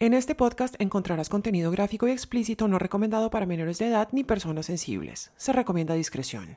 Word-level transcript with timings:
En 0.00 0.14
este 0.14 0.36
podcast 0.36 0.76
encontrarás 0.78 1.28
contenido 1.28 1.72
gráfico 1.72 2.06
y 2.06 2.12
explícito 2.12 2.68
no 2.68 2.78
recomendado 2.78 3.30
para 3.30 3.46
menores 3.46 3.80
de 3.80 3.88
edad 3.88 4.08
ni 4.12 4.22
personas 4.22 4.66
sensibles. 4.66 5.32
Se 5.36 5.52
recomienda 5.52 5.94
discreción. 5.94 6.56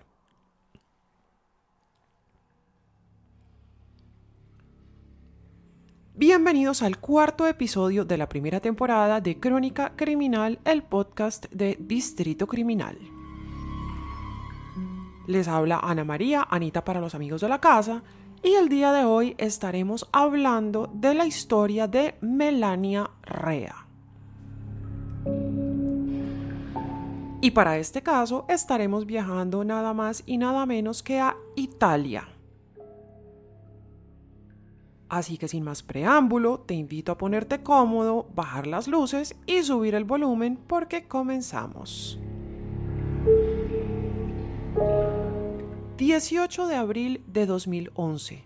Bienvenidos 6.14 6.84
al 6.84 7.00
cuarto 7.00 7.48
episodio 7.48 8.06
de 8.06 8.20
la 8.20 8.30
primera 8.30 8.60
temporada 8.60 9.22
de 9.22 9.40
Crónica 9.40 9.94
Criminal, 9.96 10.60
el 10.64 10.84
podcast 10.84 11.48
de 11.52 11.80
Distrito 11.80 12.46
Criminal. 12.46 13.00
Les 15.26 15.48
habla 15.48 15.80
Ana 15.82 16.04
María, 16.04 16.46
Anita 16.48 16.84
para 16.84 17.02
los 17.02 17.16
amigos 17.16 17.42
de 17.42 17.50
la 17.50 17.60
casa, 17.60 18.04
y 18.44 18.54
el 18.54 18.70
día 18.70 18.92
de 18.92 19.06
hoy 19.06 19.36
estaremos 19.38 20.08
hablando 20.12 20.90
de 20.94 21.14
la 21.14 21.26
historia 21.26 21.88
de 21.88 22.16
Melania 22.22 23.10
Rea. 23.24 23.88
Y 27.42 27.52
para 27.52 27.78
este 27.78 28.04
caso 28.04 28.46
estaremos 28.50 29.06
viajando 29.06 29.64
nada 29.64 29.94
más 29.94 30.24
y 30.26 30.38
nada 30.38 30.66
menos 30.66 31.02
que 31.02 31.20
a 31.20 31.36
Italia. 31.56 32.28
Así 35.10 35.38
que 35.38 35.48
sin 35.48 35.64
más 35.64 35.84
preámbulo, 35.84 36.60
te 36.62 36.74
invito 36.74 37.12
a 37.12 37.18
ponerte 37.18 37.62
cómodo, 37.62 38.28
bajar 38.34 38.66
las 38.66 38.88
luces 38.88 39.36
y 39.46 39.64
subir 39.64 39.96
el 39.96 40.06
volumen 40.06 40.58
porque 40.68 41.08
comenzamos. 41.08 42.18
18 46.02 46.66
de 46.66 46.74
abril 46.74 47.24
de 47.28 47.46
2011, 47.46 48.44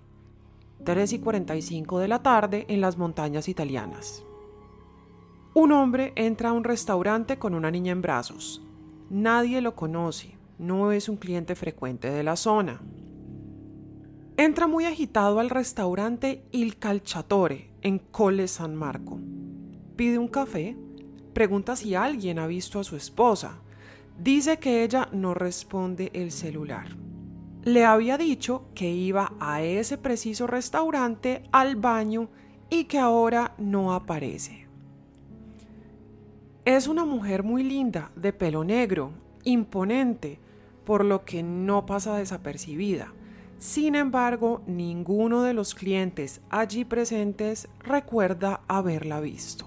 3 0.84 1.14
y 1.14 1.20
45 1.20 2.00
de 2.00 2.09
la 2.09 2.22
tarde 2.22 2.66
en 2.68 2.81
las 2.81 2.98
montañas 2.98 3.48
italianas. 3.48 4.26
Un 5.54 5.72
hombre 5.72 6.12
entra 6.18 6.50
a 6.50 6.52
un 6.52 6.66
restaurante 6.66 7.40
con 7.40 7.55
una 7.55 7.72
niña 7.72 7.94
en 7.94 8.02
brazos. 8.02 8.62
Nadie 9.09 9.62
lo 9.62 9.73
conoce, 9.73 10.38
no 10.59 10.92
es 10.92 11.08
un 11.08 11.16
cliente 11.16 11.56
frecuente 11.56 12.09
de 12.09 12.23
la 12.23 12.36
zona. 12.36 12.81
Entra 14.36 14.67
muy 14.67 14.84
agitado 14.84 15.40
al 15.40 15.50
restaurante 15.50 16.44
Il 16.52 16.78
Calciatore 16.78 17.69
en 17.81 18.00
Colle 18.00 18.50
San 18.50 18.75
Marco. 18.75 19.17
Pide 19.95 20.19
un 20.19 20.28
café, 20.28 20.75
pregunta 21.31 21.78
si 21.78 21.95
alguien 21.95 22.38
ha 22.38 22.47
visto 22.47 22.81
a 22.81 22.84
su 22.84 22.97
esposa. 22.97 23.62
Dice 24.19 24.59
que 24.59 24.84
ella 24.84 25.08
no 25.14 25.34
responde 25.34 26.12
el 26.14 26.34
celular 26.34 26.97
le 27.66 27.83
había 27.83 28.19
dicho 28.19 28.66
que 28.75 28.91
iba 28.91 29.33
a 29.39 29.63
ese 29.63 29.97
preciso 29.97 30.45
restaurante 30.45 31.44
al 31.52 31.75
baño 31.75 32.30
y 32.69 32.83
que 32.85 32.99
ahora 32.99 33.55
no 33.57 33.94
aparece. 33.94 34.67
Es 36.63 36.88
una 36.88 37.05
mujer 37.05 37.41
muy 37.44 37.63
linda, 37.63 38.11
de 38.16 38.33
pelo 38.33 38.63
negro, 38.63 39.11
imponente, 39.44 40.39
por 40.85 41.03
lo 41.03 41.25
que 41.25 41.41
no 41.41 41.88
pasa 41.88 42.16
desapercibida. 42.16 43.13
Sin 43.57 43.95
embargo, 43.95 44.61
ninguno 44.67 45.41
de 45.41 45.53
los 45.55 45.73
clientes 45.73 46.41
allí 46.52 46.85
presentes 46.85 47.67
recuerda 47.79 48.61
haberla 48.67 49.19
visto. 49.22 49.66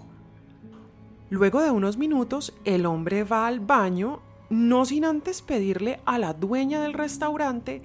Luego 1.30 1.60
de 1.62 1.72
unos 1.72 1.96
minutos, 1.96 2.54
el 2.64 2.86
hombre 2.86 3.24
va 3.24 3.48
al 3.48 3.58
baño 3.58 4.20
no 4.50 4.84
sin 4.84 5.04
antes 5.04 5.42
pedirle 5.42 6.00
a 6.04 6.18
la 6.18 6.32
dueña 6.32 6.80
del 6.82 6.94
restaurante 6.94 7.82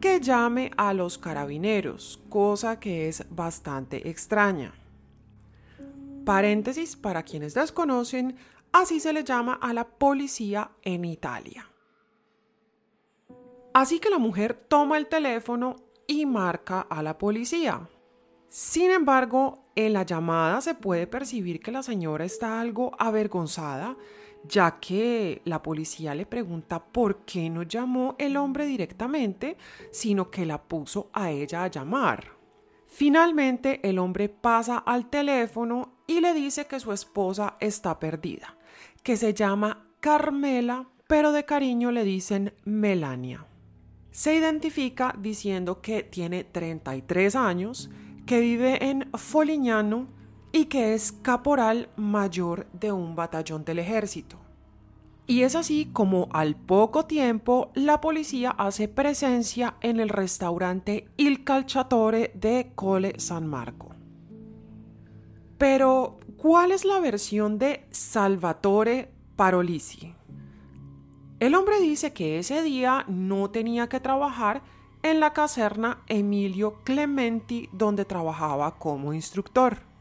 que 0.00 0.20
llame 0.20 0.70
a 0.76 0.92
los 0.92 1.18
carabineros, 1.18 2.20
cosa 2.28 2.78
que 2.78 3.08
es 3.08 3.24
bastante 3.30 4.08
extraña. 4.08 4.74
Paréntesis 6.24 6.96
para 6.96 7.22
quienes 7.22 7.54
desconocen, 7.54 8.36
así 8.72 9.00
se 9.00 9.12
le 9.12 9.24
llama 9.24 9.54
a 9.54 9.72
la 9.72 9.84
policía 9.86 10.70
en 10.82 11.04
Italia. 11.04 11.68
Así 13.72 13.98
que 13.98 14.10
la 14.10 14.18
mujer 14.18 14.54
toma 14.54 14.98
el 14.98 15.08
teléfono 15.08 15.76
y 16.06 16.26
marca 16.26 16.82
a 16.82 17.02
la 17.02 17.18
policía. 17.18 17.88
Sin 18.48 18.90
embargo, 18.90 19.64
en 19.74 19.92
la 19.92 20.04
llamada 20.04 20.60
se 20.60 20.74
puede 20.74 21.06
percibir 21.06 21.60
que 21.60 21.72
la 21.72 21.82
señora 21.82 22.24
está 22.24 22.60
algo 22.60 22.92
avergonzada 22.98 23.96
ya 24.48 24.78
que 24.78 25.42
la 25.44 25.62
policía 25.62 26.14
le 26.14 26.26
pregunta 26.26 26.84
por 26.84 27.24
qué 27.24 27.48
no 27.50 27.62
llamó 27.62 28.14
el 28.18 28.36
hombre 28.36 28.66
directamente, 28.66 29.56
sino 29.90 30.30
que 30.30 30.46
la 30.46 30.62
puso 30.62 31.10
a 31.12 31.30
ella 31.30 31.64
a 31.64 31.68
llamar. 31.68 32.32
Finalmente 32.86 33.80
el 33.88 33.98
hombre 33.98 34.28
pasa 34.28 34.78
al 34.78 35.10
teléfono 35.10 35.94
y 36.06 36.20
le 36.20 36.34
dice 36.34 36.66
que 36.66 36.78
su 36.78 36.92
esposa 36.92 37.56
está 37.58 37.98
perdida, 37.98 38.56
que 39.02 39.16
se 39.16 39.34
llama 39.34 39.88
Carmela, 40.00 40.88
pero 41.06 41.32
de 41.32 41.44
cariño 41.44 41.90
le 41.90 42.04
dicen 42.04 42.54
Melania. 42.64 43.46
Se 44.10 44.36
identifica 44.36 45.14
diciendo 45.18 45.80
que 45.80 46.04
tiene 46.04 46.44
33 46.44 47.34
años, 47.34 47.90
que 48.26 48.38
vive 48.38 48.90
en 48.90 49.10
Folignano, 49.12 50.06
y 50.54 50.66
que 50.66 50.94
es 50.94 51.10
caporal 51.10 51.88
mayor 51.96 52.68
de 52.72 52.92
un 52.92 53.16
batallón 53.16 53.64
del 53.64 53.80
ejército. 53.80 54.38
Y 55.26 55.42
es 55.42 55.56
así 55.56 55.90
como 55.92 56.28
al 56.32 56.54
poco 56.54 57.06
tiempo 57.06 57.72
la 57.74 58.00
policía 58.00 58.50
hace 58.50 58.86
presencia 58.86 59.74
en 59.80 59.98
el 59.98 60.08
restaurante 60.08 61.08
Il 61.16 61.42
Calciatore 61.42 62.30
de 62.36 62.70
Cole 62.76 63.14
San 63.18 63.48
Marco. 63.48 63.96
Pero, 65.58 66.20
¿cuál 66.36 66.70
es 66.70 66.84
la 66.84 67.00
versión 67.00 67.58
de 67.58 67.84
Salvatore 67.90 69.10
Parolisi? 69.34 70.14
El 71.40 71.56
hombre 71.56 71.80
dice 71.80 72.12
que 72.12 72.38
ese 72.38 72.62
día 72.62 73.04
no 73.08 73.50
tenía 73.50 73.88
que 73.88 73.98
trabajar 73.98 74.62
en 75.02 75.18
la 75.18 75.32
caserna 75.32 76.04
Emilio 76.06 76.84
Clementi 76.84 77.68
donde 77.72 78.04
trabajaba 78.04 78.78
como 78.78 79.12
instructor. 79.12 79.93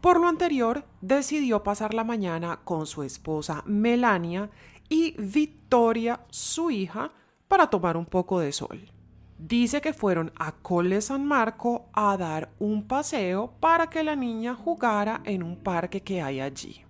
Por 0.00 0.18
lo 0.18 0.28
anterior, 0.28 0.84
decidió 1.02 1.62
pasar 1.62 1.92
la 1.92 2.04
mañana 2.04 2.60
con 2.64 2.86
su 2.86 3.02
esposa 3.02 3.62
Melania 3.66 4.50
y 4.88 5.14
Victoria, 5.20 6.20
su 6.30 6.70
hija, 6.70 7.10
para 7.48 7.68
tomar 7.68 7.96
un 7.96 8.06
poco 8.06 8.40
de 8.40 8.52
sol. 8.52 8.90
Dice 9.38 9.80
que 9.80 9.92
fueron 9.92 10.32
a 10.38 10.52
Colle 10.52 11.00
San 11.00 11.26
Marco 11.26 11.86
a 11.92 12.16
dar 12.16 12.50
un 12.58 12.86
paseo 12.86 13.52
para 13.60 13.88
que 13.88 14.02
la 14.02 14.16
niña 14.16 14.54
jugara 14.54 15.20
en 15.24 15.42
un 15.42 15.56
parque 15.56 16.02
que 16.02 16.22
hay 16.22 16.40
allí. 16.40 16.84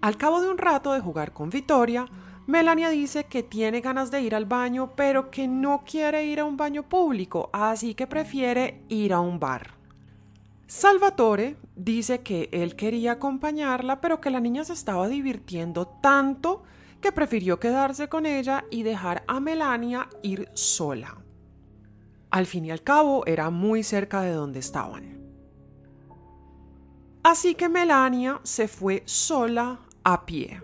Al 0.00 0.16
cabo 0.16 0.40
de 0.40 0.50
un 0.50 0.58
rato 0.58 0.92
de 0.92 1.00
jugar 1.00 1.32
con 1.32 1.50
Victoria, 1.50 2.06
Melania 2.46 2.90
dice 2.90 3.24
que 3.24 3.42
tiene 3.42 3.80
ganas 3.80 4.10
de 4.10 4.20
ir 4.20 4.34
al 4.34 4.46
baño, 4.46 4.92
pero 4.96 5.30
que 5.30 5.46
no 5.46 5.84
quiere 5.84 6.24
ir 6.24 6.40
a 6.40 6.44
un 6.44 6.56
baño 6.56 6.82
público, 6.82 7.50
así 7.52 7.94
que 7.94 8.06
prefiere 8.06 8.82
ir 8.88 9.12
a 9.12 9.20
un 9.20 9.38
bar. 9.38 9.81
Salvatore 10.74 11.58
dice 11.76 12.22
que 12.22 12.48
él 12.50 12.76
quería 12.76 13.12
acompañarla, 13.12 14.00
pero 14.00 14.22
que 14.22 14.30
la 14.30 14.40
niña 14.40 14.64
se 14.64 14.72
estaba 14.72 15.06
divirtiendo 15.06 15.86
tanto 15.86 16.62
que 17.02 17.12
prefirió 17.12 17.60
quedarse 17.60 18.08
con 18.08 18.24
ella 18.24 18.64
y 18.70 18.82
dejar 18.82 19.22
a 19.28 19.38
Melania 19.38 20.08
ir 20.22 20.48
sola. 20.54 21.18
Al 22.30 22.46
fin 22.46 22.64
y 22.64 22.70
al 22.70 22.82
cabo 22.82 23.26
era 23.26 23.50
muy 23.50 23.82
cerca 23.82 24.22
de 24.22 24.32
donde 24.32 24.60
estaban. 24.60 25.20
Así 27.22 27.54
que 27.54 27.68
Melania 27.68 28.40
se 28.42 28.66
fue 28.66 29.02
sola 29.04 29.78
a 30.04 30.24
pie. 30.24 30.62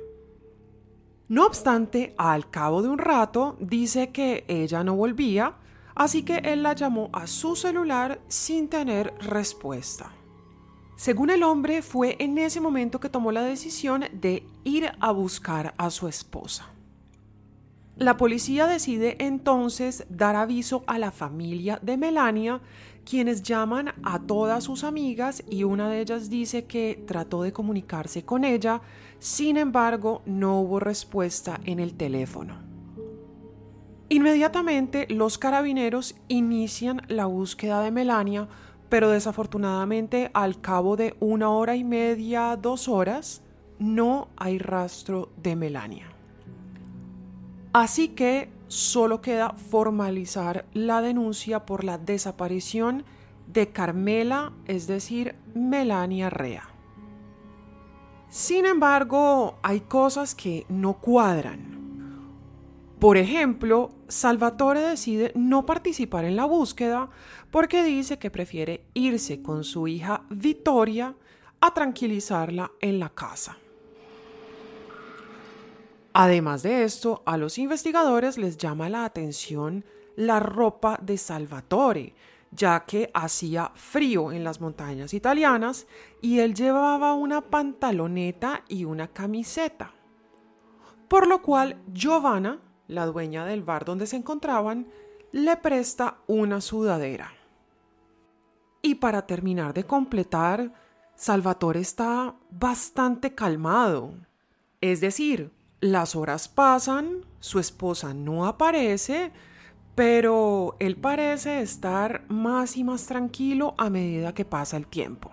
No 1.28 1.44
obstante, 1.44 2.14
al 2.16 2.48
cabo 2.48 2.80
de 2.80 2.88
un 2.88 2.98
rato 2.98 3.58
dice 3.60 4.10
que 4.10 4.46
ella 4.48 4.82
no 4.82 4.96
volvía, 4.96 5.58
así 5.98 6.22
que 6.22 6.36
él 6.36 6.62
la 6.62 6.72
llamó 6.72 7.10
a 7.12 7.26
su 7.26 7.56
celular 7.56 8.20
sin 8.28 8.68
tener 8.68 9.12
respuesta. 9.20 10.12
Según 10.96 11.30
el 11.30 11.42
hombre, 11.42 11.82
fue 11.82 12.16
en 12.18 12.38
ese 12.38 12.60
momento 12.60 12.98
que 12.98 13.08
tomó 13.08 13.30
la 13.30 13.42
decisión 13.42 14.04
de 14.12 14.44
ir 14.64 14.90
a 14.98 15.12
buscar 15.12 15.74
a 15.76 15.90
su 15.90 16.08
esposa. 16.08 16.70
La 17.96 18.16
policía 18.16 18.66
decide 18.66 19.16
entonces 19.18 20.06
dar 20.08 20.36
aviso 20.36 20.84
a 20.86 20.98
la 20.98 21.10
familia 21.10 21.80
de 21.82 21.96
Melania, 21.96 22.60
quienes 23.04 23.42
llaman 23.42 23.92
a 24.04 24.20
todas 24.20 24.64
sus 24.64 24.84
amigas 24.84 25.42
y 25.50 25.64
una 25.64 25.88
de 25.88 26.00
ellas 26.00 26.30
dice 26.30 26.64
que 26.66 27.02
trató 27.06 27.42
de 27.42 27.52
comunicarse 27.52 28.24
con 28.24 28.44
ella, 28.44 28.82
sin 29.18 29.56
embargo 29.56 30.22
no 30.26 30.60
hubo 30.60 30.78
respuesta 30.78 31.60
en 31.64 31.80
el 31.80 31.94
teléfono. 31.94 32.67
Inmediatamente 34.10 35.06
los 35.10 35.36
carabineros 35.36 36.14
inician 36.28 37.02
la 37.08 37.26
búsqueda 37.26 37.82
de 37.82 37.90
Melania, 37.90 38.48
pero 38.88 39.10
desafortunadamente 39.10 40.30
al 40.32 40.60
cabo 40.60 40.96
de 40.96 41.14
una 41.20 41.50
hora 41.50 41.76
y 41.76 41.84
media, 41.84 42.56
dos 42.56 42.88
horas, 42.88 43.42
no 43.78 44.28
hay 44.36 44.58
rastro 44.58 45.28
de 45.36 45.56
Melania. 45.56 46.06
Así 47.74 48.08
que 48.08 48.48
solo 48.66 49.20
queda 49.20 49.50
formalizar 49.50 50.64
la 50.72 51.02
denuncia 51.02 51.66
por 51.66 51.84
la 51.84 51.98
desaparición 51.98 53.04
de 53.46 53.68
Carmela, 53.68 54.52
es 54.66 54.86
decir, 54.86 55.34
Melania 55.54 56.30
Rea. 56.30 56.64
Sin 58.30 58.66
embargo, 58.66 59.58
hay 59.62 59.80
cosas 59.80 60.34
que 60.34 60.66
no 60.68 60.94
cuadran. 60.94 61.77
Por 62.98 63.16
ejemplo, 63.16 63.90
Salvatore 64.08 64.80
decide 64.80 65.30
no 65.36 65.64
participar 65.64 66.24
en 66.24 66.34
la 66.34 66.46
búsqueda 66.46 67.08
porque 67.52 67.84
dice 67.84 68.18
que 68.18 68.30
prefiere 68.30 68.86
irse 68.92 69.40
con 69.40 69.62
su 69.62 69.86
hija 69.86 70.24
Vittoria 70.30 71.14
a 71.60 71.74
tranquilizarla 71.74 72.72
en 72.80 72.98
la 72.98 73.10
casa. 73.10 73.56
Además 76.12 76.64
de 76.64 76.82
esto, 76.82 77.22
a 77.24 77.36
los 77.36 77.58
investigadores 77.58 78.36
les 78.36 78.56
llama 78.56 78.88
la 78.88 79.04
atención 79.04 79.84
la 80.16 80.40
ropa 80.40 80.98
de 81.00 81.16
Salvatore, 81.18 82.14
ya 82.50 82.84
que 82.84 83.12
hacía 83.14 83.70
frío 83.76 84.32
en 84.32 84.42
las 84.42 84.60
montañas 84.60 85.14
italianas 85.14 85.86
y 86.20 86.40
él 86.40 86.54
llevaba 86.54 87.14
una 87.14 87.42
pantaloneta 87.42 88.64
y 88.66 88.84
una 88.84 89.06
camiseta. 89.06 89.92
Por 91.06 91.28
lo 91.28 91.40
cual 91.40 91.80
Giovanna 91.92 92.58
la 92.88 93.06
dueña 93.06 93.44
del 93.44 93.62
bar 93.62 93.84
donde 93.84 94.06
se 94.06 94.16
encontraban, 94.16 94.88
le 95.30 95.56
presta 95.56 96.18
una 96.26 96.60
sudadera. 96.60 97.32
Y 98.82 98.96
para 98.96 99.26
terminar 99.26 99.74
de 99.74 99.84
completar, 99.84 100.72
Salvatore 101.14 101.80
está 101.80 102.34
bastante 102.50 103.34
calmado. 103.34 104.14
Es 104.80 105.00
decir, 105.00 105.52
las 105.80 106.16
horas 106.16 106.48
pasan, 106.48 107.26
su 107.40 107.58
esposa 107.58 108.14
no 108.14 108.46
aparece, 108.46 109.32
pero 109.94 110.76
él 110.78 110.96
parece 110.96 111.60
estar 111.60 112.24
más 112.28 112.76
y 112.76 112.84
más 112.84 113.06
tranquilo 113.06 113.74
a 113.78 113.90
medida 113.90 114.32
que 114.32 114.44
pasa 114.44 114.76
el 114.76 114.86
tiempo. 114.86 115.32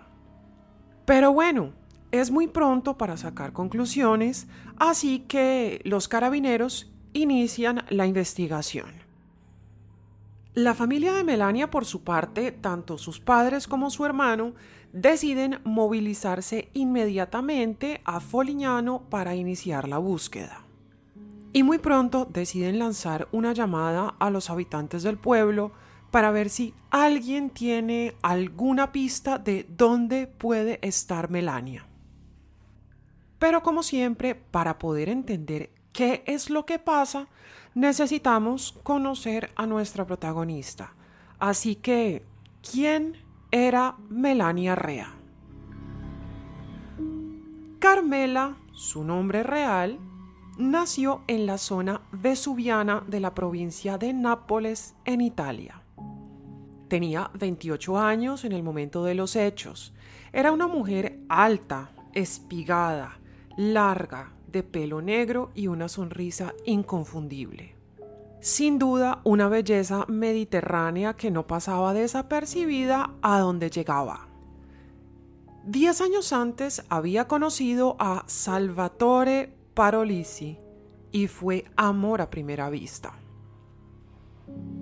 Pero 1.04 1.32
bueno, 1.32 1.72
es 2.10 2.30
muy 2.30 2.48
pronto 2.48 2.98
para 2.98 3.16
sacar 3.16 3.52
conclusiones, 3.52 4.48
así 4.76 5.20
que 5.20 5.80
los 5.84 6.08
carabineros 6.08 6.92
inician 7.16 7.84
la 7.88 8.06
investigación. 8.06 8.90
La 10.54 10.74
familia 10.74 11.12
de 11.12 11.24
Melania, 11.24 11.70
por 11.70 11.84
su 11.84 12.02
parte, 12.02 12.52
tanto 12.52 12.98
sus 12.98 13.20
padres 13.20 13.66
como 13.66 13.90
su 13.90 14.04
hermano, 14.04 14.54
deciden 14.92 15.60
movilizarse 15.64 16.70
inmediatamente 16.72 18.00
a 18.04 18.20
Folignano 18.20 19.02
para 19.10 19.34
iniciar 19.34 19.88
la 19.88 19.98
búsqueda. 19.98 20.62
Y 21.52 21.62
muy 21.62 21.78
pronto 21.78 22.26
deciden 22.26 22.78
lanzar 22.78 23.28
una 23.32 23.52
llamada 23.52 24.14
a 24.18 24.30
los 24.30 24.48
habitantes 24.48 25.02
del 25.02 25.18
pueblo 25.18 25.72
para 26.10 26.30
ver 26.30 26.48
si 26.48 26.72
alguien 26.90 27.50
tiene 27.50 28.14
alguna 28.22 28.92
pista 28.92 29.38
de 29.38 29.66
dónde 29.68 30.26
puede 30.26 30.78
estar 30.82 31.30
Melania. 31.30 31.86
Pero 33.38 33.62
como 33.62 33.82
siempre, 33.82 34.34
para 34.34 34.78
poder 34.78 35.10
entender 35.10 35.75
qué 35.96 36.22
es 36.26 36.50
lo 36.50 36.66
que 36.66 36.78
pasa, 36.78 37.26
necesitamos 37.74 38.78
conocer 38.82 39.50
a 39.56 39.66
nuestra 39.66 40.06
protagonista. 40.06 40.92
Así 41.38 41.76
que, 41.76 42.22
¿quién 42.70 43.16
era 43.50 43.96
Melania 44.10 44.74
Rea? 44.74 45.14
Carmela, 47.78 48.58
su 48.74 49.04
nombre 49.04 49.42
real, 49.42 49.98
nació 50.58 51.22
en 51.28 51.46
la 51.46 51.56
zona 51.56 52.02
vesuviana 52.12 53.02
de 53.06 53.20
la 53.20 53.34
provincia 53.34 53.96
de 53.96 54.12
Nápoles, 54.12 54.94
en 55.06 55.22
Italia. 55.22 55.82
Tenía 56.88 57.30
28 57.32 57.98
años 57.98 58.44
en 58.44 58.52
el 58.52 58.62
momento 58.62 59.02
de 59.02 59.14
los 59.14 59.34
hechos. 59.34 59.94
Era 60.30 60.52
una 60.52 60.66
mujer 60.66 61.20
alta, 61.30 61.90
espigada, 62.12 63.18
larga, 63.56 64.35
de 64.50 64.62
pelo 64.62 65.02
negro 65.02 65.50
y 65.54 65.66
una 65.68 65.88
sonrisa 65.88 66.54
inconfundible. 66.64 67.76
Sin 68.40 68.78
duda, 68.78 69.20
una 69.24 69.48
belleza 69.48 70.04
mediterránea 70.08 71.14
que 71.14 71.30
no 71.30 71.46
pasaba 71.46 71.94
desapercibida 71.94 73.14
a 73.22 73.40
donde 73.40 73.70
llegaba. 73.70 74.28
Diez 75.64 76.00
años 76.00 76.32
antes 76.32 76.84
había 76.88 77.26
conocido 77.26 77.96
a 77.98 78.22
Salvatore 78.26 79.52
Parolisi 79.74 80.58
y 81.10 81.26
fue 81.26 81.64
amor 81.76 82.20
a 82.20 82.30
primera 82.30 82.70
vista. 82.70 83.14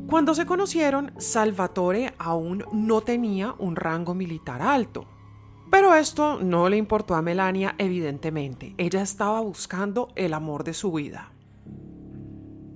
Cuando 0.08 0.34
se 0.34 0.44
conocieron, 0.44 1.12
Salvatore 1.16 2.12
aún 2.18 2.64
no 2.72 3.00
tenía 3.00 3.54
un 3.58 3.76
rango 3.76 4.14
militar 4.14 4.60
alto, 4.60 5.06
pero 5.70 5.94
esto 5.94 6.40
no 6.40 6.68
le 6.68 6.76
importó 6.76 7.14
a 7.14 7.22
Melania, 7.22 7.74
evidentemente. 7.78 8.74
Ella 8.78 9.02
estaba 9.02 9.40
buscando 9.40 10.08
el 10.14 10.34
amor 10.34 10.64
de 10.64 10.74
su 10.74 10.92
vida. 10.92 11.30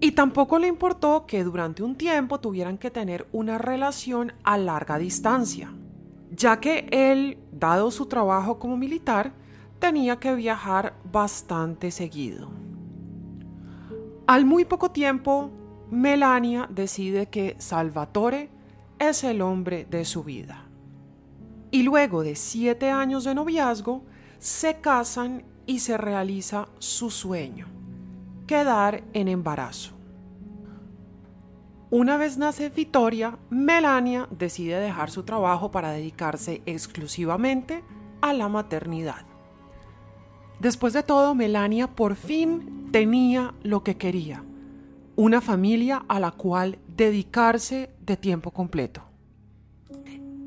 Y 0.00 0.12
tampoco 0.12 0.58
le 0.58 0.69
importó 0.69 1.26
que 1.26 1.44
durante 1.44 1.82
un 1.82 1.96
tiempo 1.96 2.40
tuvieran 2.40 2.79
que 2.79 2.90
tener 2.90 3.26
una 3.32 3.58
relación 3.58 4.32
a 4.44 4.56
larga 4.56 4.99
distancia, 4.99 5.73
ya 6.31 6.61
que 6.61 6.88
él, 6.90 7.38
dado 7.52 7.90
su 7.90 8.06
trabajo 8.06 8.58
como 8.58 8.76
militar, 8.76 9.32
tenía 9.79 10.19
que 10.19 10.34
viajar 10.34 10.94
bastante 11.11 11.91
seguido. 11.91 12.49
Al 14.26 14.44
muy 14.44 14.64
poco 14.64 14.91
tiempo, 14.91 15.50
Melania 15.91 16.69
decide 16.70 17.26
que 17.26 17.56
Salvatore 17.58 18.50
es 18.99 19.25
el 19.25 19.41
hombre 19.41 19.84
de 19.84 20.05
su 20.05 20.23
vida 20.23 20.68
y 21.70 21.82
luego 21.82 22.23
de 22.23 22.37
siete 22.37 22.91
años 22.91 23.25
de 23.25 23.35
noviazgo 23.35 24.05
se 24.38 24.81
casan 24.81 25.44
y 25.67 25.81
se 25.81 25.97
realiza 25.99 26.69
su 26.79 27.11
sueño, 27.11 27.67
quedar 28.47 29.05
en 29.12 29.29
embarazo. 29.29 29.94
Una 31.91 32.19
vez 32.19 32.37
nace 32.37 32.69
Victoria, 32.69 33.38
Melania 33.49 34.29
decide 34.31 34.79
dejar 34.79 35.11
su 35.11 35.23
trabajo 35.23 35.70
para 35.70 35.91
dedicarse 35.91 36.62
exclusivamente 36.67 37.82
a 38.20 38.35
la 38.35 38.49
maternidad. 38.49 39.25
Después 40.61 40.93
de 40.93 41.03
todo, 41.03 41.35
Melania 41.35 41.87
por 41.87 42.17
fin 42.17 42.88
tenía 42.93 43.55
lo 43.62 43.85
que 43.85 43.97
quería, 43.97 44.44
una 45.17 45.41
familia 45.41 46.05
a 46.09 46.20
la 46.20 46.32
cual 46.32 46.79
dedicarse 46.88 47.91
de 48.00 48.17
tiempo 48.17 48.50
completo. 48.50 49.07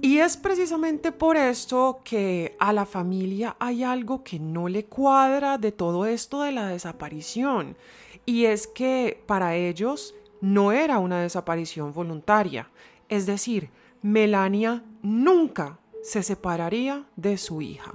Y 0.03 0.18
es 0.18 0.36
precisamente 0.36 1.12
por 1.12 1.38
esto 1.38 2.01
que 2.03 2.56
a 2.59 2.74
la 2.74 2.88
familia 2.88 3.56
hay 3.59 3.83
algo 3.83 4.24
que 4.24 4.39
no 4.39 4.68
le 4.68 4.86
cuadra 4.86 5.59
de 5.59 5.71
todo 5.71 6.07
esto 6.07 6.42
de 6.42 6.52
la 6.52 6.68
desaparición. 6.68 7.78
Y 8.25 8.45
es 8.45 8.66
que 8.66 9.23
para 9.28 9.56
ellos 9.56 10.16
no 10.42 10.71
era 10.71 10.97
una 10.97 11.21
desaparición 11.21 11.94
voluntaria. 11.94 12.71
Es 13.09 13.28
decir, 13.28 13.69
Melania 14.02 14.83
nunca 15.04 15.80
se 16.02 16.23
separaría 16.23 17.06
de 17.16 17.37
su 17.37 17.61
hija. 17.61 17.94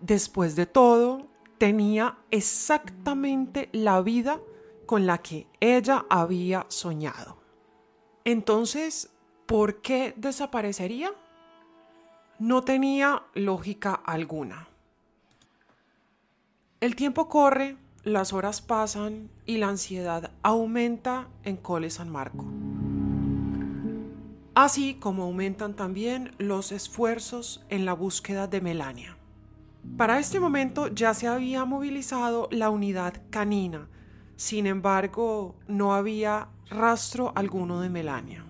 Después 0.00 0.56
de 0.56 0.66
todo, 0.66 1.26
tenía 1.56 2.18
exactamente 2.30 3.70
la 3.72 4.02
vida 4.02 4.40
con 4.84 5.06
la 5.06 5.18
que 5.18 5.46
ella 5.60 6.04
había 6.10 6.66
soñado. 6.68 7.38
Entonces, 8.24 9.11
¿Por 9.52 9.82
qué 9.82 10.14
desaparecería? 10.16 11.10
No 12.38 12.62
tenía 12.62 13.24
lógica 13.34 13.92
alguna. 13.92 14.66
El 16.80 16.96
tiempo 16.96 17.28
corre, 17.28 17.76
las 18.02 18.32
horas 18.32 18.62
pasan 18.62 19.28
y 19.44 19.58
la 19.58 19.68
ansiedad 19.68 20.30
aumenta 20.42 21.28
en 21.44 21.58
Cole 21.58 21.90
San 21.90 22.08
Marco. 22.08 22.46
Así 24.54 24.94
como 24.94 25.24
aumentan 25.24 25.76
también 25.76 26.34
los 26.38 26.72
esfuerzos 26.72 27.62
en 27.68 27.84
la 27.84 27.92
búsqueda 27.92 28.46
de 28.46 28.62
Melania. 28.62 29.18
Para 29.98 30.18
este 30.18 30.40
momento 30.40 30.88
ya 30.88 31.12
se 31.12 31.28
había 31.28 31.66
movilizado 31.66 32.48
la 32.50 32.70
unidad 32.70 33.20
canina, 33.28 33.86
sin 34.34 34.66
embargo 34.66 35.56
no 35.68 35.92
había 35.92 36.48
rastro 36.70 37.32
alguno 37.34 37.82
de 37.82 37.90
Melania. 37.90 38.46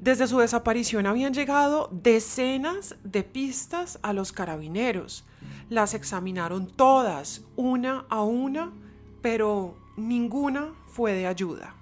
Desde 0.00 0.26
su 0.26 0.38
desaparición 0.38 1.06
habían 1.06 1.34
llegado 1.34 1.90
decenas 1.92 2.96
de 3.04 3.22
pistas 3.22 3.98
a 4.02 4.14
los 4.14 4.32
carabineros. 4.32 5.26
Las 5.68 5.92
examinaron 5.92 6.68
todas, 6.68 7.42
una 7.54 8.06
a 8.08 8.22
una, 8.22 8.72
pero 9.20 9.76
ninguna 9.98 10.72
fue 10.86 11.12
de 11.12 11.26
ayuda. 11.26 11.74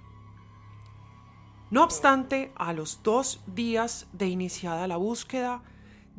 No 1.70 1.84
obstante, 1.84 2.50
a 2.56 2.72
los 2.72 3.04
dos 3.04 3.40
días 3.46 4.08
de 4.12 4.26
iniciada 4.26 4.88
la 4.88 4.96
búsqueda, 4.96 5.62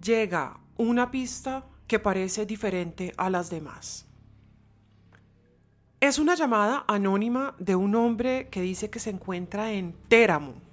llega 0.01 0.57
una 0.77 1.11
pista 1.11 1.65
que 1.85 1.99
parece 1.99 2.45
diferente 2.45 3.13
a 3.17 3.29
las 3.29 3.49
demás. 3.49 4.05
Es 5.99 6.17
una 6.17 6.35
llamada 6.35 6.85
anónima 6.87 7.55
de 7.59 7.75
un 7.75 7.93
hombre 7.95 8.47
que 8.49 8.61
dice 8.61 8.89
que 8.89 8.99
se 8.99 9.09
encuentra 9.09 9.73
en 9.73 9.93
Téramo, 10.07 10.68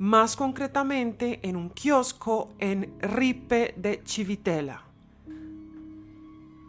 más 0.00 0.34
concretamente 0.34 1.40
en 1.42 1.56
un 1.56 1.68
kiosco 1.68 2.54
en 2.58 2.94
Ripe 3.00 3.74
de 3.76 4.02
Civitella. 4.06 4.80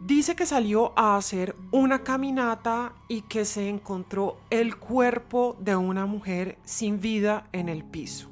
Dice 0.04 0.36
que 0.36 0.44
salió 0.44 0.92
a 0.98 1.16
hacer 1.16 1.56
una 1.70 2.02
caminata 2.02 2.92
y 3.08 3.22
que 3.22 3.46
se 3.46 3.70
encontró 3.70 4.38
el 4.50 4.76
cuerpo 4.76 5.56
de 5.60 5.74
una 5.74 6.04
mujer 6.04 6.58
sin 6.64 7.00
vida 7.00 7.48
en 7.52 7.70
el 7.70 7.84
piso. 7.84 8.28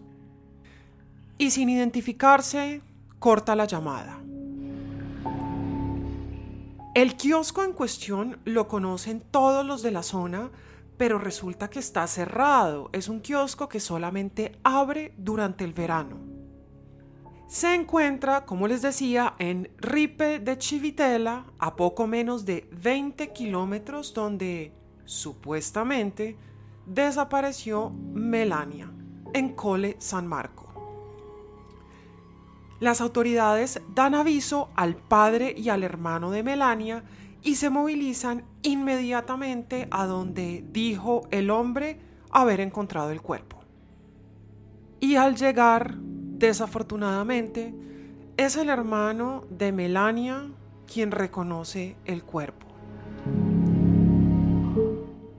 Y 1.39 1.51
sin 1.51 1.71
identificarse, 1.71 2.83
corta 3.19 3.57
la 3.57 3.65
llamada. 3.65 4.19
El 6.95 7.17
kiosco 7.17 7.65
en 7.65 7.73
cuestión 7.73 8.39
lo 8.45 8.69
conocen 8.69 9.23
todos 9.31 9.65
los 9.65 9.83
de 9.83 9.93
la 9.93 10.03
zona, 10.03 10.51
pero 11.01 11.19
resulta 11.19 11.71
que 11.71 11.79
está 11.79 12.07
cerrado. 12.07 12.91
Es 12.93 13.09
un 13.09 13.21
kiosco 13.21 13.71
que 13.71 13.81
solamente 13.81 14.59
abre 14.63 15.15
durante 15.17 15.65
el 15.65 15.73
verano. 15.73 16.19
Se 17.49 17.75
encuentra, 17.75 18.45
como 18.45 18.69
les 18.69 18.83
decía, 18.83 19.35
en 19.39 19.71
Ripe 19.79 20.41
de 20.41 20.59
Chivitela, 20.59 21.47
a 21.59 21.75
poco 21.75 22.07
menos 22.07 22.45
de 22.45 22.69
20 22.73 23.33
kilómetros 23.33 24.13
donde 24.13 24.75
supuestamente 25.07 26.37
desapareció 26.85 27.89
Melania, 28.13 28.93
en 29.33 29.55
Cole 29.55 29.97
San 30.01 30.27
Marco. 30.27 30.69
Las 32.79 33.01
autoridades 33.01 33.81
dan 33.95 34.15
aviso 34.15 34.69
al 34.75 34.97
padre 34.97 35.55
y 35.57 35.71
al 35.71 35.83
hermano 35.83 36.31
de 36.31 36.43
Melania 36.43 37.05
y 37.43 37.55
se 37.55 37.71
movilizan 37.71 38.45
inmediatamente 38.63 39.89
a 39.91 40.07
donde 40.07 40.65
dijo 40.71 41.23
el 41.31 41.51
hombre 41.51 42.01
haber 42.31 42.61
encontrado 42.61 43.11
el 43.11 43.21
cuerpo. 43.23 43.61
Y 45.01 45.17
al 45.17 45.37
llegar, 45.37 45.97
desafortunadamente, 45.97 47.75
es 48.37 48.57
el 48.57 48.69
hermano 48.69 49.45
de 49.51 49.73
Melania 49.73 50.51
quien 50.87 51.11
reconoce 51.11 51.97
el 52.05 52.23
cuerpo. 52.25 52.67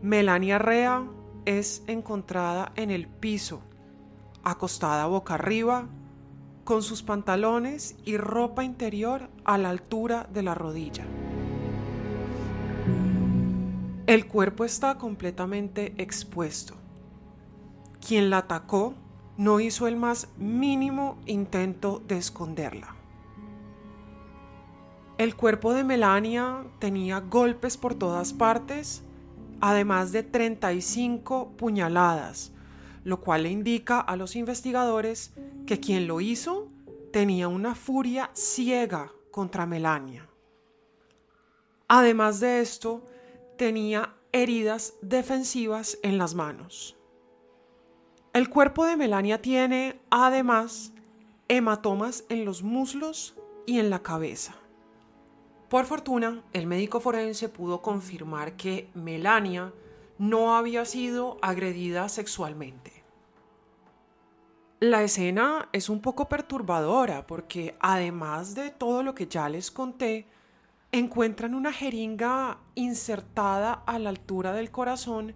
Melania 0.02 0.58
Rea 0.58 1.08
es 1.46 1.84
encontrada 1.88 2.72
en 2.76 2.90
el 2.90 3.08
piso, 3.08 3.62
acostada 4.44 5.06
boca 5.06 5.36
arriba, 5.36 5.88
con 6.64 6.84
sus 6.84 7.04
pantalones 7.04 7.96
y 8.06 8.18
ropa 8.18 8.64
interior 8.64 9.30
a 9.46 9.58
la 9.58 9.70
altura 9.70 10.28
de 10.32 10.44
la 10.44 10.56
rodilla. 10.56 11.06
El 14.12 14.28
cuerpo 14.28 14.66
está 14.66 14.98
completamente 14.98 15.94
expuesto. 15.98 16.76
Quien 18.06 18.30
la 18.30 18.40
atacó 18.40 18.94
no 19.38 19.62
hizo 19.62 19.88
el 19.88 19.96
más 19.96 20.28
mínimo 20.38 21.18
intento 21.28 22.04
de 22.10 22.18
esconderla. 22.18 22.94
El 25.18 25.38
cuerpo 25.38 25.74
de 25.74 25.86
Melania 25.86 26.66
tenía 26.80 27.22
golpes 27.22 27.78
por 27.78 27.96
todas 27.96 28.34
partes, 28.34 29.02
además 29.62 30.12
de 30.12 30.24
35 30.24 31.54
puñaladas, 31.56 32.52
lo 33.06 33.22
cual 33.22 33.44
le 33.44 33.52
indica 33.52 34.02
a 34.02 34.18
los 34.18 34.36
investigadores 34.36 35.34
que 35.66 35.80
quien 35.80 36.08
lo 36.08 36.20
hizo 36.20 36.68
tenía 37.14 37.48
una 37.48 37.76
furia 37.76 38.30
ciega 38.34 39.10
contra 39.32 39.66
Melania. 39.66 40.28
Además 41.88 42.42
de 42.42 42.60
esto, 42.60 43.06
tenía 43.62 44.16
heridas 44.32 44.96
defensivas 45.04 46.00
en 46.02 46.18
las 46.18 46.34
manos. 46.34 46.98
El 48.34 48.50
cuerpo 48.50 48.88
de 48.88 48.98
Melania 48.98 49.40
tiene, 49.40 50.02
además, 50.10 50.94
hematomas 51.48 52.24
en 52.30 52.44
los 52.44 52.64
muslos 52.64 53.36
y 53.68 53.78
en 53.78 53.92
la 53.92 54.02
cabeza. 54.02 54.56
Por 55.70 55.86
fortuna, 55.86 56.44
el 56.54 56.66
médico 56.66 57.00
forense 57.02 57.50
pudo 57.50 57.84
confirmar 57.84 58.58
que 58.58 58.90
Melania 58.96 59.72
no 60.18 60.56
había 60.56 60.84
sido 60.84 61.38
agredida 61.44 62.10
sexualmente. 62.10 63.04
La 64.80 65.04
escena 65.04 65.70
es 65.72 65.88
un 65.88 66.02
poco 66.02 66.28
perturbadora 66.28 67.28
porque 67.28 67.76
además 67.80 68.56
de 68.56 68.72
todo 68.72 69.04
lo 69.04 69.14
que 69.14 69.28
ya 69.28 69.48
les 69.50 69.70
conté, 69.70 70.26
encuentran 70.92 71.54
una 71.54 71.72
jeringa 71.72 72.60
insertada 72.76 73.74
a 73.74 73.98
la 74.00 74.10
altura 74.10 74.54
del 74.54 74.72
corazón 74.72 75.34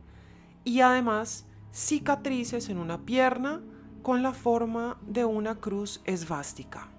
y 0.64 0.82
además 0.82 1.48
cicatrices 1.72 2.70
en 2.70 2.78
una 2.78 3.06
pierna 3.06 3.62
con 4.02 4.22
la 4.22 4.34
forma 4.34 4.98
de 5.06 5.26
una 5.26 5.56
cruz 5.56 6.02
esvástica. 6.06 6.90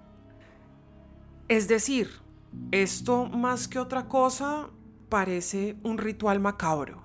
Es 1.47 1.67
decir, 1.67 2.09
esto 2.71 3.27
más 3.27 3.67
que 3.67 3.79
otra 3.79 4.07
cosa 4.07 4.69
parece 5.09 5.77
un 5.83 5.97
ritual 5.97 6.39
macabro. 6.39 7.03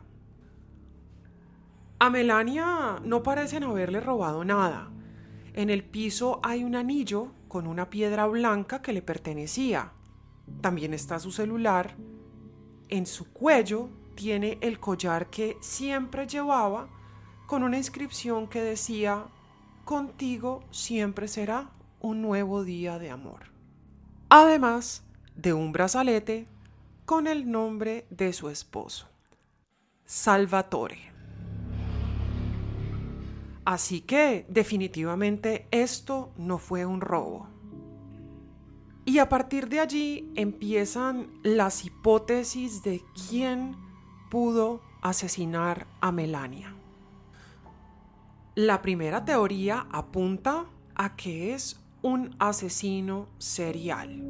A 1.98 2.10
Melania 2.10 2.98
no 3.04 3.22
parecen 3.22 3.62
haberle 3.62 4.00
robado 4.00 4.44
nada. 4.44 4.90
En 5.54 5.70
el 5.70 5.84
piso 5.84 6.40
hay 6.42 6.64
un 6.64 6.74
anillo 6.74 7.32
con 7.46 7.66
una 7.66 7.90
piedra 7.90 8.26
blanca 8.26 8.82
que 8.82 8.92
le 8.92 9.02
pertenecía. 9.02 9.92
También 10.60 10.94
está 10.94 11.18
su 11.18 11.32
celular. 11.32 11.96
En 12.88 13.06
su 13.06 13.32
cuello 13.32 13.88
tiene 14.14 14.58
el 14.60 14.78
collar 14.78 15.30
que 15.30 15.56
siempre 15.60 16.26
llevaba 16.26 16.88
con 17.46 17.62
una 17.62 17.76
inscripción 17.76 18.48
que 18.48 18.60
decía, 18.60 19.24
contigo 19.84 20.64
siempre 20.70 21.28
será 21.28 21.70
un 22.00 22.22
nuevo 22.22 22.64
día 22.64 22.98
de 22.98 23.10
amor. 23.10 23.52
Además 24.28 25.04
de 25.34 25.52
un 25.52 25.72
brazalete 25.72 26.46
con 27.04 27.26
el 27.26 27.50
nombre 27.50 28.06
de 28.10 28.32
su 28.32 28.48
esposo, 28.48 29.08
Salvatore. 30.04 31.12
Así 33.64 34.00
que 34.00 34.44
definitivamente 34.48 35.68
esto 35.70 36.32
no 36.36 36.58
fue 36.58 36.84
un 36.84 37.00
robo. 37.00 37.51
Y 39.04 39.18
a 39.18 39.28
partir 39.28 39.68
de 39.68 39.80
allí 39.80 40.30
empiezan 40.36 41.28
las 41.42 41.84
hipótesis 41.84 42.82
de 42.82 43.02
quién 43.28 43.76
pudo 44.30 44.80
asesinar 45.02 45.86
a 46.00 46.12
Melania. 46.12 46.74
La 48.54 48.80
primera 48.80 49.24
teoría 49.24 49.86
apunta 49.90 50.66
a 50.94 51.16
que 51.16 51.52
es 51.52 51.80
un 52.02 52.36
asesino 52.38 53.28
serial. 53.38 54.22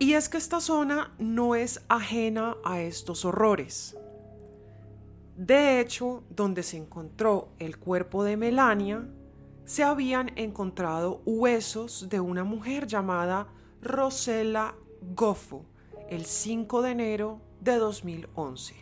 Y 0.00 0.14
es 0.14 0.28
que 0.28 0.38
esta 0.38 0.60
zona 0.60 1.12
no 1.18 1.54
es 1.54 1.84
ajena 1.88 2.56
a 2.64 2.80
estos 2.80 3.24
horrores. 3.24 3.96
De 5.36 5.80
hecho, 5.80 6.24
donde 6.30 6.62
se 6.62 6.76
encontró 6.76 7.50
el 7.58 7.78
cuerpo 7.78 8.24
de 8.24 8.36
Melania, 8.36 9.06
se 9.68 9.84
habían 9.84 10.32
encontrado 10.36 11.20
huesos 11.26 12.08
de 12.08 12.20
una 12.20 12.42
mujer 12.42 12.86
llamada 12.86 13.48
Rosella 13.82 14.74
Goffo 15.14 15.66
el 16.08 16.24
5 16.24 16.80
de 16.80 16.90
enero 16.90 17.42
de 17.60 17.76
2011. 17.76 18.74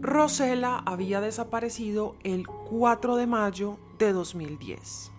Rosella 0.00 0.78
había 0.78 1.20
desaparecido 1.20 2.16
el 2.24 2.48
4 2.48 3.14
de 3.14 3.28
mayo 3.28 3.78
de 4.00 4.12
2010. 4.12 5.12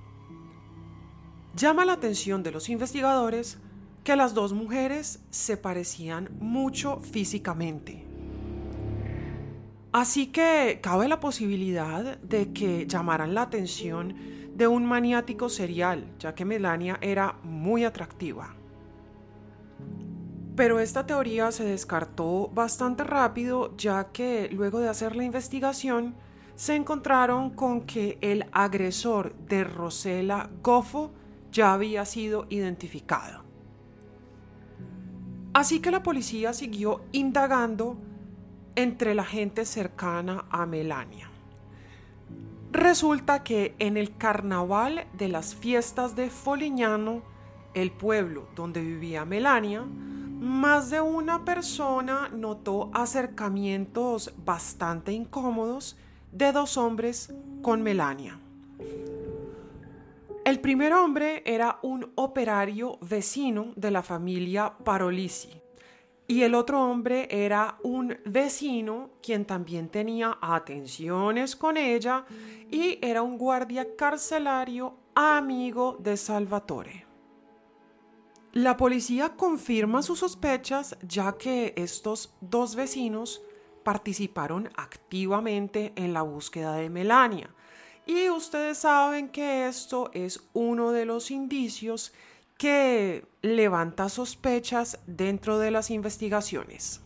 Llama 1.56 1.86
la 1.86 1.94
atención 1.94 2.44
de 2.44 2.52
los 2.52 2.68
investigadores 2.68 3.58
que 4.04 4.18
las 4.18 4.34
dos 4.34 4.52
mujeres 4.52 5.22
se 5.30 5.56
parecían 5.56 6.30
mucho 6.40 7.00
físicamente. 7.00 8.05
Así 9.96 10.28
que 10.28 10.82
cabe 10.84 11.08
la 11.08 11.22
posibilidad 11.22 12.18
de 12.18 12.52
que 12.52 12.86
llamaran 12.86 13.34
la 13.34 13.44
atención 13.44 14.14
de 14.54 14.68
un 14.68 14.86
maniático 14.86 15.48
serial, 15.48 16.12
ya 16.20 16.36
que 16.36 16.44
Melania 16.44 16.98
era 17.00 17.38
muy 17.44 17.86
atractiva. 17.86 18.58
Pero 20.58 20.82
esta 20.82 21.06
teoría 21.06 21.50
se 21.54 21.64
descartó 21.64 22.50
bastante 22.50 23.06
rápido, 23.06 23.74
ya 23.78 24.12
que 24.12 24.50
luego 24.52 24.82
de 24.82 24.90
hacer 24.90 25.16
la 25.16 25.24
investigación 25.24 26.14
se 26.56 26.76
encontraron 26.76 27.52
con 27.52 27.86
que 27.86 28.18
el 28.20 28.48
agresor 28.52 29.34
de 29.48 29.64
Rosela 29.64 30.50
Goffo 30.62 31.14
ya 31.54 31.72
había 31.72 32.04
sido 32.04 32.48
identificado. 32.50 33.46
Así 35.54 35.80
que 35.80 35.90
la 35.90 36.04
policía 36.04 36.52
siguió 36.52 37.06
indagando 37.14 37.98
entre 38.76 39.16
la 39.16 39.24
gente 39.24 39.66
cercana 39.66 40.46
a 40.50 40.66
Melania. 40.66 41.30
Resulta 42.72 43.44
que 43.44 43.74
en 43.80 43.96
el 43.96 44.18
carnaval 44.18 45.08
de 45.14 45.30
las 45.30 45.56
fiestas 45.56 46.16
de 46.16 46.30
Folignano, 46.30 47.24
el 47.74 47.92
pueblo 47.92 48.48
donde 48.56 48.82
vivía 48.82 49.24
Melania, 49.24 49.84
más 49.84 50.90
de 50.90 51.00
una 51.00 51.46
persona 51.46 52.30
notó 52.30 52.92
acercamientos 52.94 54.34
bastante 54.44 55.14
incómodos 55.14 55.98
de 56.32 56.52
dos 56.52 56.78
hombres 56.78 57.34
con 57.62 57.82
Melania. 57.82 58.40
El 60.44 60.60
primer 60.60 60.94
hombre 60.94 61.42
era 61.46 61.80
un 61.82 62.12
operario 62.16 63.00
vecino 63.02 63.72
de 63.76 63.90
la 63.90 64.04
familia 64.04 64.74
Parolisi 64.84 65.65
y 66.28 66.42
el 66.42 66.56
otro 66.56 66.82
hombre 66.82 67.28
era 67.30 67.78
un 67.84 68.18
vecino 68.26 69.12
quien 69.22 69.46
también 69.46 69.90
tenía 69.90 70.38
atenciones 70.42 71.56
con 71.56 71.78
ella 71.78 72.26
y 72.72 72.98
era 73.02 73.22
un 73.22 73.38
guardia 73.38 73.96
carcelario 73.96 74.98
amigo 75.14 75.98
de 76.00 76.18
Salvatore. 76.18 77.06
La 78.54 78.78
policía 78.78 79.36
confirma 79.36 80.02
sus 80.02 80.20
sospechas 80.20 80.98
ya 81.02 81.34
que 81.38 81.74
estos 81.76 82.34
dos 82.42 82.76
vecinos 82.76 83.44
participaron 83.84 84.70
activamente 84.78 85.94
en 85.96 86.14
la 86.14 86.24
búsqueda 86.24 86.76
de 86.76 86.90
Melania. 86.90 87.54
Y 88.08 88.30
ustedes 88.30 88.80
saben 88.80 89.30
que 89.30 89.68
esto 89.68 90.10
es 90.14 90.48
uno 90.54 90.92
de 90.92 91.06
los 91.06 91.32
indicios 91.32 92.14
que 92.58 93.28
levanta 93.42 94.10
sospechas 94.10 95.00
dentro 95.08 95.60
de 95.60 95.72
las 95.72 95.92
investigaciones. 95.92 97.02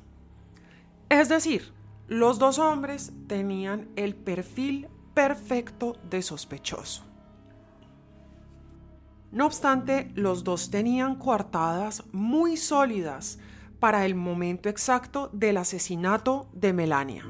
Es 1.09 1.29
decir, 1.29 1.73
los 2.07 2.39
dos 2.39 2.59
hombres 2.59 3.11
tenían 3.27 3.89
el 3.95 4.15
perfil 4.15 4.87
perfecto 5.13 5.97
de 6.09 6.21
sospechoso. 6.21 7.03
No 9.31 9.45
obstante, 9.45 10.11
los 10.15 10.43
dos 10.43 10.71
tenían 10.71 11.15
coartadas 11.15 12.03
muy 12.11 12.57
sólidas 12.57 13.37
para 13.79 14.05
el 14.05 14.15
momento 14.15 14.69
exacto 14.69 15.29
del 15.33 15.57
asesinato 15.57 16.49
de 16.53 16.73
Melania. 16.73 17.25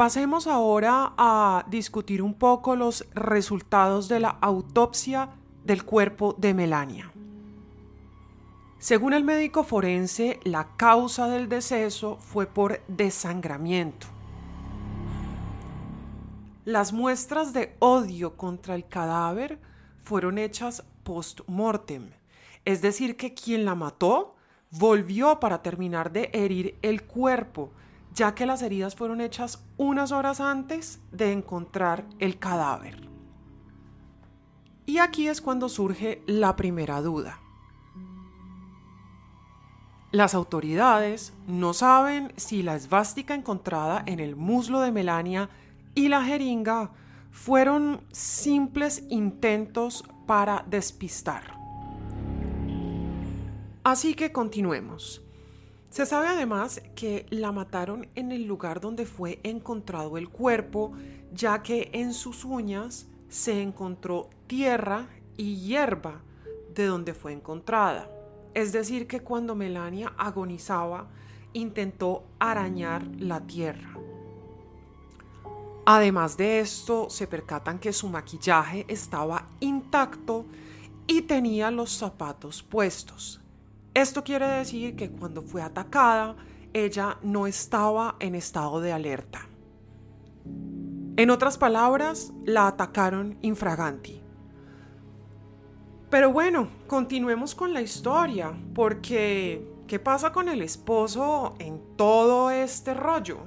Pasemos 0.00 0.46
ahora 0.46 1.12
a 1.18 1.66
discutir 1.68 2.22
un 2.22 2.32
poco 2.32 2.74
los 2.74 3.06
resultados 3.12 4.08
de 4.08 4.18
la 4.18 4.30
autopsia 4.30 5.28
del 5.62 5.84
cuerpo 5.84 6.34
de 6.38 6.54
Melania. 6.54 7.12
Según 8.78 9.12
el 9.12 9.24
médico 9.24 9.62
forense, 9.62 10.40
la 10.42 10.68
causa 10.78 11.28
del 11.28 11.50
deceso 11.50 12.16
fue 12.16 12.46
por 12.46 12.80
desangramiento. 12.88 14.06
Las 16.64 16.94
muestras 16.94 17.52
de 17.52 17.76
odio 17.78 18.38
contra 18.38 18.76
el 18.76 18.88
cadáver 18.88 19.60
fueron 20.02 20.38
hechas 20.38 20.82
post-mortem, 21.02 22.08
es 22.64 22.80
decir, 22.80 23.18
que 23.18 23.34
quien 23.34 23.66
la 23.66 23.74
mató 23.74 24.34
volvió 24.70 25.40
para 25.40 25.60
terminar 25.60 26.10
de 26.10 26.30
herir 26.32 26.78
el 26.80 27.02
cuerpo, 27.02 27.70
ya 28.14 28.34
que 28.34 28.46
las 28.46 28.62
heridas 28.62 28.96
fueron 28.96 29.20
hechas 29.20 29.64
unas 29.76 30.12
horas 30.12 30.40
antes 30.40 31.00
de 31.12 31.32
encontrar 31.32 32.06
el 32.18 32.38
cadáver. 32.38 33.08
Y 34.86 34.98
aquí 34.98 35.28
es 35.28 35.40
cuando 35.40 35.68
surge 35.68 36.22
la 36.26 36.56
primera 36.56 37.00
duda. 37.00 37.38
Las 40.12 40.34
autoridades 40.34 41.32
no 41.46 41.72
saben 41.72 42.32
si 42.36 42.64
la 42.64 42.74
esvástica 42.74 43.34
encontrada 43.34 44.02
en 44.06 44.18
el 44.18 44.34
muslo 44.34 44.80
de 44.80 44.90
Melania 44.90 45.48
y 45.94 46.08
la 46.08 46.24
jeringa 46.24 46.90
fueron 47.30 48.00
simples 48.10 49.04
intentos 49.08 50.04
para 50.26 50.64
despistar. 50.68 51.56
Así 53.84 54.14
que 54.14 54.32
continuemos. 54.32 55.22
Se 55.90 56.06
sabe 56.06 56.28
además 56.28 56.80
que 56.94 57.26
la 57.30 57.50
mataron 57.50 58.08
en 58.14 58.30
el 58.30 58.44
lugar 58.46 58.80
donde 58.80 59.06
fue 59.06 59.40
encontrado 59.42 60.18
el 60.18 60.28
cuerpo, 60.28 60.92
ya 61.34 61.64
que 61.64 61.90
en 61.92 62.14
sus 62.14 62.44
uñas 62.44 63.08
se 63.28 63.60
encontró 63.60 64.30
tierra 64.46 65.08
y 65.36 65.56
hierba 65.56 66.20
de 66.74 66.86
donde 66.86 67.12
fue 67.12 67.32
encontrada. 67.32 68.08
Es 68.54 68.70
decir, 68.70 69.08
que 69.08 69.20
cuando 69.20 69.56
Melania 69.56 70.12
agonizaba, 70.16 71.08
intentó 71.54 72.22
arañar 72.38 73.04
la 73.18 73.40
tierra. 73.40 73.96
Además 75.86 76.36
de 76.36 76.60
esto, 76.60 77.10
se 77.10 77.26
percatan 77.26 77.80
que 77.80 77.92
su 77.92 78.08
maquillaje 78.08 78.84
estaba 78.86 79.48
intacto 79.58 80.46
y 81.08 81.22
tenía 81.22 81.72
los 81.72 81.90
zapatos 81.90 82.62
puestos. 82.62 83.39
Esto 83.94 84.22
quiere 84.22 84.46
decir 84.46 84.94
que 84.94 85.10
cuando 85.10 85.42
fue 85.42 85.62
atacada, 85.62 86.36
ella 86.72 87.18
no 87.22 87.46
estaba 87.46 88.16
en 88.20 88.36
estado 88.36 88.80
de 88.80 88.92
alerta. 88.92 89.48
En 91.16 91.30
otras 91.30 91.58
palabras, 91.58 92.32
la 92.44 92.68
atacaron 92.68 93.36
infraganti. 93.42 94.22
Pero 96.08 96.32
bueno, 96.32 96.68
continuemos 96.86 97.54
con 97.54 97.74
la 97.74 97.82
historia, 97.82 98.52
porque 98.74 99.68
¿qué 99.86 99.98
pasa 99.98 100.32
con 100.32 100.48
el 100.48 100.62
esposo 100.62 101.56
en 101.58 101.80
todo 101.96 102.50
este 102.50 102.94
rollo? 102.94 103.38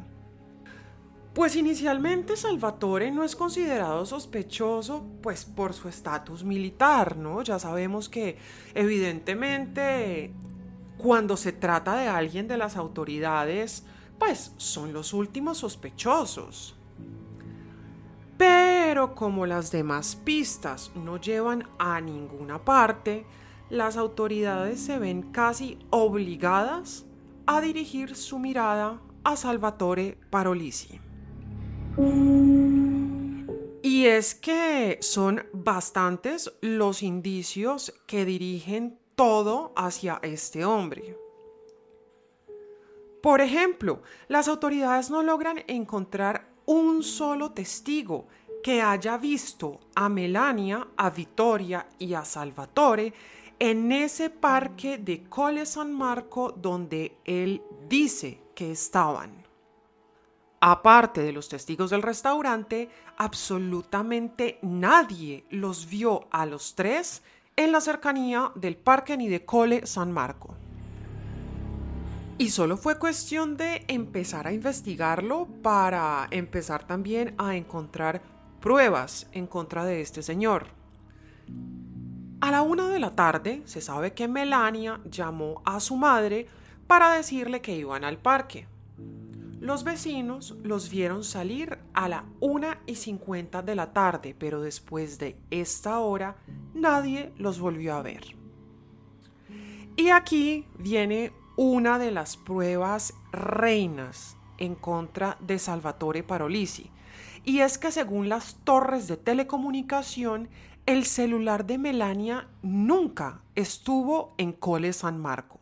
Pues 1.33 1.55
inicialmente 1.55 2.37
Salvatore 2.37 3.09
no 3.09 3.23
es 3.23 3.35
considerado 3.35 4.05
sospechoso 4.05 5.03
pues 5.23 5.45
por 5.45 5.73
su 5.73 5.89
estatus 5.89 6.43
militar, 6.43 7.17
¿no? 7.17 7.41
Ya 7.41 7.57
sabemos 7.57 8.07
que 8.07 8.37
evidentemente 8.75 10.31
cuando 10.99 11.35
se 11.35 11.51
trata 11.51 11.95
de 11.95 12.07
alguien 12.07 12.47
de 12.47 12.57
las 12.57 12.77
autoridades, 12.77 13.83
pues 14.19 14.53
son 14.57 14.93
los 14.93 15.11
últimos 15.11 15.57
sospechosos. 15.57 16.75
Pero 18.37 19.15
como 19.15 19.47
las 19.47 19.71
demás 19.71 20.15
pistas 20.15 20.91
no 20.93 21.19
llevan 21.19 21.67
a 21.79 21.99
ninguna 21.99 22.63
parte, 22.63 23.25
las 23.71 23.97
autoridades 23.97 24.79
se 24.79 24.99
ven 24.99 25.23
casi 25.31 25.79
obligadas 25.89 27.05
a 27.47 27.59
dirigir 27.59 28.15
su 28.15 28.37
mirada 28.37 29.01
a 29.23 29.35
Salvatore 29.35 30.19
Parolisi. 30.29 31.02
Y 33.81 34.05
es 34.05 34.33
que 34.35 34.97
son 35.01 35.45
bastantes 35.53 36.51
los 36.61 37.03
indicios 37.03 37.93
que 38.07 38.25
dirigen 38.25 38.97
todo 39.15 39.73
hacia 39.75 40.19
este 40.23 40.65
hombre. 40.65 41.17
Por 43.21 43.41
ejemplo, 43.41 44.01
las 44.27 44.47
autoridades 44.47 45.09
no 45.09 45.23
logran 45.23 45.63
encontrar 45.67 46.49
un 46.65 47.03
solo 47.03 47.51
testigo 47.51 48.27
que 48.63 48.81
haya 48.81 49.17
visto 49.17 49.79
a 49.95 50.09
Melania, 50.09 50.87
a 50.97 51.09
Vittoria 51.09 51.87
y 51.99 52.13
a 52.13 52.25
Salvatore 52.25 53.13
en 53.59 53.91
ese 53.91 54.29
parque 54.29 54.97
de 54.97 55.23
Colle 55.29 55.65
San 55.65 55.93
Marco 55.93 56.51
donde 56.51 57.17
él 57.23 57.61
dice 57.87 58.39
que 58.55 58.71
estaban. 58.71 59.42
Aparte 60.65 61.21
de 61.21 61.33
los 61.33 61.49
testigos 61.49 61.89
del 61.89 62.01
restaurante, 62.01 62.87
absolutamente 63.17 64.59
nadie 64.61 65.43
los 65.49 65.89
vio 65.89 66.29
a 66.31 66.45
los 66.45 66.73
tres 66.75 67.21
en 67.57 67.73
la 67.73 67.81
cercanía 67.81 68.49
del 68.55 68.77
parque 68.77 69.17
ni 69.17 69.27
de 69.27 69.43
Cole 69.43 69.85
San 69.85 70.13
Marco. 70.13 70.55
Y 72.37 72.51
solo 72.51 72.77
fue 72.77 72.97
cuestión 72.97 73.57
de 73.57 73.83
empezar 73.89 74.47
a 74.47 74.53
investigarlo 74.53 75.49
para 75.61 76.29
empezar 76.31 76.87
también 76.87 77.35
a 77.37 77.57
encontrar 77.57 78.21
pruebas 78.61 79.27
en 79.33 79.47
contra 79.47 79.83
de 79.83 79.99
este 79.99 80.23
señor. 80.23 80.67
A 82.39 82.51
la 82.51 82.61
una 82.61 82.87
de 82.87 82.99
la 83.01 83.13
tarde 83.13 83.63
se 83.65 83.81
sabe 83.81 84.13
que 84.13 84.29
Melania 84.29 85.01
llamó 85.03 85.61
a 85.65 85.81
su 85.81 85.97
madre 85.97 86.47
para 86.87 87.11
decirle 87.11 87.59
que 87.59 87.75
iban 87.75 88.05
al 88.05 88.17
parque. 88.17 88.71
Los 89.63 89.85
vecinos 89.85 90.57
los 90.61 90.89
vieron 90.89 91.23
salir 91.23 91.79
a 91.93 92.09
la 92.09 92.25
una 92.41 92.81
y 92.85 92.95
cincuenta 92.95 93.61
de 93.61 93.75
la 93.75 93.93
tarde, 93.93 94.35
pero 94.37 94.59
después 94.59 95.19
de 95.19 95.37
esta 95.51 95.99
hora 95.99 96.35
nadie 96.73 97.31
los 97.37 97.61
volvió 97.61 97.95
a 97.95 98.01
ver. 98.01 98.35
Y 99.95 100.09
aquí 100.09 100.67
viene 100.77 101.31
una 101.55 101.97
de 101.97 102.11
las 102.11 102.35
pruebas 102.35 103.13
reinas 103.31 104.35
en 104.57 104.75
contra 104.75 105.37
de 105.39 105.57
Salvatore 105.59 106.23
Parolisi, 106.23 106.91
y 107.45 107.59
es 107.59 107.77
que 107.77 107.93
según 107.93 108.27
las 108.27 108.55
torres 108.65 109.07
de 109.07 109.15
telecomunicación, 109.15 110.49
el 110.85 111.05
celular 111.05 111.65
de 111.65 111.77
Melania 111.77 112.49
nunca 112.63 113.43
estuvo 113.55 114.35
en 114.37 114.51
Cole 114.51 114.91
San 114.91 115.21
Marco. 115.21 115.61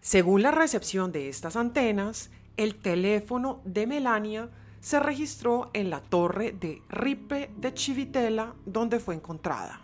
Según 0.00 0.42
la 0.42 0.52
recepción 0.52 1.12
de 1.12 1.28
estas 1.28 1.54
antenas, 1.56 2.30
el 2.58 2.74
teléfono 2.74 3.62
de 3.64 3.86
Melania 3.86 4.50
se 4.80 5.00
registró 5.00 5.70
en 5.72 5.88
la 5.88 6.02
torre 6.02 6.52
de 6.52 6.82
Ripe 6.90 7.50
de 7.56 7.72
Civitella, 7.74 8.52
donde 8.66 9.00
fue 9.00 9.14
encontrada. 9.14 9.80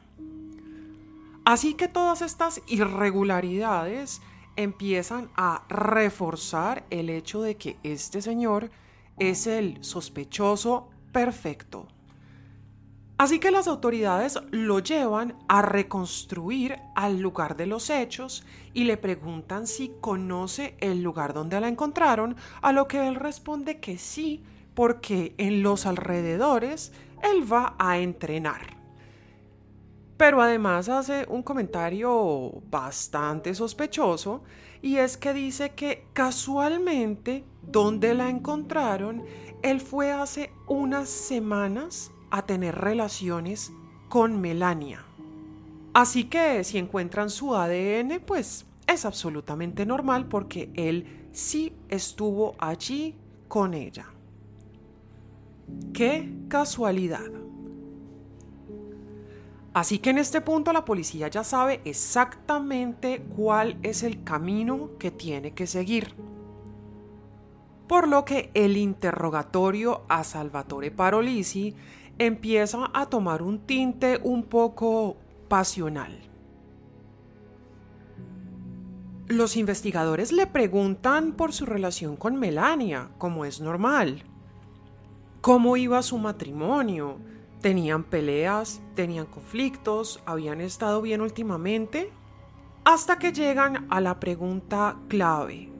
Así 1.44 1.74
que 1.74 1.88
todas 1.88 2.20
estas 2.22 2.60
irregularidades 2.66 4.20
empiezan 4.56 5.30
a 5.36 5.64
reforzar 5.68 6.84
el 6.90 7.10
hecho 7.10 7.42
de 7.42 7.56
que 7.56 7.76
este 7.82 8.22
señor 8.22 8.70
es 9.18 9.46
el 9.46 9.82
sospechoso 9.84 10.88
perfecto. 11.12 11.88
Así 13.16 13.38
que 13.38 13.52
las 13.52 13.68
autoridades 13.68 14.40
lo 14.50 14.80
llevan 14.80 15.36
a 15.48 15.62
reconstruir 15.62 16.80
al 16.96 17.20
lugar 17.20 17.56
de 17.56 17.66
los 17.66 17.88
hechos 17.88 18.44
y 18.72 18.84
le 18.84 18.96
preguntan 18.96 19.68
si 19.68 19.92
conoce 20.00 20.76
el 20.80 21.02
lugar 21.02 21.32
donde 21.32 21.60
la 21.60 21.68
encontraron, 21.68 22.34
a 22.60 22.72
lo 22.72 22.88
que 22.88 23.06
él 23.06 23.14
responde 23.14 23.78
que 23.78 23.98
sí, 23.98 24.42
porque 24.74 25.34
en 25.38 25.62
los 25.62 25.86
alrededores 25.86 26.92
él 27.22 27.50
va 27.50 27.76
a 27.78 27.98
entrenar. 27.98 28.76
Pero 30.16 30.42
además 30.42 30.88
hace 30.88 31.24
un 31.28 31.44
comentario 31.44 32.62
bastante 32.68 33.54
sospechoso 33.54 34.42
y 34.82 34.96
es 34.96 35.16
que 35.16 35.32
dice 35.32 35.70
que 35.70 36.08
casualmente 36.12 37.44
donde 37.62 38.14
la 38.14 38.28
encontraron, 38.28 39.24
él 39.62 39.80
fue 39.80 40.12
hace 40.12 40.52
unas 40.66 41.08
semanas 41.08 42.10
a 42.34 42.42
tener 42.42 42.74
relaciones 42.74 43.72
con 44.08 44.40
Melania. 44.40 45.04
Así 45.92 46.24
que 46.24 46.64
si 46.64 46.78
encuentran 46.78 47.30
su 47.30 47.54
ADN, 47.54 48.20
pues 48.26 48.66
es 48.88 49.04
absolutamente 49.04 49.86
normal 49.86 50.26
porque 50.26 50.72
él 50.74 51.28
sí 51.30 51.72
estuvo 51.88 52.56
allí 52.58 53.14
con 53.46 53.72
ella. 53.72 54.06
¡Qué 55.92 56.28
casualidad! 56.48 57.30
Así 59.72 60.00
que 60.00 60.10
en 60.10 60.18
este 60.18 60.40
punto 60.40 60.72
la 60.72 60.84
policía 60.84 61.28
ya 61.28 61.44
sabe 61.44 61.82
exactamente 61.84 63.24
cuál 63.36 63.78
es 63.84 64.02
el 64.02 64.24
camino 64.24 64.98
que 64.98 65.12
tiene 65.12 65.52
que 65.52 65.68
seguir 65.68 66.16
por 67.86 68.08
lo 68.08 68.24
que 68.24 68.50
el 68.54 68.76
interrogatorio 68.76 70.02
a 70.08 70.24
Salvatore 70.24 70.90
Parolisi 70.90 71.74
empieza 72.18 72.90
a 72.92 73.06
tomar 73.06 73.42
un 73.42 73.58
tinte 73.60 74.20
un 74.22 74.44
poco 74.44 75.16
pasional. 75.48 76.18
Los 79.26 79.56
investigadores 79.56 80.32
le 80.32 80.46
preguntan 80.46 81.32
por 81.32 81.52
su 81.52 81.64
relación 81.64 82.16
con 82.16 82.36
Melania, 82.36 83.08
como 83.16 83.44
es 83.44 83.60
normal. 83.60 84.22
¿Cómo 85.40 85.76
iba 85.76 86.02
su 86.02 86.18
matrimonio? 86.18 87.18
¿Tenían 87.60 88.04
peleas? 88.04 88.82
¿Tenían 88.94 89.24
conflictos? 89.24 90.22
¿Habían 90.26 90.60
estado 90.60 91.00
bien 91.00 91.22
últimamente? 91.22 92.12
Hasta 92.84 93.18
que 93.18 93.32
llegan 93.32 93.86
a 93.88 94.02
la 94.02 94.20
pregunta 94.20 94.96
clave. 95.08 95.72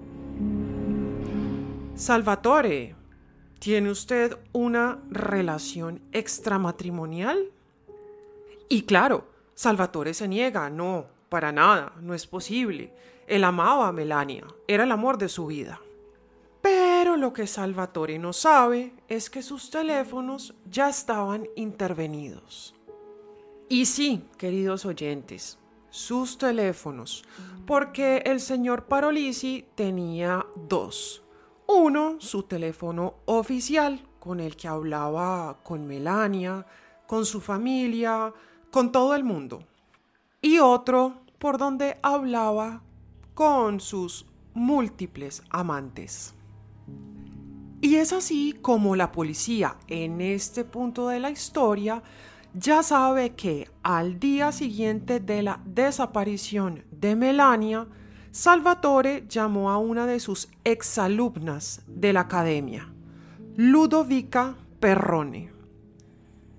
Salvatore, 1.94 2.96
¿tiene 3.64 3.90
usted 3.90 4.36
una 4.52 4.98
relación 5.08 6.02
extramatrimonial? 6.12 7.50
Y 8.68 8.82
claro, 8.82 9.24
Salvatore 9.54 10.12
se 10.12 10.28
niega, 10.28 10.68
no, 10.68 11.06
para 11.30 11.50
nada, 11.50 11.94
no 12.02 12.12
es 12.12 12.26
posible. 12.26 12.92
Él 13.26 13.42
amaba 13.42 13.88
a 13.88 13.92
Melania, 13.92 14.44
era 14.68 14.84
el 14.84 14.92
amor 14.92 15.16
de 15.16 15.30
su 15.30 15.46
vida. 15.46 15.80
Pero 16.60 17.16
lo 17.16 17.32
que 17.32 17.46
Salvatore 17.46 18.18
no 18.18 18.34
sabe 18.34 18.92
es 19.08 19.30
que 19.30 19.40
sus 19.40 19.70
teléfonos 19.70 20.52
ya 20.70 20.90
estaban 20.90 21.48
intervenidos. 21.56 22.74
Y 23.70 23.86
sí, 23.86 24.26
queridos 24.36 24.84
oyentes, 24.84 25.58
sus 25.88 26.36
teléfonos, 26.36 27.24
porque 27.66 28.18
el 28.26 28.40
señor 28.40 28.84
Parolisi 28.84 29.64
tenía 29.74 30.44
dos 30.54 31.23
uno, 31.66 32.16
su 32.18 32.44
teléfono 32.44 33.14
oficial 33.26 34.00
con 34.18 34.40
el 34.40 34.56
que 34.56 34.68
hablaba 34.68 35.58
con 35.62 35.86
Melania, 35.86 36.66
con 37.06 37.26
su 37.26 37.40
familia, 37.40 38.32
con 38.70 38.92
todo 38.92 39.14
el 39.14 39.24
mundo. 39.24 39.64
Y 40.40 40.58
otro 40.58 41.22
por 41.38 41.58
donde 41.58 41.98
hablaba 42.02 42.82
con 43.34 43.80
sus 43.80 44.26
múltiples 44.54 45.42
amantes. 45.50 46.34
Y 47.80 47.96
es 47.96 48.12
así 48.12 48.56
como 48.62 48.96
la 48.96 49.12
policía 49.12 49.76
en 49.88 50.20
este 50.20 50.64
punto 50.64 51.08
de 51.08 51.20
la 51.20 51.30
historia 51.30 52.02
ya 52.54 52.82
sabe 52.82 53.34
que 53.34 53.68
al 53.82 54.20
día 54.20 54.52
siguiente 54.52 55.18
de 55.20 55.42
la 55.42 55.60
desaparición 55.66 56.84
de 56.92 57.16
Melania, 57.16 57.86
Salvatore 58.34 59.26
llamó 59.28 59.70
a 59.70 59.78
una 59.78 60.06
de 60.06 60.18
sus 60.18 60.48
exalumnas 60.64 61.82
de 61.86 62.12
la 62.12 62.22
academia, 62.22 62.92
Ludovica 63.54 64.56
Perrone. 64.80 65.52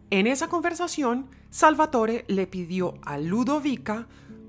En 0.09 0.25
esa 0.25 0.47
conversación, 0.47 1.27
Salvatore 1.49 2.23
le 2.29 2.47
pidió 2.47 2.93
a 3.01 3.17
Ludovica 3.17 4.07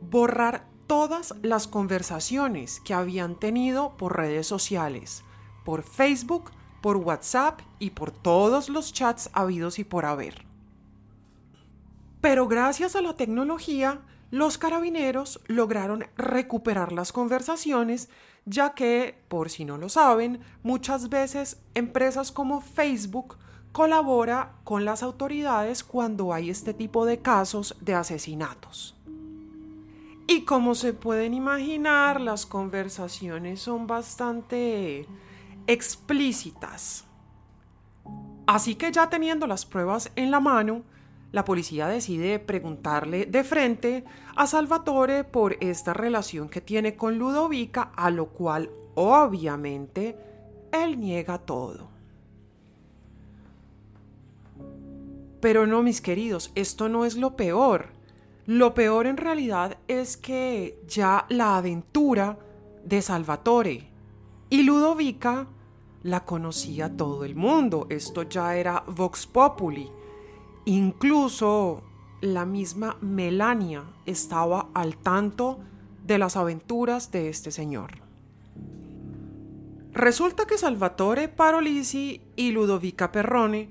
borrar 0.09 0.69
todas 0.87 1.35
las 1.43 1.67
conversaciones 1.67 2.79
que 2.79 2.95
habían 2.95 3.35
tenido 3.41 3.97
por 3.97 4.17
redes 4.17 4.47
sociales, 4.47 5.25
por 5.65 5.83
Facebook, 5.83 6.53
por 6.81 6.97
WhatsApp 6.97 7.61
y 7.81 7.91
por 7.91 8.13
todos 8.13 8.69
los 8.69 8.93
chats 8.93 9.31
habidos 9.33 9.81
y 9.81 9.85
por 9.85 10.05
haber. 10.05 10.47
Pero 12.21 12.47
gracias 12.47 12.95
a 12.95 13.03
la 13.03 13.17
tecnología, 13.17 14.03
los 14.31 14.59
carabineros 14.59 15.41
lograron 15.47 16.07
recuperar 16.17 16.93
las 16.93 17.13
conversaciones, 17.13 18.09
ya 18.45 18.75
que, 18.75 19.23
por 19.29 19.51
si 19.51 19.65
no 19.65 19.79
lo 19.79 19.89
saben, 19.89 20.41
muchas 20.63 21.09
veces 21.09 21.61
empresas 21.75 22.33
como 22.33 22.61
Facebook 22.61 23.39
colabora 23.73 24.53
con 24.65 24.85
las 24.85 25.03
autoridades 25.03 25.85
cuando 25.85 26.33
hay 26.33 26.51
este 26.51 26.75
tipo 26.75 27.05
de 27.07 27.19
casos 27.19 27.77
de 27.81 27.95
asesinatos. 27.95 28.97
Y 30.29 30.43
como 30.43 30.75
se 30.75 30.93
pueden 30.93 31.35
imaginar, 31.35 32.21
las 32.21 32.47
conversaciones 32.47 33.61
son 33.61 33.87
bastante 33.87 35.07
explícitas. 35.69 37.05
Así 38.47 38.75
que 38.75 38.91
ya 38.91 39.09
teniendo 39.09 39.47
las 39.47 39.67
pruebas 39.67 40.11
en 40.17 40.31
la 40.31 40.41
mano, 40.41 40.83
la 41.37 41.45
policía 41.45 41.87
decide 41.87 42.39
preguntarle 42.39 43.27
de 43.27 43.45
frente 43.45 44.05
a 44.37 44.47
Salvatore 44.47 45.23
por 45.23 45.59
esta 45.61 45.93
relación 45.93 46.49
que 46.49 46.63
tiene 46.63 46.97
con 46.97 47.19
Ludovica, 47.19 47.93
a 47.95 48.09
lo 48.09 48.31
cual 48.31 48.71
obviamente 48.95 50.17
él 50.73 50.99
niega 50.99 51.37
todo. 51.37 51.91
Pero 55.43 55.67
no, 55.67 55.83
mis 55.83 56.01
queridos, 56.01 56.53
esto 56.55 56.89
no 56.89 57.05
es 57.05 57.17
lo 57.17 57.37
peor. 57.37 57.89
Lo 58.47 58.73
peor 58.73 59.07
en 59.07 59.19
realidad 59.19 59.77
es 59.89 60.17
que 60.17 60.81
ya 60.89 61.27
la 61.29 61.59
aventura 61.59 62.39
de 62.83 63.03
Salvatore 63.03 63.91
y 64.49 64.63
Ludovica 64.63 65.49
la 66.03 66.25
conocía 66.25 66.97
todo 66.97 67.27
el 67.27 67.35
mundo. 67.37 67.87
Esto 67.91 68.23
ya 68.23 68.57
era 68.57 68.85
Vox 68.87 69.27
Populi. 69.27 69.91
Incluso 70.67 71.85
la 72.21 72.45
misma 72.45 72.97
Melania 73.01 73.85
estaba 74.05 74.69
al 74.75 74.97
tanto 74.97 75.61
de 76.05 76.19
las 76.19 76.37
aventuras 76.37 77.13
de 77.13 77.29
este 77.29 77.53
señor. 77.53 77.93
Resulta 79.93 80.45
que 80.45 80.59
Salvatore 80.59 81.29
Parolisi 81.29 82.21
y 82.35 82.51
Ludovica 82.51 83.13
Perrone 83.13 83.69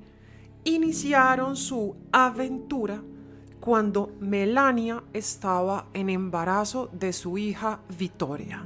iniciaron 0.63 1.57
su 1.57 1.97
aventura 2.13 3.03
cuando 3.59 4.13
Melania 4.21 5.03
estaba 5.11 5.87
en 5.93 6.09
embarazo 6.09 6.89
de 6.93 7.11
su 7.11 7.37
hija 7.37 7.81
Vittoria. 7.99 8.63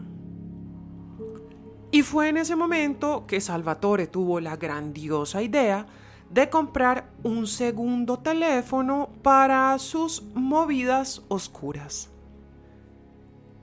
Y 1.89 2.03
fue 2.03 2.29
en 2.29 2.37
ese 2.37 2.55
momento 2.55 3.25
que 3.25 3.41
Salvatore 3.41 4.05
tuvo 4.05 4.39
la 4.39 4.55
grandiosa 4.55 5.41
idea 5.41 5.87
de 6.31 6.49
comprar 6.49 7.09
un 7.23 7.47
segundo 7.47 8.19
teléfono 8.19 9.09
para 9.23 9.77
sus 9.79 10.23
movidas 10.33 11.23
oscuras. 11.27 12.09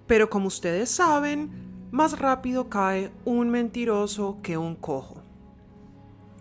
Pero 0.07 0.29
como 0.29 0.49
ustedes 0.49 0.91
saben, 0.91 1.89
más 1.91 2.19
rápido 2.19 2.69
cae 2.69 3.13
un 3.25 3.51
mentiroso 3.51 4.39
que 4.43 4.59
un 4.59 4.75
cojo. 4.75 5.23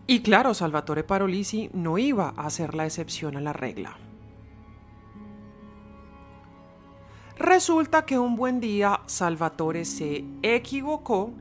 Y 0.08 0.22
claro, 0.22 0.54
Salvatore 0.54 1.04
Parolisi 1.04 1.70
no 1.74 1.98
iba 1.98 2.30
a 2.38 2.50
ser 2.50 2.76
la 2.76 2.86
excepción 2.86 3.38
a 3.38 3.42
la 3.42 3.54
regla. 3.54 3.98
Resulta 7.38 8.06
que 8.06 8.18
un 8.18 8.36
buen 8.36 8.60
día 8.60 9.02
Salvatore 9.08 9.84
se 9.84 10.24
equivocó 10.42 11.32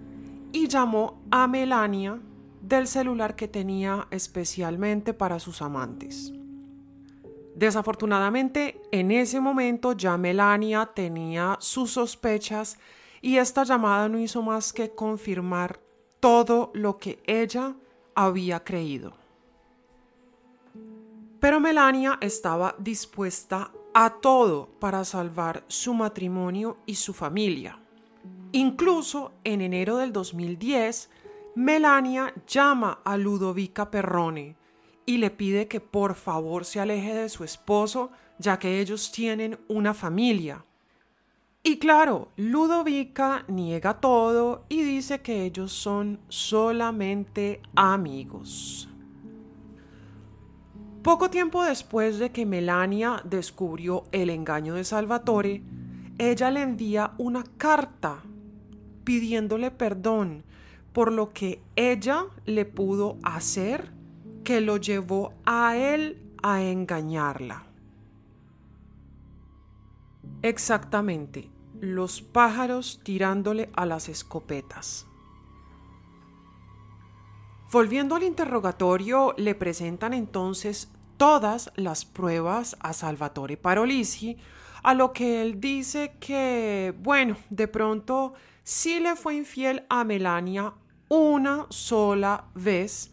y 0.52 0.66
llamó 0.66 1.20
a 1.30 1.46
Melania 1.46 2.18
del 2.66 2.86
celular 2.86 3.36
que 3.36 3.46
tenía 3.46 4.08
especialmente 4.10 5.12
para 5.12 5.38
sus 5.38 5.60
amantes. 5.60 6.32
Desafortunadamente, 7.54 8.80
en 8.90 9.10
ese 9.10 9.38
momento 9.38 9.92
ya 9.92 10.16
Melania 10.16 10.86
tenía 10.86 11.56
sus 11.60 11.92
sospechas 11.92 12.78
y 13.20 13.36
esta 13.36 13.64
llamada 13.64 14.08
no 14.08 14.18
hizo 14.18 14.42
más 14.42 14.72
que 14.72 14.90
confirmar 14.90 15.78
todo 16.20 16.70
lo 16.74 16.96
que 16.96 17.22
ella 17.26 17.74
había 18.14 18.64
creído. 18.64 19.12
Pero 21.38 21.60
Melania 21.60 22.18
estaba 22.22 22.74
dispuesta 22.78 23.70
a 23.92 24.14
todo 24.20 24.70
para 24.80 25.04
salvar 25.04 25.64
su 25.68 25.92
matrimonio 25.92 26.78
y 26.86 26.94
su 26.94 27.12
familia. 27.12 27.78
Incluso 28.52 29.32
en 29.44 29.60
enero 29.60 29.98
del 29.98 30.12
2010, 30.12 31.10
Melania 31.56 32.34
llama 32.48 32.98
a 33.04 33.16
Ludovica 33.16 33.88
Perrone 33.88 34.56
y 35.06 35.18
le 35.18 35.30
pide 35.30 35.68
que 35.68 35.80
por 35.80 36.16
favor 36.16 36.64
se 36.64 36.80
aleje 36.80 37.14
de 37.14 37.28
su 37.28 37.44
esposo, 37.44 38.10
ya 38.38 38.58
que 38.58 38.80
ellos 38.80 39.12
tienen 39.12 39.58
una 39.68 39.94
familia. 39.94 40.64
Y 41.62 41.78
claro, 41.78 42.32
Ludovica 42.36 43.44
niega 43.46 44.00
todo 44.00 44.64
y 44.68 44.82
dice 44.82 45.20
que 45.20 45.44
ellos 45.44 45.72
son 45.72 46.18
solamente 46.28 47.62
amigos. 47.76 48.88
Poco 51.04 51.30
tiempo 51.30 51.62
después 51.62 52.18
de 52.18 52.32
que 52.32 52.46
Melania 52.46 53.22
descubrió 53.24 54.04
el 54.10 54.28
engaño 54.30 54.74
de 54.74 54.84
Salvatore, 54.84 55.62
ella 56.18 56.50
le 56.50 56.62
envía 56.62 57.12
una 57.18 57.44
carta 57.58 58.22
pidiéndole 59.04 59.70
perdón 59.70 60.44
por 60.94 61.12
lo 61.12 61.32
que 61.34 61.60
ella 61.76 62.26
le 62.46 62.64
pudo 62.64 63.18
hacer 63.24 63.92
que 64.44 64.60
lo 64.60 64.76
llevó 64.76 65.34
a 65.44 65.76
él 65.76 66.32
a 66.42 66.62
engañarla. 66.62 67.64
Exactamente, 70.40 71.50
los 71.80 72.22
pájaros 72.22 73.00
tirándole 73.02 73.70
a 73.74 73.86
las 73.86 74.08
escopetas. 74.08 75.06
Volviendo 77.72 78.14
al 78.14 78.22
interrogatorio, 78.22 79.34
le 79.36 79.56
presentan 79.56 80.14
entonces 80.14 80.92
todas 81.16 81.72
las 81.74 82.04
pruebas 82.04 82.76
a 82.78 82.92
Salvatore 82.92 83.56
Parolisi, 83.56 84.36
a 84.84 84.94
lo 84.94 85.12
que 85.12 85.42
él 85.42 85.60
dice 85.60 86.14
que, 86.20 86.94
bueno, 86.98 87.36
de 87.50 87.66
pronto 87.66 88.34
sí 88.62 89.00
le 89.00 89.16
fue 89.16 89.34
infiel 89.34 89.86
a 89.88 90.04
Melania 90.04 90.74
una 91.14 91.66
sola 91.68 92.46
vez 92.56 93.12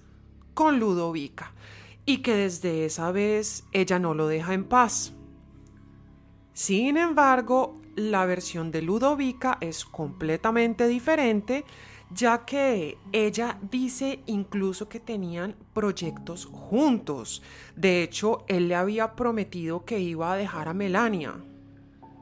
con 0.56 0.80
Ludovica 0.80 1.54
y 2.04 2.24
que 2.24 2.34
desde 2.36 2.86
esa 2.86 3.12
vez 3.12 3.66
ella 3.74 4.00
no 4.00 4.16
lo 4.16 4.26
deja 4.26 4.56
en 4.56 4.64
paz. 4.64 5.14
Sin 6.52 6.98
embargo, 6.98 7.80
la 7.96 8.26
versión 8.26 8.72
de 8.72 8.82
Ludovica 8.82 9.60
es 9.62 9.86
completamente 9.86 10.88
diferente, 10.88 11.64
ya 12.10 12.44
que 12.44 12.98
ella 13.12 13.60
dice 13.70 14.24
incluso 14.26 14.90
que 14.90 15.00
tenían 15.00 15.56
proyectos 15.72 16.46
juntos. 16.46 17.44
De 17.76 18.02
hecho, 18.02 18.46
él 18.48 18.68
le 18.68 18.76
había 18.76 19.16
prometido 19.16 19.86
que 19.86 20.00
iba 20.00 20.34
a 20.34 20.38
dejar 20.38 20.70
a 20.70 20.74
Melania. 20.74 21.36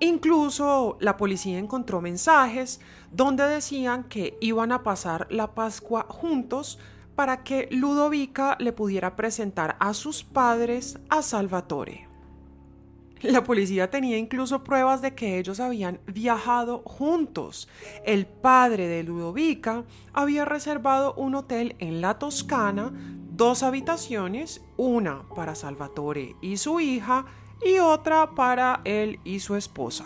Incluso 0.02 0.98
la 1.00 1.16
policía 1.16 1.58
encontró 1.58 2.02
mensajes 2.02 2.82
donde 3.12 3.44
decían 3.48 4.04
que 4.06 4.38
iban 4.42 4.72
a 4.72 4.84
pasar 4.84 5.28
la 5.30 5.54
Pascua 5.54 6.06
juntos 6.10 6.80
para 7.16 7.44
que 7.44 7.68
Ludovica 7.72 8.56
le 8.60 8.72
pudiera 8.72 9.16
presentar 9.16 9.76
a 9.80 9.94
sus 9.94 10.24
padres 10.24 11.00
a 11.10 11.22
Salvatore. 11.22 12.08
La 13.22 13.44
policía 13.44 13.90
tenía 13.90 14.18
incluso 14.18 14.64
pruebas 14.64 15.02
de 15.02 15.14
que 15.14 15.38
ellos 15.38 15.60
habían 15.60 16.00
viajado 16.08 16.82
juntos. 16.86 17.68
El 18.06 18.26
padre 18.26 18.88
de 18.88 19.04
Ludovica 19.04 19.84
había 20.14 20.46
reservado 20.46 21.14
un 21.16 21.36
hotel 21.36 21.76
en 21.80 22.00
la 22.00 22.18
Toscana, 22.18 22.94
dos 23.36 23.64
habitaciones, 23.64 24.62
una 24.78 25.28
para 25.36 25.56
Salvatore 25.56 26.38
y 26.42 26.56
su 26.56 26.80
hija 26.80 27.26
y 27.62 27.80
otra 27.80 28.36
para 28.36 28.80
él 28.86 29.20
y 29.26 29.40
su 29.40 29.56
esposa. 29.56 30.06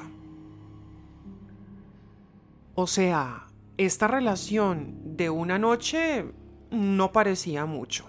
O 2.75 2.87
sea, 2.87 3.47
esta 3.77 4.07
relación 4.07 5.15
de 5.15 5.29
una 5.29 5.59
noche 5.59 6.25
no 6.71 7.11
parecía 7.11 7.65
mucho. 7.65 8.05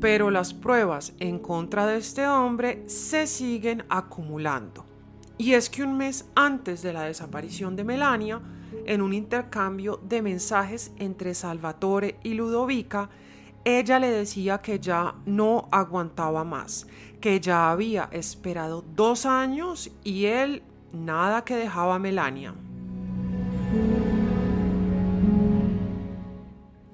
Pero 0.00 0.30
las 0.30 0.52
pruebas 0.52 1.14
en 1.18 1.38
contra 1.38 1.86
de 1.86 1.96
este 1.96 2.26
hombre 2.26 2.82
se 2.88 3.26
siguen 3.26 3.84
acumulando. 3.88 4.84
Y 5.38 5.54
es 5.54 5.70
que 5.70 5.82
un 5.82 5.96
mes 5.96 6.28
antes 6.34 6.82
de 6.82 6.92
la 6.92 7.04
desaparición 7.04 7.74
de 7.74 7.84
Melania, 7.84 8.42
en 8.84 9.00
un 9.00 9.14
intercambio 9.14 9.98
de 10.06 10.20
mensajes 10.20 10.92
entre 10.98 11.34
Salvatore 11.34 12.18
y 12.22 12.34
Ludovica, 12.34 13.08
ella 13.64 13.98
le 13.98 14.10
decía 14.10 14.58
que 14.58 14.78
ya 14.78 15.14
no 15.24 15.68
aguantaba 15.70 16.44
más, 16.44 16.86
que 17.20 17.40
ya 17.40 17.70
había 17.70 18.10
esperado 18.12 18.84
dos 18.94 19.24
años 19.24 19.90
y 20.04 20.26
él 20.26 20.62
nada 20.92 21.44
que 21.44 21.56
dejaba 21.56 21.96
a 21.96 21.98
Melania. 21.98 22.54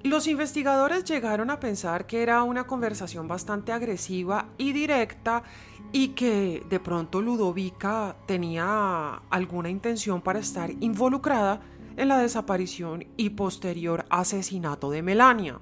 Los 0.03 0.27
investigadores 0.27 1.03
llegaron 1.03 1.49
a 1.49 1.59
pensar 1.59 2.05
que 2.05 2.23
era 2.23 2.43
una 2.43 2.65
conversación 2.65 3.27
bastante 3.27 3.73
agresiva 3.73 4.47
y 4.57 4.71
directa 4.71 5.43
y 5.91 6.09
que 6.09 6.63
de 6.69 6.79
pronto 6.79 7.21
Ludovica 7.21 8.15
tenía 8.25 9.21
alguna 9.29 9.69
intención 9.69 10.21
para 10.21 10.39
estar 10.39 10.71
involucrada 10.79 11.61
en 11.97 12.07
la 12.07 12.19
desaparición 12.19 13.05
y 13.17 13.31
posterior 13.31 14.05
asesinato 14.09 14.91
de 14.91 15.01
Melania. 15.01 15.59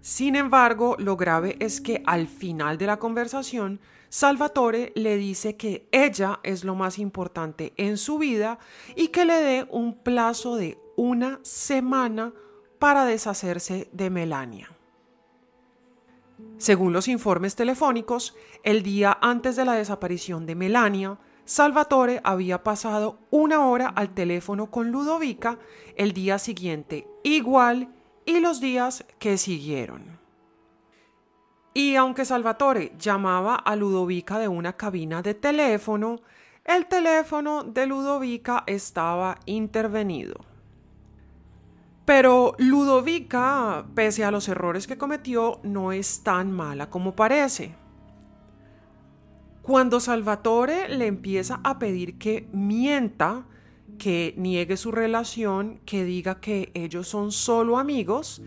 Sin 0.00 0.36
embargo, 0.36 0.94
lo 0.98 1.16
grave 1.16 1.56
es 1.58 1.80
que 1.80 2.02
al 2.06 2.28
final 2.28 2.78
de 2.78 2.86
la 2.86 2.98
conversación, 2.98 3.80
Salvatore 4.08 4.92
le 4.94 5.16
dice 5.16 5.56
que 5.56 5.88
ella 5.92 6.40
es 6.42 6.64
lo 6.64 6.74
más 6.74 6.98
importante 6.98 7.72
en 7.76 7.96
su 7.96 8.18
vida 8.18 8.58
y 8.94 9.08
que 9.08 9.24
le 9.24 9.34
dé 9.34 9.66
un 9.70 9.94
plazo 9.94 10.56
de 10.56 10.78
una 10.96 11.40
semana 11.42 12.32
para 12.78 13.04
deshacerse 13.04 13.88
de 13.92 14.10
Melania. 14.10 14.70
Según 16.58 16.92
los 16.92 17.08
informes 17.08 17.56
telefónicos, 17.56 18.34
el 18.62 18.82
día 18.82 19.18
antes 19.20 19.56
de 19.56 19.64
la 19.64 19.74
desaparición 19.74 20.46
de 20.46 20.54
Melania, 20.54 21.18
Salvatore 21.44 22.20
había 22.24 22.62
pasado 22.62 23.18
una 23.30 23.66
hora 23.66 23.88
al 23.88 24.14
teléfono 24.14 24.70
con 24.70 24.90
Ludovica, 24.90 25.58
el 25.96 26.12
día 26.12 26.38
siguiente 26.38 27.06
igual 27.22 27.88
y 28.24 28.40
los 28.40 28.60
días 28.60 29.04
que 29.18 29.38
siguieron. 29.38 30.18
Y 31.76 31.94
aunque 31.96 32.24
Salvatore 32.24 32.92
llamaba 32.98 33.56
a 33.56 33.76
Ludovica 33.76 34.38
de 34.38 34.48
una 34.48 34.78
cabina 34.78 35.20
de 35.20 35.34
teléfono, 35.34 36.22
el 36.64 36.86
teléfono 36.86 37.64
de 37.64 37.86
Ludovica 37.86 38.64
estaba 38.66 39.38
intervenido. 39.44 40.36
Pero 42.06 42.54
Ludovica, 42.56 43.84
pese 43.94 44.24
a 44.24 44.30
los 44.30 44.48
errores 44.48 44.86
que 44.86 44.96
cometió, 44.96 45.60
no 45.64 45.92
es 45.92 46.22
tan 46.22 46.50
mala 46.50 46.88
como 46.88 47.14
parece. 47.14 47.74
Cuando 49.60 50.00
Salvatore 50.00 50.88
le 50.88 51.06
empieza 51.06 51.60
a 51.62 51.78
pedir 51.78 52.16
que 52.16 52.48
mienta, 52.54 53.44
que 53.98 54.32
niegue 54.38 54.78
su 54.78 54.92
relación, 54.92 55.80
que 55.84 56.06
diga 56.06 56.40
que 56.40 56.70
ellos 56.72 57.06
son 57.06 57.32
solo 57.32 57.76
amigos, 57.76 58.40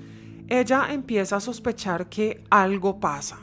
ella 0.50 0.88
empieza 0.92 1.38
a 1.38 1.42
sospechar 1.42 2.10
que 2.10 2.44
algo 2.50 3.00
pasa. 3.00 3.40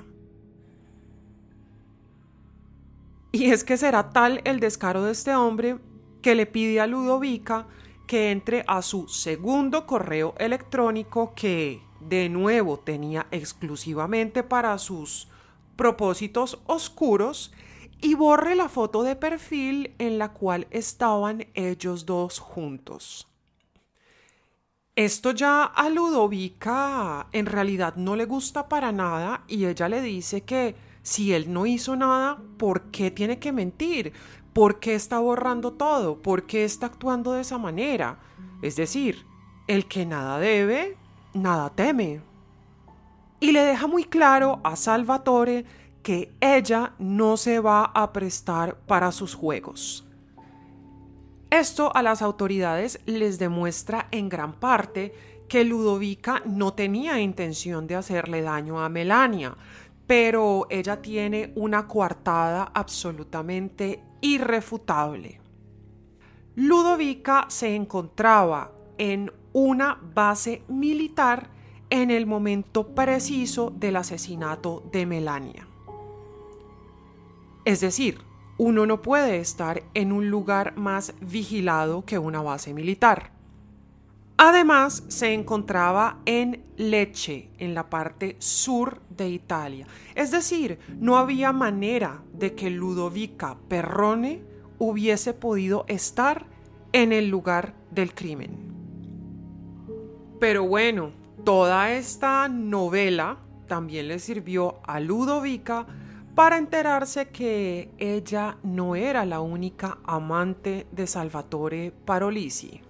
Y 3.32 3.50
es 3.50 3.64
que 3.64 3.76
será 3.76 4.10
tal 4.10 4.40
el 4.44 4.60
descaro 4.60 5.02
de 5.04 5.12
este 5.12 5.34
hombre 5.34 5.78
que 6.22 6.34
le 6.34 6.46
pide 6.46 6.80
a 6.80 6.86
Ludovica 6.86 7.66
que 8.06 8.30
entre 8.30 8.64
a 8.66 8.82
su 8.82 9.08
segundo 9.08 9.86
correo 9.86 10.34
electrónico 10.38 11.34
que 11.34 11.82
de 12.00 12.28
nuevo 12.28 12.78
tenía 12.78 13.26
exclusivamente 13.30 14.42
para 14.42 14.78
sus 14.78 15.28
propósitos 15.76 16.60
oscuros 16.66 17.52
y 18.00 18.14
borre 18.14 18.54
la 18.54 18.68
foto 18.68 19.02
de 19.02 19.16
perfil 19.16 19.94
en 19.98 20.18
la 20.18 20.32
cual 20.32 20.66
estaban 20.70 21.46
ellos 21.54 22.06
dos 22.06 22.38
juntos. 22.38 23.28
Esto 24.96 25.32
ya 25.32 25.64
a 25.64 25.90
Ludovica 25.90 27.26
en 27.32 27.44
realidad 27.44 27.96
no 27.96 28.16
le 28.16 28.24
gusta 28.24 28.66
para 28.66 28.92
nada 28.92 29.44
y 29.46 29.66
ella 29.66 29.90
le 29.90 30.00
dice 30.00 30.44
que 30.44 30.74
si 31.02 31.35
él 31.35 31.52
no 31.52 31.66
hizo 31.66 31.96
nada, 31.96 32.38
¿por 32.56 32.85
qué 32.85 33.11
tiene 33.11 33.38
que 33.38 33.52
mentir? 33.52 34.14
¿Por 34.54 34.80
qué 34.80 34.94
está 34.94 35.18
borrando 35.18 35.74
todo? 35.74 36.22
¿Por 36.22 36.46
qué 36.46 36.64
está 36.64 36.87
actuando 36.87 37.35
de 37.35 37.42
esa 37.42 37.59
manera? 37.59 38.20
Es 38.62 38.76
decir, 38.76 39.26
el 39.66 39.87
que 39.87 40.06
nada 40.06 40.38
debe, 40.38 40.96
nada 41.35 41.68
teme. 41.68 42.22
Y 43.38 43.52
le 43.52 43.61
deja 43.64 43.87
muy 43.87 44.04
claro 44.04 44.61
a 44.64 44.76
Salvatore 44.76 45.66
que 46.02 46.32
ella 46.40 46.94
no 46.98 47.37
se 47.37 47.61
va 47.61 47.85
a 47.85 48.14
prestar 48.14 48.78
para 48.87 49.12
sus 49.12 49.35
juegos. 49.35 50.05
Esto 51.50 51.94
a 51.94 52.02
las 52.02 52.22
autoridades 52.22 53.00
les 53.06 53.38
demuestra 53.38 54.09
en 54.11 54.28
gran 54.28 54.54
parte 54.54 55.14
que 55.48 55.64
Ludovica 55.64 56.42
no 56.44 56.72
tenía 56.74 57.20
intención 57.20 57.87
de 57.87 57.94
hacerle 57.94 58.42
daño 58.42 58.80
a 58.80 58.88
Melania, 58.88 59.56
pero 60.06 60.66
ella 60.70 61.00
tiene 61.00 61.52
una 61.54 61.87
coartada 61.87 62.70
absolutamente 62.74 64.02
irrefutable. 64.20 65.40
Ludovica 66.56 67.46
se 67.48 67.74
encontraba 67.74 68.72
en 68.98 69.30
una 69.52 70.00
base 70.14 70.62
militar 70.68 71.50
en 71.90 72.11
el 72.11 72.26
momento 72.26 72.88
preciso 72.88 73.70
del 73.70 73.96
asesinato 73.96 74.82
de 74.90 75.06
Melania. 75.06 75.68
Es 77.64 77.80
decir, 77.80 78.25
uno 78.58 78.86
no 78.86 79.02
puede 79.02 79.38
estar 79.38 79.82
en 79.94 80.12
un 80.12 80.30
lugar 80.30 80.76
más 80.76 81.14
vigilado 81.20 82.04
que 82.04 82.18
una 82.18 82.42
base 82.42 82.72
militar. 82.72 83.30
Además, 84.38 85.04
se 85.08 85.32
encontraba 85.32 86.18
en 86.26 86.62
Lecce, 86.76 87.48
en 87.58 87.74
la 87.74 87.88
parte 87.88 88.36
sur 88.38 89.00
de 89.08 89.30
Italia. 89.30 89.86
Es 90.14 90.30
decir, 90.30 90.78
no 90.98 91.16
había 91.16 91.52
manera 91.52 92.22
de 92.34 92.54
que 92.54 92.68
Ludovica 92.68 93.56
Perrone 93.68 94.42
hubiese 94.78 95.32
podido 95.32 95.86
estar 95.88 96.46
en 96.92 97.12
el 97.12 97.28
lugar 97.30 97.74
del 97.90 98.14
crimen. 98.14 98.50
Pero 100.38 100.66
bueno, 100.66 101.12
toda 101.44 101.92
esta 101.92 102.46
novela 102.48 103.38
también 103.66 104.08
le 104.08 104.18
sirvió 104.18 104.80
a 104.86 105.00
Ludovica 105.00 105.86
para 106.37 106.59
enterarse 106.59 107.29
que 107.31 107.90
ella 107.96 108.59
no 108.62 108.94
era 108.94 109.25
la 109.25 109.40
única 109.40 109.96
amante 110.05 110.87
de 110.92 111.07
Salvatore 111.07 111.92
Parolisi. 112.05 112.83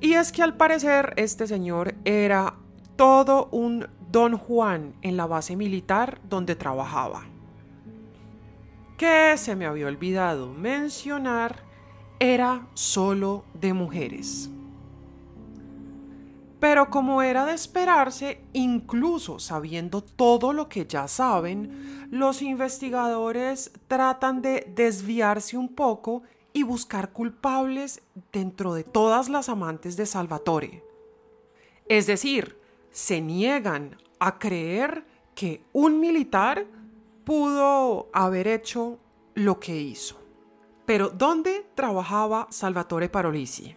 Y 0.00 0.14
es 0.14 0.32
que 0.32 0.42
al 0.42 0.56
parecer 0.56 1.12
este 1.16 1.46
señor 1.46 1.94
era 2.06 2.54
todo 2.96 3.50
un 3.52 3.86
don 4.10 4.38
Juan 4.38 4.94
en 5.02 5.18
la 5.18 5.26
base 5.26 5.56
militar 5.56 6.22
donde 6.26 6.56
trabajaba. 6.56 7.24
Que 8.96 9.36
se 9.36 9.54
me 9.54 9.66
había 9.66 9.86
olvidado 9.86 10.54
mencionar, 10.54 11.62
era 12.18 12.66
solo 12.72 13.44
de 13.52 13.74
mujeres. 13.74 14.48
Pero 16.64 16.88
como 16.88 17.20
era 17.20 17.44
de 17.44 17.52
esperarse, 17.52 18.40
incluso 18.54 19.38
sabiendo 19.38 20.02
todo 20.02 20.54
lo 20.54 20.70
que 20.70 20.86
ya 20.86 21.08
saben, 21.08 22.08
los 22.10 22.40
investigadores 22.40 23.70
tratan 23.86 24.40
de 24.40 24.72
desviarse 24.74 25.58
un 25.58 25.68
poco 25.68 26.22
y 26.54 26.62
buscar 26.62 27.12
culpables 27.12 28.00
dentro 28.32 28.72
de 28.72 28.82
todas 28.82 29.28
las 29.28 29.50
amantes 29.50 29.98
de 29.98 30.06
Salvatore. 30.06 30.82
Es 31.86 32.06
decir, 32.06 32.58
se 32.90 33.20
niegan 33.20 33.98
a 34.18 34.38
creer 34.38 35.04
que 35.34 35.62
un 35.74 36.00
militar 36.00 36.66
pudo 37.24 38.08
haber 38.14 38.48
hecho 38.48 38.98
lo 39.34 39.60
que 39.60 39.76
hizo. 39.76 40.16
Pero 40.86 41.10
¿dónde 41.10 41.66
trabajaba 41.74 42.46
Salvatore 42.48 43.10
Parolisi? 43.10 43.76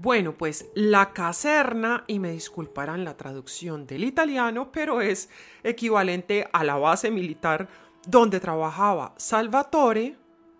Bueno, 0.00 0.38
pues 0.38 0.70
la 0.76 1.12
caserna, 1.12 2.04
y 2.06 2.20
me 2.20 2.30
disculparán 2.30 3.04
la 3.04 3.16
traducción 3.16 3.84
del 3.84 4.04
italiano, 4.04 4.70
pero 4.70 5.00
es 5.00 5.28
equivalente 5.64 6.48
a 6.52 6.62
la 6.62 6.76
base 6.76 7.10
militar 7.10 7.68
donde 8.06 8.38
trabajaba 8.38 9.14
Salvatore, 9.16 10.16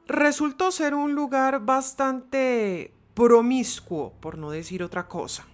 resultó 0.08 0.72
ser 0.72 0.92
un 0.92 1.14
lugar 1.14 1.64
bastante 1.64 2.92
promiscuo, 3.14 4.12
por 4.18 4.36
no 4.38 4.50
decir 4.50 4.82
otra 4.82 5.06
cosa. 5.06 5.46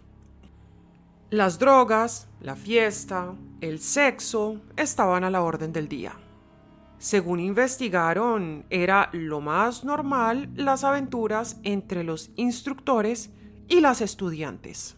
Las 1.28 1.58
drogas, 1.58 2.26
la 2.40 2.56
fiesta, 2.56 3.34
el 3.60 3.80
sexo 3.80 4.62
estaban 4.78 5.24
a 5.24 5.30
la 5.30 5.42
orden 5.42 5.74
del 5.74 5.88
día. 5.88 6.14
Según 6.96 7.38
investigaron, 7.38 8.64
era 8.70 9.10
lo 9.12 9.42
más 9.42 9.84
normal 9.84 10.48
las 10.54 10.84
aventuras 10.84 11.58
entre 11.64 12.02
los 12.02 12.30
instructores 12.36 13.30
y 13.68 13.80
las 13.80 14.00
estudiantes. 14.00 14.96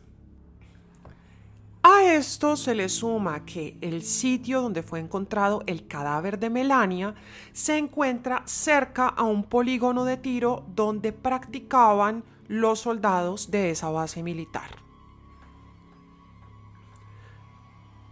A 1.88 2.02
esto 2.02 2.56
se 2.56 2.74
le 2.74 2.88
suma 2.88 3.44
que 3.44 3.76
el 3.80 4.02
sitio 4.02 4.60
donde 4.60 4.82
fue 4.82 4.98
encontrado 4.98 5.62
el 5.66 5.86
cadáver 5.86 6.40
de 6.40 6.50
Melania 6.50 7.14
se 7.52 7.78
encuentra 7.78 8.42
cerca 8.44 9.06
a 9.06 9.22
un 9.22 9.44
polígono 9.44 10.04
de 10.04 10.16
tiro 10.16 10.64
donde 10.74 11.12
practicaban 11.12 12.24
los 12.48 12.80
soldados 12.80 13.52
de 13.52 13.70
esa 13.70 13.88
base 13.90 14.24
militar. 14.24 14.86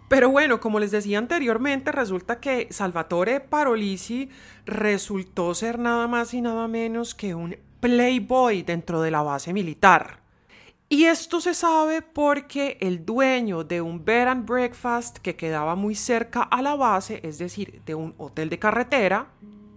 Pero 0.09 0.31
bueno, 0.31 0.61
como 0.61 0.79
les 0.79 0.93
decía 0.93 1.19
anteriormente, 1.19 1.91
resulta 1.91 2.39
que 2.39 2.69
Salvatore 2.71 3.41
Parolisi 3.41 4.29
resultó 4.67 5.53
ser 5.53 5.81
nada 5.81 6.07
más 6.07 6.33
y 6.33 6.41
nada 6.41 6.69
menos 6.69 7.17
que 7.17 7.35
un 7.35 7.57
playboy 7.81 8.63
dentro 8.63 9.03
de 9.03 9.11
la 9.11 9.23
base 9.23 9.53
militar. 9.53 10.24
Y 10.95 11.07
esto 11.07 11.41
se 11.41 11.55
sabe 11.55 12.03
porque 12.03 12.79
el 12.81 13.05
dueño 13.05 13.65
de 13.65 13.81
un 13.81 14.05
bed 14.05 14.29
and 14.29 14.47
breakfast 14.47 15.19
que 15.19 15.35
quedaba 15.35 15.75
muy 15.75 15.97
cerca 15.97 16.43
a 16.43 16.63
la 16.63 16.77
base, 16.77 17.19
es 17.25 17.39
decir, 17.39 17.83
de 17.85 17.97
un 17.97 18.15
hotel 18.17 18.49
de 18.49 18.61
carretera, 18.61 19.27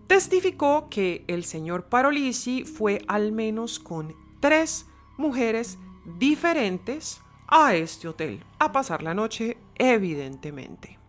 testificó 0.06 0.89
que 0.91 1.25
el 1.25 1.43
señor 1.43 1.86
Parolisi 1.86 2.65
fue 2.65 3.01
al 3.08 3.32
menos 3.32 3.80
con 3.80 4.15
tres 4.39 4.86
mujeres 5.17 5.80
diferentes 6.19 7.19
a 7.47 7.73
este 7.73 8.08
hotel 8.08 8.43
a 8.60 8.71
pasar 8.71 9.01
la 9.01 9.15
noche, 9.15 9.58
evidentemente. 9.73 10.99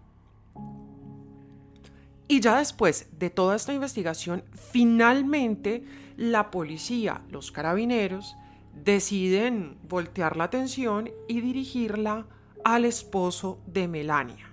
Y 2.29 2.41
ya 2.41 2.61
después 2.61 3.11
de 3.19 3.29
toda 3.29 3.57
esta 3.57 3.75
investigación, 3.75 4.43
finalmente 4.73 5.85
la 6.17 6.51
policía, 6.51 7.21
los 7.29 7.53
carabineros, 7.53 8.39
deciden 8.85 9.79
voltear 9.89 10.37
la 10.37 10.45
atención 10.45 11.11
y 11.29 11.41
dirigirla 11.41 12.27
al 12.65 12.85
esposo 12.85 13.61
de 13.67 13.89
Melania. 13.89 14.51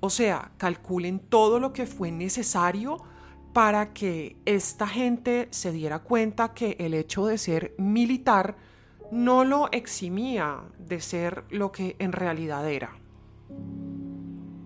O 0.00 0.10
sea, 0.10 0.52
calculen 0.56 1.20
todo 1.20 1.60
lo 1.60 1.72
que 1.72 1.86
fue 1.86 2.10
necesario 2.10 3.02
para 3.52 3.92
que 3.92 4.36
esta 4.44 4.86
gente 4.86 5.48
se 5.50 5.72
diera 5.72 6.00
cuenta 6.00 6.54
que 6.54 6.76
el 6.80 6.94
hecho 6.94 7.26
de 7.26 7.38
ser 7.38 7.74
militar 7.78 8.56
no 9.10 9.44
lo 9.44 9.70
eximía 9.72 10.62
de 10.78 11.00
ser 11.00 11.44
lo 11.50 11.70
que 11.70 11.96
en 11.98 12.12
realidad 12.12 12.68
era. 12.68 12.96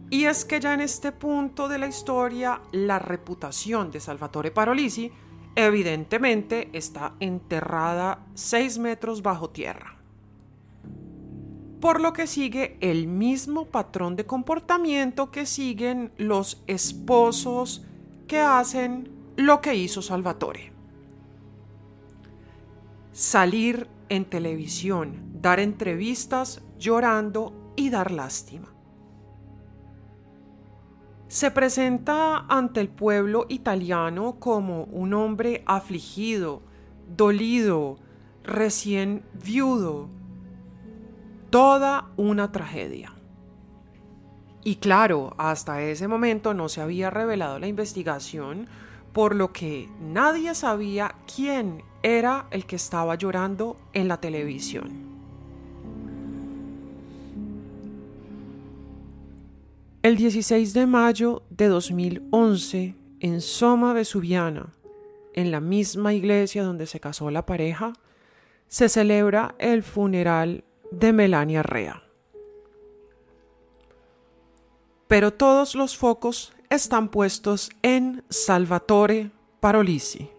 Y 0.08 0.24
es 0.26 0.44
que 0.44 0.60
ya 0.60 0.72
en 0.72 0.80
este 0.80 1.10
punto 1.10 1.68
de 1.68 1.78
la 1.78 1.88
historia, 1.88 2.60
la 2.70 3.00
reputación 3.00 3.90
de 3.90 3.98
Salvatore 3.98 4.52
Parolisi 4.52 5.10
evidentemente 5.56 6.68
está 6.74 7.14
enterrada 7.18 8.26
6 8.34 8.78
metros 8.78 9.22
bajo 9.22 9.50
tierra. 9.50 9.96
Por 11.80 12.00
lo 12.00 12.12
que 12.12 12.26
sigue 12.26 12.76
el 12.80 13.06
mismo 13.06 13.66
patrón 13.66 14.16
de 14.16 14.26
comportamiento 14.26 15.30
que 15.30 15.46
siguen 15.46 16.12
los 16.18 16.62
esposos 16.66 17.84
que 18.28 18.40
hacen 18.40 19.10
lo 19.36 19.60
que 19.60 19.74
hizo 19.74 20.02
Salvatore. 20.02 20.72
Salir 23.12 23.88
en 24.08 24.24
televisión, 24.26 25.40
dar 25.40 25.58
entrevistas 25.58 26.62
llorando 26.78 27.72
y 27.76 27.88
dar 27.90 28.10
lástima 28.10 28.75
se 31.28 31.50
presenta 31.50 32.46
ante 32.48 32.80
el 32.80 32.88
pueblo 32.88 33.46
italiano 33.48 34.36
como 34.38 34.84
un 34.84 35.12
hombre 35.14 35.62
afligido, 35.66 36.62
dolido, 37.16 37.98
recién 38.44 39.24
viudo. 39.34 40.08
Toda 41.50 42.10
una 42.16 42.52
tragedia. 42.52 43.12
Y 44.62 44.76
claro, 44.76 45.34
hasta 45.38 45.82
ese 45.82 46.08
momento 46.08 46.54
no 46.54 46.68
se 46.68 46.80
había 46.80 47.10
revelado 47.10 47.58
la 47.58 47.68
investigación, 47.68 48.68
por 49.12 49.34
lo 49.34 49.52
que 49.52 49.88
nadie 50.00 50.54
sabía 50.54 51.14
quién 51.34 51.82
era 52.02 52.46
el 52.50 52.66
que 52.66 52.76
estaba 52.76 53.14
llorando 53.14 53.76
en 53.92 54.08
la 54.08 54.20
televisión. 54.20 55.05
El 60.06 60.16
16 60.16 60.72
de 60.72 60.86
mayo 60.86 61.42
de 61.50 61.66
2011, 61.66 62.94
en 63.18 63.40
Soma 63.40 63.92
Vesuviana, 63.92 64.72
en 65.32 65.50
la 65.50 65.58
misma 65.58 66.14
iglesia 66.14 66.62
donde 66.62 66.86
se 66.86 67.00
casó 67.00 67.28
la 67.32 67.44
pareja, 67.44 67.92
se 68.68 68.88
celebra 68.88 69.56
el 69.58 69.82
funeral 69.82 70.62
de 70.92 71.12
Melania 71.12 71.64
Rea. 71.64 72.04
Pero 75.08 75.32
todos 75.32 75.74
los 75.74 75.96
focos 75.96 76.52
están 76.70 77.08
puestos 77.08 77.70
en 77.82 78.22
Salvatore 78.28 79.32
Parolisi. 79.58 80.30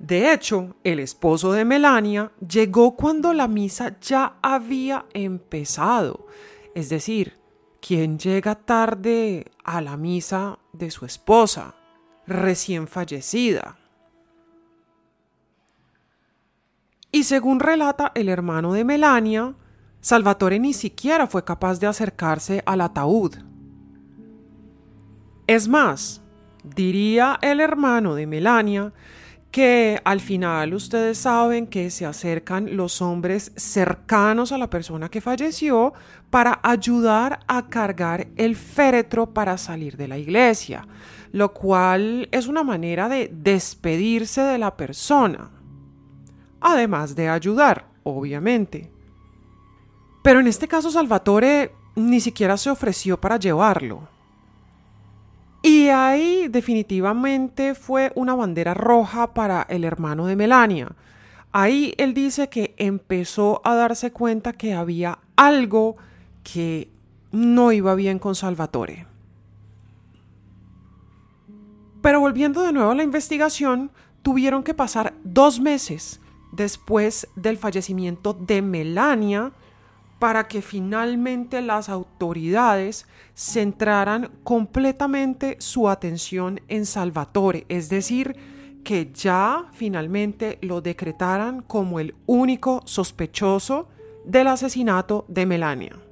De 0.00 0.32
hecho, 0.32 0.74
el 0.82 0.98
esposo 0.98 1.52
de 1.52 1.64
Melania 1.64 2.32
llegó 2.44 2.96
cuando 2.96 3.34
la 3.34 3.46
misa 3.46 4.00
ya 4.00 4.40
había 4.42 5.06
empezado, 5.14 6.26
es 6.74 6.88
decir, 6.88 7.39
quien 7.80 8.18
llega 8.18 8.54
tarde 8.54 9.50
a 9.64 9.80
la 9.80 9.96
misa 9.96 10.58
de 10.72 10.90
su 10.90 11.04
esposa, 11.06 11.74
recién 12.26 12.86
fallecida. 12.86 13.76
Y 17.12 17.24
según 17.24 17.58
relata 17.60 18.12
el 18.14 18.28
hermano 18.28 18.72
de 18.72 18.84
Melania, 18.84 19.54
Salvatore 20.00 20.58
ni 20.58 20.72
siquiera 20.72 21.26
fue 21.26 21.44
capaz 21.44 21.80
de 21.80 21.86
acercarse 21.86 22.62
al 22.64 22.80
ataúd. 22.80 23.34
Es 25.46 25.66
más, 25.66 26.22
diría 26.62 27.38
el 27.42 27.60
hermano 27.60 28.14
de 28.14 28.26
Melania 28.26 28.92
que 29.50 30.00
al 30.04 30.20
final 30.20 30.74
ustedes 30.74 31.18
saben 31.18 31.66
que 31.66 31.90
se 31.90 32.06
acercan 32.06 32.76
los 32.76 33.02
hombres 33.02 33.52
cercanos 33.56 34.52
a 34.52 34.58
la 34.58 34.70
persona 34.70 35.08
que 35.08 35.20
falleció 35.20 35.92
para 36.30 36.60
ayudar 36.62 37.40
a 37.48 37.68
cargar 37.68 38.28
el 38.36 38.56
féretro 38.56 39.34
para 39.34 39.58
salir 39.58 39.96
de 39.96 40.08
la 40.08 40.16
iglesia, 40.16 40.86
lo 41.32 41.52
cual 41.52 42.28
es 42.30 42.46
una 42.46 42.62
manera 42.62 43.08
de 43.08 43.30
despedirse 43.32 44.40
de 44.42 44.58
la 44.58 44.76
persona, 44.76 45.50
además 46.60 47.16
de 47.16 47.28
ayudar, 47.28 47.86
obviamente. 48.04 48.90
Pero 50.22 50.40
en 50.40 50.46
este 50.46 50.68
caso 50.68 50.90
Salvatore 50.90 51.72
ni 51.96 52.20
siquiera 52.20 52.56
se 52.56 52.70
ofreció 52.70 53.20
para 53.20 53.36
llevarlo. 53.36 54.08
Y 55.62 55.88
ahí 55.88 56.48
definitivamente 56.48 57.74
fue 57.74 58.12
una 58.14 58.34
bandera 58.34 58.72
roja 58.72 59.34
para 59.34 59.66
el 59.68 59.84
hermano 59.84 60.26
de 60.26 60.36
Melania. 60.36 60.92
Ahí 61.52 61.92
él 61.98 62.14
dice 62.14 62.48
que 62.48 62.74
empezó 62.78 63.60
a 63.64 63.74
darse 63.74 64.12
cuenta 64.12 64.52
que 64.52 64.72
había 64.72 65.18
algo 65.36 65.96
que 66.52 66.90
no 67.32 67.72
iba 67.72 67.94
bien 67.94 68.18
con 68.18 68.34
Salvatore. 68.34 69.06
Pero 72.02 72.20
volviendo 72.20 72.62
de 72.62 72.72
nuevo 72.72 72.90
a 72.90 72.94
la 72.94 73.02
investigación, 73.02 73.90
tuvieron 74.22 74.62
que 74.62 74.74
pasar 74.74 75.14
dos 75.22 75.60
meses 75.60 76.20
después 76.52 77.28
del 77.36 77.56
fallecimiento 77.56 78.32
de 78.32 78.62
Melania 78.62 79.52
para 80.18 80.48
que 80.48 80.60
finalmente 80.60 81.62
las 81.62 81.88
autoridades 81.88 83.06
centraran 83.34 84.30
completamente 84.42 85.56
su 85.60 85.88
atención 85.88 86.60
en 86.68 86.84
Salvatore, 86.84 87.64
es 87.68 87.88
decir, 87.88 88.36
que 88.84 89.10
ya 89.12 89.66
finalmente 89.72 90.58
lo 90.62 90.80
decretaran 90.80 91.62
como 91.62 92.00
el 92.00 92.14
único 92.26 92.82
sospechoso 92.84 93.88
del 94.24 94.48
asesinato 94.48 95.24
de 95.28 95.46
Melania. 95.46 96.09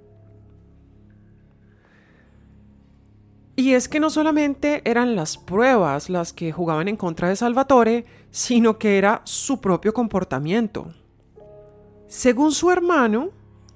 Y 3.58 3.74
es 3.74 3.88
que 3.88 3.98
no 3.98 4.08
solamente 4.08 4.88
eran 4.88 5.16
las 5.16 5.36
pruebas 5.36 6.10
las 6.10 6.32
que 6.32 6.52
jugaban 6.52 6.86
en 6.86 6.96
contra 6.96 7.28
de 7.28 7.34
Salvatore, 7.34 8.04
sino 8.30 8.78
que 8.78 8.98
era 8.98 9.20
su 9.24 9.60
propio 9.60 9.92
comportamiento. 9.92 10.94
Según 12.06 12.52
su 12.52 12.70
hermano, 12.70 13.30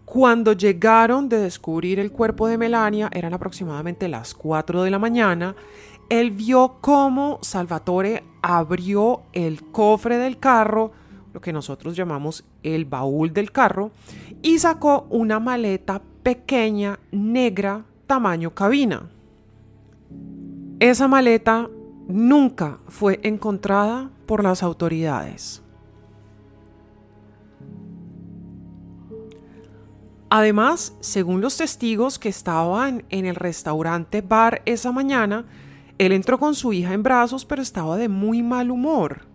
cuando 0.05 0.53
llegaron 0.53 1.29
de 1.29 1.39
descubrir 1.39 1.99
el 1.99 2.13
cuerpo 2.13 2.47
de 2.47 2.59
Melania, 2.59 3.11
eran 3.13 3.35
aproximadamente 3.35 4.07
las 4.07 4.35
4 4.35 4.85
de 4.85 4.91
la 4.93 5.01
mañana, 5.01 5.57
él 6.09 6.31
vio 6.31 6.77
cómo 6.81 7.41
Salvatore 7.43 8.23
abrió 8.41 9.23
el 9.33 9.65
cofre 9.73 10.17
del 10.17 10.39
carro, 10.39 10.93
lo 11.35 11.41
que 11.41 11.53
nosotros 11.53 11.97
llamamos 11.97 12.45
el 12.63 12.85
baúl 12.85 13.33
del 13.33 13.51
carro, 13.51 13.91
y 14.43 14.61
sacó 14.61 15.09
una 15.11 15.41
maleta 15.41 16.01
pequeña, 16.23 17.01
negra, 17.11 17.85
tamaño 18.07 18.55
cabina. 18.55 19.09
Esa 20.83 21.07
maleta 21.07 21.71
nunca 22.09 22.81
fue 22.89 23.21
encontrada 23.23 24.11
por 24.27 24.43
las 24.43 24.65
autoridades. 24.65 25.63
Además, 30.29 30.97
según 30.99 31.41
los 31.41 31.57
testigos 31.57 32.19
que 32.19 32.29
estaban 32.29 33.05
en 33.11 33.27
el 33.27 33.37
restaurante 33.37 34.23
bar 34.23 34.63
esa 34.65 34.91
mañana, 34.91 35.45
él 35.99 36.11
entró 36.11 36.37
con 36.37 36.57
su 36.57 36.73
hija 36.73 36.93
en 36.95 37.05
brazos, 37.05 37.45
pero 37.45 37.63
estaba 37.63 37.97
de 37.97 38.09
muy 38.09 38.43
mal 38.43 38.73
humor. 38.73 39.27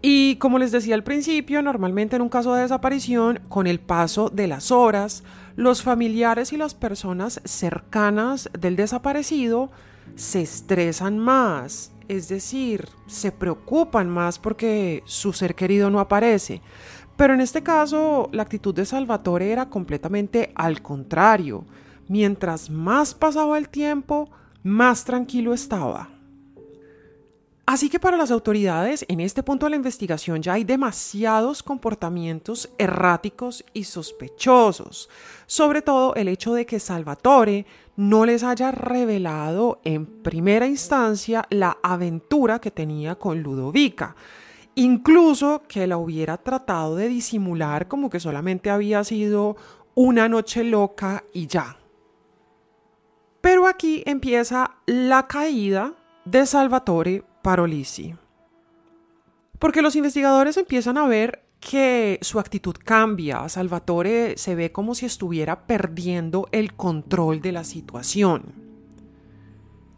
Y 0.00 0.36
como 0.36 0.60
les 0.60 0.70
decía 0.70 0.94
al 0.94 1.02
principio, 1.02 1.60
normalmente 1.60 2.14
en 2.14 2.22
un 2.22 2.28
caso 2.28 2.54
de 2.54 2.62
desaparición, 2.62 3.40
con 3.48 3.66
el 3.66 3.80
paso 3.80 4.30
de 4.30 4.46
las 4.46 4.70
horas, 4.70 5.24
los 5.56 5.82
familiares 5.82 6.52
y 6.52 6.56
las 6.56 6.74
personas 6.74 7.40
cercanas 7.44 8.48
del 8.56 8.76
desaparecido 8.76 9.72
se 10.16 10.42
estresan 10.42 11.18
más, 11.18 11.92
es 12.08 12.28
decir, 12.28 12.88
se 13.06 13.32
preocupan 13.32 14.08
más 14.08 14.38
porque 14.38 15.02
su 15.06 15.32
ser 15.32 15.54
querido 15.54 15.90
no 15.90 16.00
aparece. 16.00 16.62
Pero 17.16 17.34
en 17.34 17.40
este 17.40 17.62
caso, 17.62 18.28
la 18.32 18.42
actitud 18.42 18.74
de 18.74 18.86
Salvatore 18.86 19.50
era 19.50 19.68
completamente 19.68 20.52
al 20.54 20.82
contrario. 20.82 21.64
Mientras 22.08 22.70
más 22.70 23.14
pasaba 23.14 23.58
el 23.58 23.68
tiempo, 23.68 24.30
más 24.62 25.04
tranquilo 25.04 25.52
estaba. 25.52 26.08
Así 27.70 27.90
que 27.90 28.00
para 28.00 28.16
las 28.16 28.30
autoridades, 28.30 29.04
en 29.08 29.20
este 29.20 29.42
punto 29.42 29.66
de 29.66 29.70
la 29.70 29.76
investigación 29.76 30.40
ya 30.40 30.54
hay 30.54 30.64
demasiados 30.64 31.62
comportamientos 31.62 32.70
erráticos 32.78 33.62
y 33.74 33.84
sospechosos, 33.84 35.10
sobre 35.44 35.82
todo 35.82 36.14
el 36.14 36.28
hecho 36.28 36.54
de 36.54 36.64
que 36.64 36.80
Salvatore 36.80 37.66
no 37.94 38.24
les 38.24 38.42
haya 38.42 38.70
revelado 38.70 39.82
en 39.84 40.06
primera 40.06 40.66
instancia 40.66 41.44
la 41.50 41.76
aventura 41.82 42.58
que 42.58 42.70
tenía 42.70 43.16
con 43.16 43.42
Ludovica, 43.42 44.16
Incluso 44.74 45.62
que 45.68 45.86
la 45.86 45.98
hubiera 45.98 46.38
tratado 46.38 46.96
de 46.96 47.08
disimular 47.08 47.86
como 47.86 48.08
que 48.08 48.20
solamente 48.20 48.70
había 48.70 49.04
sido 49.04 49.56
una 49.94 50.26
noche 50.26 50.64
loca 50.64 51.22
y 51.34 51.48
ya. 51.48 51.76
Pero 53.42 53.66
aquí 53.66 54.02
empieza 54.06 54.76
la 54.86 55.26
caída 55.26 55.92
de 56.24 56.46
Salvatore 56.46 57.24
Porque 59.58 59.82
los 59.82 59.96
investigadores 59.96 60.56
empiezan 60.56 60.98
a 60.98 61.06
ver 61.06 61.44
que 61.60 62.18
su 62.22 62.38
actitud 62.38 62.76
cambia. 62.82 63.48
Salvatore 63.48 64.36
se 64.36 64.54
ve 64.54 64.72
como 64.72 64.94
si 64.94 65.06
estuviera 65.06 65.66
perdiendo 65.66 66.48
el 66.52 66.74
control 66.74 67.40
de 67.40 67.52
la 67.52 67.64
situación. 67.64 68.68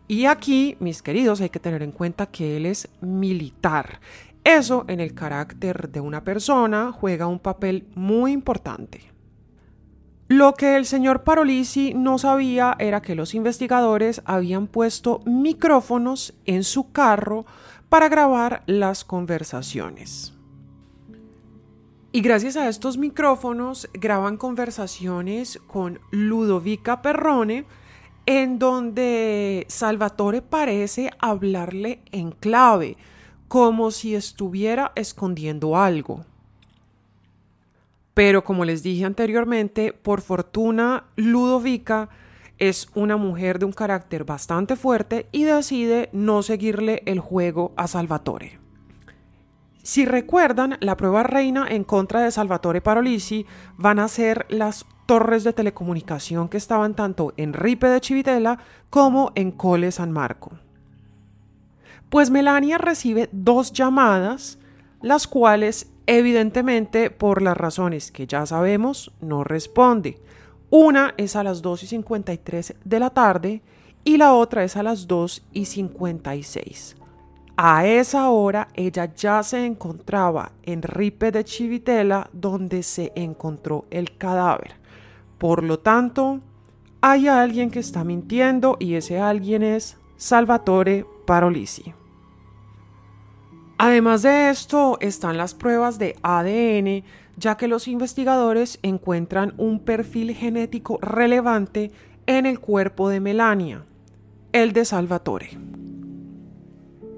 Y 0.08 0.26
aquí, 0.26 0.76
mis 0.80 1.02
queridos, 1.02 1.40
hay 1.40 1.50
que 1.50 1.60
tener 1.60 1.82
en 1.82 1.92
cuenta 1.92 2.26
que 2.26 2.56
él 2.56 2.66
es 2.66 2.88
militar. 3.00 4.00
Eso 4.42 4.84
en 4.88 5.00
el 5.00 5.14
carácter 5.14 5.90
de 5.90 6.00
una 6.00 6.24
persona 6.24 6.92
juega 6.92 7.26
un 7.26 7.38
papel 7.38 7.86
muy 7.94 8.32
importante. 8.32 9.09
Lo 10.30 10.54
que 10.54 10.76
el 10.76 10.86
señor 10.86 11.24
Parolisi 11.24 11.92
no 11.92 12.16
sabía 12.16 12.76
era 12.78 13.02
que 13.02 13.16
los 13.16 13.34
investigadores 13.34 14.22
habían 14.24 14.68
puesto 14.68 15.22
micrófonos 15.24 16.34
en 16.46 16.62
su 16.62 16.92
carro 16.92 17.46
para 17.88 18.08
grabar 18.08 18.62
las 18.66 19.02
conversaciones. 19.02 20.32
Y 22.12 22.20
gracias 22.20 22.56
a 22.56 22.68
estos 22.68 22.96
micrófonos 22.96 23.90
graban 23.92 24.36
conversaciones 24.36 25.58
con 25.66 25.98
Ludovica 26.12 27.02
Perrone, 27.02 27.64
en 28.24 28.60
donde 28.60 29.66
Salvatore 29.66 30.42
parece 30.42 31.10
hablarle 31.18 32.02
en 32.12 32.30
clave, 32.30 32.96
como 33.48 33.90
si 33.90 34.14
estuviera 34.14 34.92
escondiendo 34.94 35.76
algo. 35.76 36.24
Pero 38.14 38.44
como 38.44 38.64
les 38.64 38.82
dije 38.82 39.04
anteriormente, 39.04 39.92
por 39.92 40.20
fortuna, 40.20 41.04
Ludovica 41.16 42.08
es 42.58 42.88
una 42.94 43.16
mujer 43.16 43.58
de 43.58 43.64
un 43.64 43.72
carácter 43.72 44.24
bastante 44.24 44.76
fuerte 44.76 45.26
y 45.32 45.44
decide 45.44 46.10
no 46.12 46.42
seguirle 46.42 47.02
el 47.06 47.18
juego 47.18 47.72
a 47.76 47.86
Salvatore. 47.86 48.60
Si 49.82 50.04
recuerdan, 50.04 50.76
la 50.80 50.96
prueba 50.96 51.22
reina 51.22 51.66
en 51.68 51.84
contra 51.84 52.20
de 52.20 52.30
Salvatore 52.30 52.82
Parolisi 52.82 53.46
van 53.76 53.98
a 53.98 54.08
ser 54.08 54.44
las 54.50 54.84
torres 55.06 55.42
de 55.42 55.52
telecomunicación 55.52 56.48
que 56.48 56.58
estaban 56.58 56.94
tanto 56.94 57.32
en 57.36 57.54
Ripe 57.54 57.88
de 57.88 57.98
Civitella 57.98 58.58
como 58.90 59.32
en 59.34 59.50
Cole 59.50 59.90
San 59.90 60.12
Marco. 60.12 60.52
Pues 62.10 62.30
Melania 62.30 62.76
recibe 62.76 63.28
dos 63.32 63.72
llamadas, 63.72 64.59
las 65.02 65.26
cuales 65.26 65.90
evidentemente 66.06 67.10
por 67.10 67.42
las 67.42 67.56
razones 67.56 68.10
que 68.10 68.26
ya 68.26 68.46
sabemos 68.46 69.12
no 69.20 69.44
responde. 69.44 70.20
Una 70.70 71.14
es 71.16 71.36
a 71.36 71.44
las 71.44 71.62
2 71.62 71.82
y 71.84 71.86
53 71.86 72.74
de 72.84 73.00
la 73.00 73.10
tarde 73.10 73.62
y 74.04 74.16
la 74.16 74.34
otra 74.34 74.64
es 74.64 74.76
a 74.76 74.82
las 74.82 75.06
2 75.06 75.46
y 75.52 75.64
56. 75.66 76.96
A 77.56 77.86
esa 77.86 78.30
hora 78.30 78.68
ella 78.74 79.12
ya 79.14 79.42
se 79.42 79.66
encontraba 79.66 80.52
en 80.62 80.82
Ripe 80.82 81.30
de 81.30 81.44
Chivitela 81.44 82.30
donde 82.32 82.82
se 82.82 83.12
encontró 83.14 83.84
el 83.90 84.16
cadáver. 84.16 84.76
Por 85.38 85.62
lo 85.62 85.78
tanto, 85.78 86.40
hay 87.02 87.28
alguien 87.28 87.70
que 87.70 87.80
está 87.80 88.04
mintiendo 88.04 88.76
y 88.78 88.94
ese 88.94 89.20
alguien 89.20 89.62
es 89.62 89.98
Salvatore 90.16 91.04
Parolisi. 91.26 91.94
Además 93.82 94.20
de 94.20 94.50
esto 94.50 94.98
están 95.00 95.38
las 95.38 95.54
pruebas 95.54 95.98
de 95.98 96.14
ADN, 96.20 97.02
ya 97.38 97.56
que 97.56 97.66
los 97.66 97.88
investigadores 97.88 98.78
encuentran 98.82 99.54
un 99.56 99.80
perfil 99.80 100.34
genético 100.34 100.98
relevante 101.00 101.90
en 102.26 102.44
el 102.44 102.60
cuerpo 102.60 103.08
de 103.08 103.20
Melania, 103.20 103.86
el 104.52 104.74
de 104.74 104.84
Salvatore. 104.84 105.58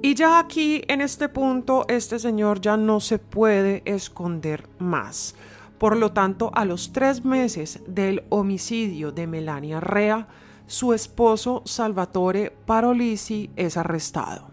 Y 0.03 0.15
ya 0.15 0.39
aquí, 0.39 0.85
en 0.87 1.01
este 1.01 1.29
punto, 1.29 1.85
este 1.89 2.21
señor 2.21 2.61
ya 2.61 2.77
no 2.77 3.01
se 3.01 3.19
puede 3.19 3.83
esconder 3.85 4.69
más. 4.79 5.35
Por 5.79 5.97
lo 5.97 6.13
tanto, 6.13 6.53
a 6.55 6.65
los 6.65 6.93
tres 6.93 7.25
meses 7.25 7.81
del 7.89 8.23
homicidio 8.29 9.11
de 9.11 9.27
Melania 9.27 9.81
Rea, 9.81 10.29
su 10.69 10.93
esposo 10.93 11.63
Salvatore 11.65 12.53
Parolisi 12.67 13.51
es 13.57 13.77
arrestado. 13.77 14.52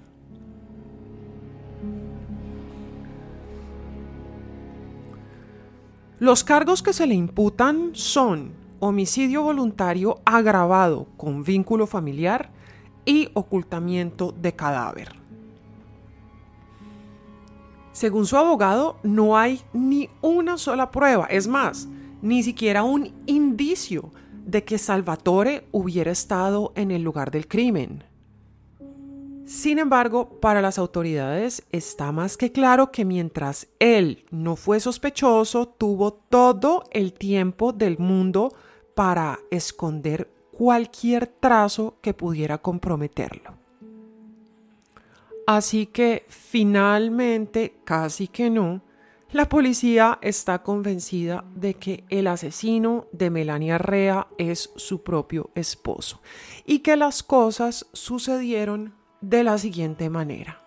Los 6.20 6.44
cargos 6.44 6.84
que 6.84 6.92
se 6.92 7.08
le 7.08 7.16
imputan 7.16 7.92
son 7.94 8.52
homicidio 8.82 9.42
voluntario 9.42 10.20
agravado 10.26 11.08
con 11.16 11.44
vínculo 11.44 11.88
familiar 11.88 12.50
y 13.06 13.30
ocultamiento 13.34 14.34
de 14.34 14.54
cadáver. 14.54 15.16
Según 17.94 18.26
su 18.26 18.36
abogado, 18.36 18.98
no 19.02 19.38
hay 19.38 19.62
ni 19.72 20.10
una 20.22 20.58
sola 20.58 20.92
prueba, 20.92 21.26
es 21.28 21.48
más, 21.48 21.88
ni 22.22 22.44
siquiera 22.44 22.84
un 22.84 23.14
indicio 23.26 24.12
de 24.46 24.66
que 24.66 24.78
Salvatore 24.78 25.68
hubiera 25.72 26.12
estado 26.12 26.74
en 26.76 26.92
el 26.92 27.02
lugar 27.02 27.32
del 27.32 27.48
crimen. 27.48 28.04
Sin 29.50 29.80
embargo, 29.80 30.40
para 30.40 30.62
las 30.62 30.78
autoridades 30.78 31.64
está 31.72 32.12
más 32.12 32.38
que 32.38 32.52
claro 32.52 32.92
que 32.92 33.04
mientras 33.04 33.68
él 33.80 34.24
no 34.30 34.56
fue 34.56 34.80
sospechoso, 34.80 35.68
tuvo 35.68 36.14
todo 36.14 36.84
el 36.92 37.14
tiempo 37.14 37.74
del 37.74 37.98
mundo 37.98 38.54
para 38.94 39.40
esconder 39.50 40.30
cualquier 40.52 41.26
trazo 41.26 41.96
que 42.00 42.14
pudiera 42.14 42.60
comprometerlo. 42.60 43.56
Así 45.48 45.88
que 45.88 46.28
finalmente, 46.28 47.78
casi 47.86 48.28
que 48.28 48.52
no, 48.52 48.84
la 49.32 49.50
policía 49.50 50.20
está 50.22 50.62
convencida 50.62 51.44
de 51.56 51.74
que 51.74 52.04
el 52.10 52.28
asesino 52.28 53.08
de 53.12 53.32
Melania 53.32 53.80
Rea 53.80 54.28
es 54.38 54.72
su 54.76 55.02
propio 55.02 55.50
esposo 55.56 56.22
y 56.68 56.80
que 56.80 56.96
las 56.96 57.24
cosas 57.24 57.88
sucedieron 57.94 58.99
de 59.22 59.44
la 59.44 59.58
siguiente 59.58 60.10
manera. 60.10 60.62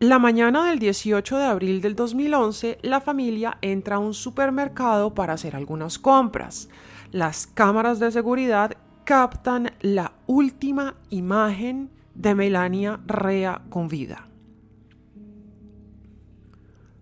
La 0.00 0.18
mañana 0.18 0.68
del 0.68 0.78
18 0.78 1.38
de 1.38 1.44
abril 1.44 1.80
del 1.80 1.96
2011, 1.96 2.78
la 2.82 3.00
familia 3.00 3.56
entra 3.62 3.96
a 3.96 4.00
un 4.00 4.12
supermercado 4.12 5.14
para 5.14 5.32
hacer 5.32 5.56
algunas 5.56 5.98
compras. 5.98 6.68
Las 7.10 7.46
cámaras 7.46 8.00
de 8.00 8.10
seguridad 8.10 8.72
captan 9.04 9.72
la 9.80 10.12
última 10.26 10.96
imagen 11.08 11.90
de 12.14 12.34
Melania 12.34 13.00
Rea 13.06 13.62
con 13.70 13.88
vida. 13.88 14.28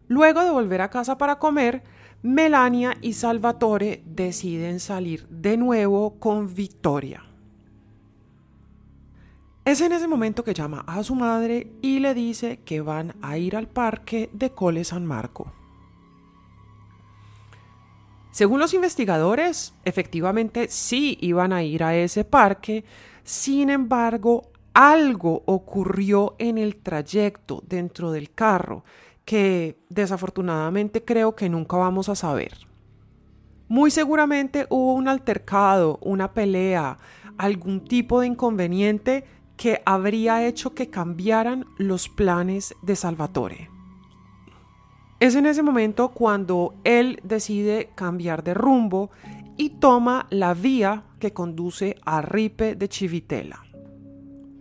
Luego 0.07 0.45
de 0.45 0.51
volver 0.51 0.83
a 0.83 0.91
casa 0.91 1.19
para 1.19 1.41
comer, 1.41 1.83
Melania 2.23 2.97
y 3.01 3.15
Salvatore 3.15 4.01
deciden 4.07 4.79
salir 4.79 5.27
de 5.29 5.57
nuevo 5.57 6.21
con 6.21 6.55
Victoria. 6.55 7.25
Es 9.65 9.81
en 9.81 9.91
ese 9.91 10.07
momento 10.07 10.45
que 10.45 10.55
llama 10.55 10.85
a 10.87 11.03
su 11.03 11.17
madre 11.17 11.73
y 11.83 11.99
le 11.99 12.15
dice 12.15 12.61
que 12.65 12.81
van 12.81 13.17
a 13.23 13.39
ir 13.39 13.57
al 13.57 13.67
parque 13.67 14.31
de 14.33 14.51
Cole 14.51 14.85
San 14.85 15.05
Marco. 15.05 15.53
Según 18.31 18.61
los 18.61 18.73
investigadores, 18.73 19.75
efectivamente 19.85 20.69
sí 20.69 21.19
iban 21.21 21.53
a 21.53 21.65
ir 21.65 21.83
a 21.83 21.97
ese 21.97 22.23
parque, 22.25 22.85
sin 23.25 23.69
embargo, 23.69 24.53
algo 24.75 25.43
ocurrió 25.47 26.37
en 26.39 26.57
el 26.57 26.77
trayecto 26.77 27.65
dentro 27.67 28.13
del 28.13 28.33
carro 28.33 28.85
que 29.25 29.79
desafortunadamente 29.89 31.05
creo 31.05 31.35
que 31.35 31.49
nunca 31.49 31.77
vamos 31.77 32.09
a 32.09 32.15
saber. 32.15 32.53
Muy 33.69 33.91
seguramente 33.91 34.67
hubo 34.69 34.95
un 34.95 35.09
altercado, 35.09 35.99
una 36.03 36.33
pelea, 36.33 36.99
algún 37.39 37.85
tipo 37.85 38.21
de 38.21 38.27
inconveniente 38.27 39.25
que 39.57 39.81
habría 39.87 40.47
hecho 40.47 40.75
que 40.75 40.91
cambiaran 40.91 41.67
los 41.79 42.09
planes 42.09 42.75
de 42.83 42.97
Salvatore. 42.97 43.71
Es 45.21 45.37
en 45.37 45.47
ese 45.47 45.63
momento 45.63 46.09
cuando 46.09 46.75
él 46.85 47.21
decide 47.23 47.91
cambiar 47.95 48.43
de 48.43 48.55
rumbo 48.55 49.11
y 49.57 49.71
toma 49.71 50.27
la 50.31 50.53
vía 50.53 51.05
que 51.21 51.33
conduce 51.33 51.97
a 52.05 52.23
Ripe 52.23 52.75
de 52.75 52.89
Civitella. 52.89 53.61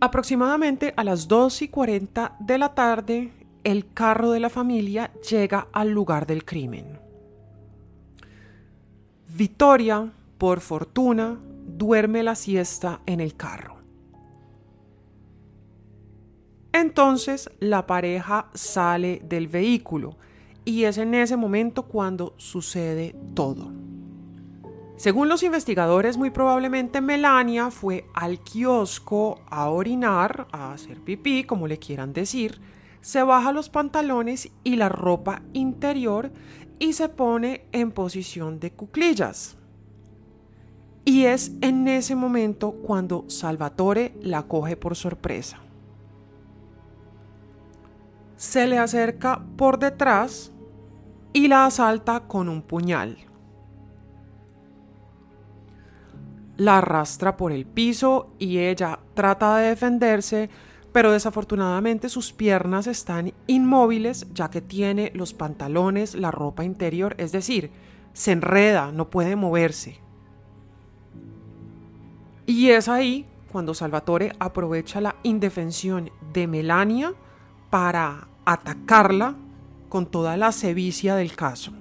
Aproximadamente 0.00 0.94
a 0.96 1.04
las 1.04 1.26
2 1.26 1.62
y 1.62 1.68
40 1.68 2.36
de 2.38 2.58
la 2.58 2.74
tarde, 2.74 3.32
el 3.64 3.92
carro 3.92 4.30
de 4.30 4.40
la 4.40 4.50
familia 4.50 5.12
llega 5.28 5.68
al 5.72 5.90
lugar 5.90 6.26
del 6.26 6.44
crimen. 6.44 6.98
Victoria, 9.34 10.12
por 10.38 10.60
fortuna, 10.60 11.38
duerme 11.66 12.22
la 12.22 12.34
siesta 12.34 13.00
en 13.06 13.20
el 13.20 13.36
carro. 13.36 13.76
Entonces 16.72 17.50
la 17.60 17.86
pareja 17.86 18.50
sale 18.54 19.22
del 19.24 19.48
vehículo 19.48 20.16
y 20.64 20.84
es 20.84 20.98
en 20.98 21.14
ese 21.14 21.36
momento 21.36 21.82
cuando 21.84 22.34
sucede 22.36 23.14
todo. 23.34 23.70
Según 24.96 25.28
los 25.28 25.42
investigadores, 25.42 26.16
muy 26.16 26.30
probablemente 26.30 27.00
Melania 27.00 27.70
fue 27.70 28.06
al 28.14 28.38
kiosco 28.38 29.40
a 29.50 29.68
orinar, 29.68 30.46
a 30.52 30.72
hacer 30.72 31.00
pipí, 31.00 31.44
como 31.44 31.66
le 31.66 31.78
quieran 31.78 32.12
decir, 32.12 32.60
se 33.02 33.22
baja 33.22 33.52
los 33.52 33.68
pantalones 33.68 34.50
y 34.64 34.76
la 34.76 34.88
ropa 34.88 35.42
interior 35.52 36.32
y 36.78 36.94
se 36.94 37.08
pone 37.08 37.66
en 37.72 37.90
posición 37.90 38.58
de 38.58 38.72
cuclillas. 38.72 39.58
Y 41.04 41.24
es 41.24 41.52
en 41.60 41.88
ese 41.88 42.14
momento 42.14 42.72
cuando 42.72 43.28
Salvatore 43.28 44.14
la 44.22 44.44
coge 44.44 44.76
por 44.76 44.94
sorpresa. 44.94 45.58
Se 48.36 48.66
le 48.68 48.78
acerca 48.78 49.44
por 49.56 49.78
detrás 49.78 50.52
y 51.32 51.48
la 51.48 51.66
asalta 51.66 52.20
con 52.20 52.48
un 52.48 52.62
puñal. 52.62 53.18
La 56.56 56.78
arrastra 56.78 57.36
por 57.36 57.50
el 57.50 57.66
piso 57.66 58.34
y 58.38 58.58
ella 58.58 59.00
trata 59.14 59.56
de 59.56 59.70
defenderse, 59.70 60.50
pero 60.92 61.10
desafortunadamente 61.10 62.08
sus 62.08 62.32
piernas 62.32 62.86
están 62.86 63.32
inmóviles 63.46 64.26
ya 64.34 64.50
que 64.50 64.60
tiene 64.60 65.10
los 65.14 65.32
pantalones, 65.32 66.14
la 66.14 66.30
ropa 66.30 66.64
interior, 66.64 67.14
es 67.18 67.32
decir, 67.32 67.70
se 68.12 68.32
enreda, 68.32 68.92
no 68.92 69.08
puede 69.08 69.34
moverse. 69.36 69.98
Y 72.44 72.70
es 72.70 72.88
ahí 72.88 73.26
cuando 73.50 73.72
Salvatore 73.72 74.32
aprovecha 74.38 75.00
la 75.00 75.16
indefensión 75.22 76.10
de 76.32 76.46
Melania 76.46 77.14
para 77.70 78.28
atacarla 78.44 79.36
con 79.88 80.06
toda 80.06 80.36
la 80.36 80.52
sevicia 80.52 81.14
del 81.16 81.34
caso. 81.34 81.72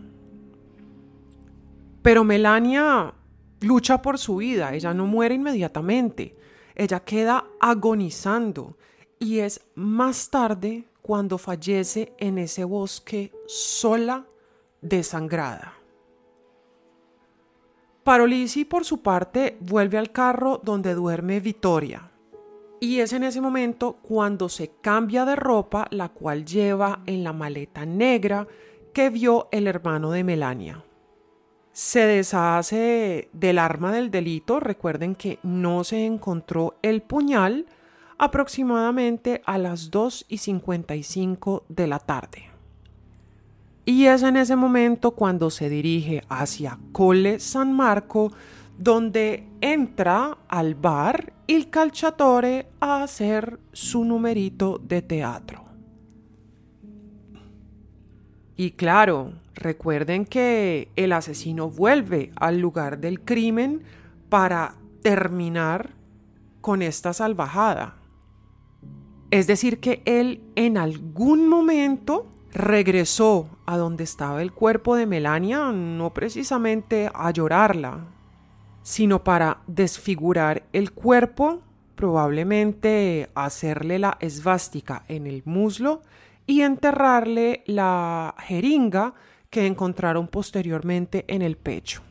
Pero 2.02 2.24
Melania 2.24 3.14
lucha 3.60 4.02
por 4.02 4.18
su 4.18 4.38
vida, 4.38 4.74
ella 4.74 4.94
no 4.94 5.06
muere 5.06 5.36
inmediatamente, 5.36 6.36
ella 6.76 7.02
queda 7.02 7.46
agonizando 7.60 8.78
y 9.22 9.40
es 9.40 9.62
más 9.76 10.32
tarde 10.32 10.86
cuando 11.04 11.38
fallece 11.38 12.12
en 12.18 12.40
ese 12.40 12.64
bosque 12.64 13.32
sola, 13.46 14.26
desangrada. 14.82 15.76
Parolisi, 18.04 18.66
por 18.66 18.84
su 18.84 19.04
parte, 19.04 19.58
vuelve 19.60 20.00
al 20.00 20.12
carro 20.12 20.60
donde 20.64 20.96
duerme 20.96 21.40
Vittoria. 21.40 22.10
Y 22.80 23.00
es 23.00 23.14
en 23.14 23.22
ese 23.22 23.42
momento 23.42 24.00
cuando 24.02 24.50
se 24.50 24.72
cambia 24.82 25.24
de 25.24 25.36
ropa, 25.36 25.88
la 25.92 26.10
cual 26.10 26.44
lleva 26.44 27.04
en 27.06 27.24
la 27.24 27.32
maleta 27.32 27.86
negra 27.86 28.48
que 28.92 29.12
vio 29.12 29.50
el 29.52 29.68
hermano 29.68 30.10
de 30.10 30.24
Melania. 30.24 30.84
Se 31.72 32.08
deshace 32.08 33.30
del 33.34 33.60
arma 33.60 33.92
del 33.92 34.10
delito, 34.10 34.60
recuerden 34.60 35.14
que 35.14 35.38
no 35.44 35.84
se 35.84 36.08
encontró 36.08 36.80
el 36.82 37.04
puñal, 37.04 37.68
aproximadamente 38.22 39.42
a 39.48 39.58
las 39.58 39.90
2 39.90 40.28
y 40.30 40.38
55 40.38 41.66
de 41.70 41.88
la 41.88 41.98
tarde. 41.98 42.52
Y 43.84 44.06
es 44.06 44.22
en 44.22 44.38
ese 44.38 44.56
momento 44.56 45.12
cuando 45.12 45.50
se 45.50 45.70
dirige 45.70 46.22
hacia 46.30 46.78
Colle 46.92 47.40
San 47.40 47.74
Marco, 47.74 48.32
donde 48.78 49.48
entra 49.60 50.38
al 50.48 50.76
bar 50.76 51.34
Il 51.48 51.72
Calciatore 51.72 52.68
a 52.80 53.02
hacer 53.02 53.60
su 53.72 54.06
numerito 54.06 54.78
de 54.78 55.02
teatro. 55.02 55.66
Y 58.56 58.72
claro, 58.74 59.34
recuerden 59.56 60.26
que 60.26 60.90
el 60.96 61.14
asesino 61.14 61.72
vuelve 61.72 62.32
al 62.36 62.60
lugar 62.60 63.00
del 63.00 63.22
crimen 63.22 63.82
para 64.30 64.76
terminar 65.02 65.90
con 66.62 66.84
esta 66.84 67.14
salvajada. 67.14 67.96
Es 69.32 69.48
decir, 69.48 69.80
que 69.80 70.02
él 70.04 70.42
en 70.56 70.78
algún 70.78 71.48
momento 71.48 72.28
regresó 72.54 73.48
a 73.66 73.78
donde 73.78 74.04
estaba 74.04 74.42
el 74.42 74.52
cuerpo 74.52 74.96
de 74.96 75.06
Melania, 75.06 75.72
no 75.72 76.14
precisamente 76.14 77.10
a 77.14 77.32
llorarla, 77.32 78.08
sino 78.84 79.24
para 79.24 79.60
desfigurar 79.68 80.64
el 80.74 80.92
cuerpo, 80.92 81.62
probablemente 81.96 83.30
hacerle 83.34 84.00
la 84.00 84.18
esvástica 84.20 85.06
en 85.08 85.28
el 85.28 85.44
muslo 85.46 86.02
y 86.46 86.62
enterrarle 86.62 87.64
la 87.68 88.36
jeringa 88.38 89.14
que 89.50 89.66
encontraron 89.66 90.28
posteriormente 90.28 91.24
en 91.30 91.42
el 91.42 91.56
pecho. 91.56 92.02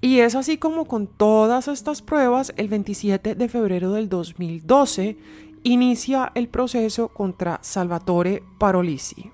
Y 0.00 0.20
es 0.20 0.34
así 0.34 0.58
como 0.58 0.84
con 0.84 1.06
todas 1.06 1.68
estas 1.68 2.02
pruebas, 2.02 2.52
el 2.56 2.68
27 2.68 3.34
de 3.34 3.48
febrero 3.48 3.92
del 3.92 4.08
2012 4.08 5.16
inicia 5.62 6.30
el 6.34 6.48
proceso 6.48 7.08
contra 7.08 7.58
Salvatore 7.62 8.42
Parolisi. 8.58 9.32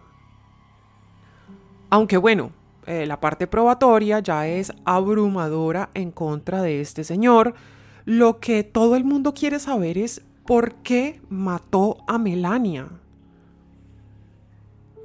Aunque 1.90 2.16
bueno, 2.16 2.52
eh, 2.86 3.06
la 3.06 3.20
parte 3.20 3.46
probatoria 3.46 4.20
ya 4.20 4.46
es 4.48 4.72
abrumadora 4.84 5.90
en 5.94 6.10
contra 6.10 6.62
de 6.62 6.80
este 6.80 7.04
señor, 7.04 7.54
lo 8.04 8.40
que 8.40 8.64
todo 8.64 8.96
el 8.96 9.04
mundo 9.04 9.34
quiere 9.34 9.58
saber 9.58 9.98
es 9.98 10.22
por 10.46 10.74
qué 10.76 11.20
mató 11.28 11.98
a 12.08 12.18
Melania. 12.18 12.88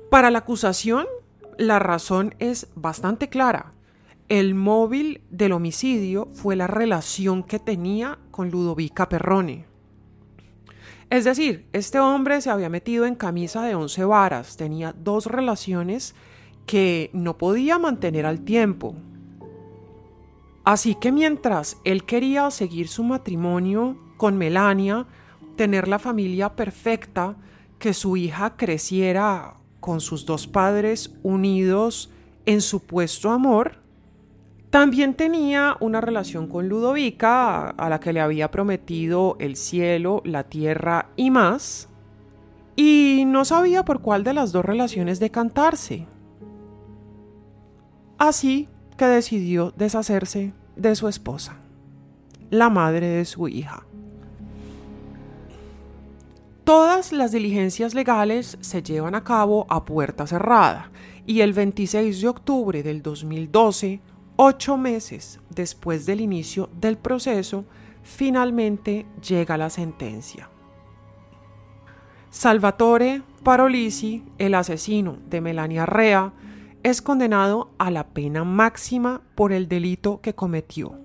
Para 0.10 0.32
la 0.32 0.40
acusación, 0.40 1.06
la 1.58 1.80
razón 1.80 2.36
es 2.40 2.68
bastante 2.76 3.28
clara. 3.28 3.74
El 4.30 4.56
móvil 4.56 5.22
del 5.30 5.54
homicidio 5.54 6.28
fue 6.34 6.58
la 6.58 6.68
relación 6.68 7.44
que 7.44 7.60
tenía 7.60 8.20
con 8.30 8.52
Ludovica 8.52 9.08
Perrone. 9.08 9.66
Es 11.10 11.24
decir, 11.24 11.66
este 11.72 12.02
hombre 12.02 12.42
se 12.42 12.50
había 12.50 12.68
metido 12.68 13.06
en 13.06 13.16
camisa 13.16 13.64
de 13.64 13.76
once 13.76 14.04
varas, 14.04 14.58
tenía 14.58 14.94
dos 14.94 15.28
relaciones 15.28 16.14
que 16.66 17.10
no 17.14 17.38
podía 17.38 17.80
mantener 17.80 18.26
al 18.26 18.42
tiempo. 18.42 18.96
Así 20.66 20.96
que 20.96 21.14
mientras 21.14 21.78
él 21.86 22.04
quería 22.04 22.52
seguir 22.52 22.90
su 22.90 23.06
matrimonio 23.06 23.98
con 24.18 24.38
Melania, 24.38 25.08
tener 25.56 25.88
la 25.88 26.00
familia 26.00 26.58
perfecta, 26.58 27.38
que 27.80 27.94
su 27.94 28.18
hija 28.18 28.58
creciera 28.58 29.56
con 29.80 30.02
sus 30.02 30.26
dos 30.26 30.48
padres 30.48 31.16
unidos 31.24 32.12
en 32.46 32.60
supuesto 32.60 33.32
amor, 33.32 33.87
también 34.78 35.16
tenía 35.16 35.76
una 35.80 36.02
relación 36.02 36.46
con 36.46 36.70
Ludovica, 36.70 37.70
a 37.70 37.90
la 37.90 38.00
que 38.00 38.14
le 38.14 38.22
había 38.22 38.52
prometido 38.52 39.36
el 39.40 39.56
cielo, 39.56 40.22
la 40.24 40.44
tierra 40.44 41.10
y 41.16 41.32
más, 41.32 41.90
y 42.76 43.24
no 43.26 43.44
sabía 43.44 43.84
por 43.84 44.02
cuál 44.02 44.24
de 44.24 44.36
las 44.36 44.52
dos 44.52 44.64
relaciones 44.64 45.20
decantarse. 45.20 46.06
Así 48.20 48.70
que 49.00 49.06
decidió 49.06 49.74
deshacerse 49.76 50.54
de 50.76 50.96
su 50.96 51.08
esposa, 51.08 51.58
la 52.52 52.70
madre 52.70 53.08
de 53.08 53.26
su 53.26 53.48
hija. 53.48 53.84
Todas 56.64 57.14
las 57.14 57.32
diligencias 57.32 57.96
legales 57.96 58.60
se 58.62 58.84
llevan 58.84 59.16
a 59.16 59.24
cabo 59.24 59.66
a 59.70 59.86
puerta 59.86 60.28
cerrada 60.28 60.92
y 61.26 61.42
el 61.42 61.54
26 61.54 62.22
de 62.22 62.28
octubre 62.28 62.84
del 62.84 63.02
2012 63.02 64.02
Ocho 64.40 64.78
meses 64.78 65.40
después 65.50 66.06
del 66.06 66.22
inicio 66.22 66.70
del 66.80 66.96
proceso, 66.96 67.66
finalmente 68.04 69.08
llega 69.28 69.58
la 69.58 69.72
sentencia. 69.72 70.48
Salvatore 72.30 73.24
Parolisi, 73.44 74.24
el 74.38 74.54
asesino 74.54 75.18
de 75.28 75.42
Melania 75.42 75.88
Rea, 75.88 76.34
es 76.84 77.02
condenado 77.02 77.72
a 77.80 77.90
la 77.90 78.10
pena 78.10 78.44
máxima 78.44 79.24
por 79.34 79.52
el 79.52 79.68
delito 79.68 80.22
que 80.22 80.36
cometió. 80.36 81.00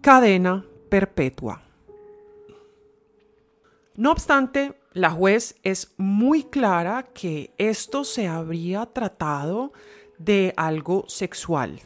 Cadena 0.00 0.64
perpetua. 0.88 1.62
No 3.94 4.10
obstante, 4.10 4.74
la 4.92 5.12
juez 5.12 5.54
es 5.62 5.94
muy 5.98 6.42
clara 6.42 7.04
que 7.14 7.54
esto 7.58 8.02
se 8.02 8.26
habría 8.26 8.86
tratado 8.86 9.72
de 10.18 10.52
algo 10.56 11.04
sexual 11.06 11.80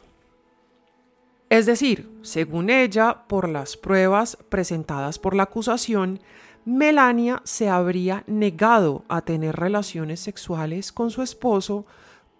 es 1.50 1.64
decir, 1.64 2.10
según 2.22 2.68
ella, 2.68 3.24
por 3.26 3.48
las 3.48 3.76
pruebas 3.76 4.36
presentadas 4.48 5.18
por 5.18 5.34
la 5.34 5.44
acusación, 5.44 6.20
Melania 6.66 7.40
se 7.44 7.70
habría 7.70 8.24
negado 8.26 9.04
a 9.08 9.22
tener 9.22 9.56
relaciones 9.56 10.20
sexuales 10.20 10.92
con 10.92 11.10
su 11.10 11.22
esposo, 11.22 11.86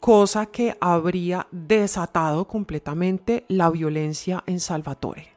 cosa 0.00 0.46
que 0.46 0.76
habría 0.80 1.46
desatado 1.50 2.46
completamente 2.46 3.46
la 3.48 3.70
violencia 3.70 4.44
en 4.46 4.61
Salvatore. 4.61 5.32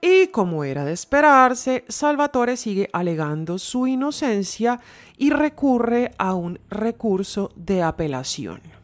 Y 0.00 0.28
como 0.28 0.64
era 0.64 0.84
de 0.84 0.92
esperarse, 0.92 1.84
Salvatore 1.88 2.56
sigue 2.56 2.88
alegando 2.92 3.58
su 3.58 3.86
inocencia 3.86 4.80
y 5.18 5.30
recurre 5.30 6.12
a 6.18 6.34
un 6.34 6.58
recurso 6.70 7.52
de 7.56 7.82
apelación. 7.82 8.83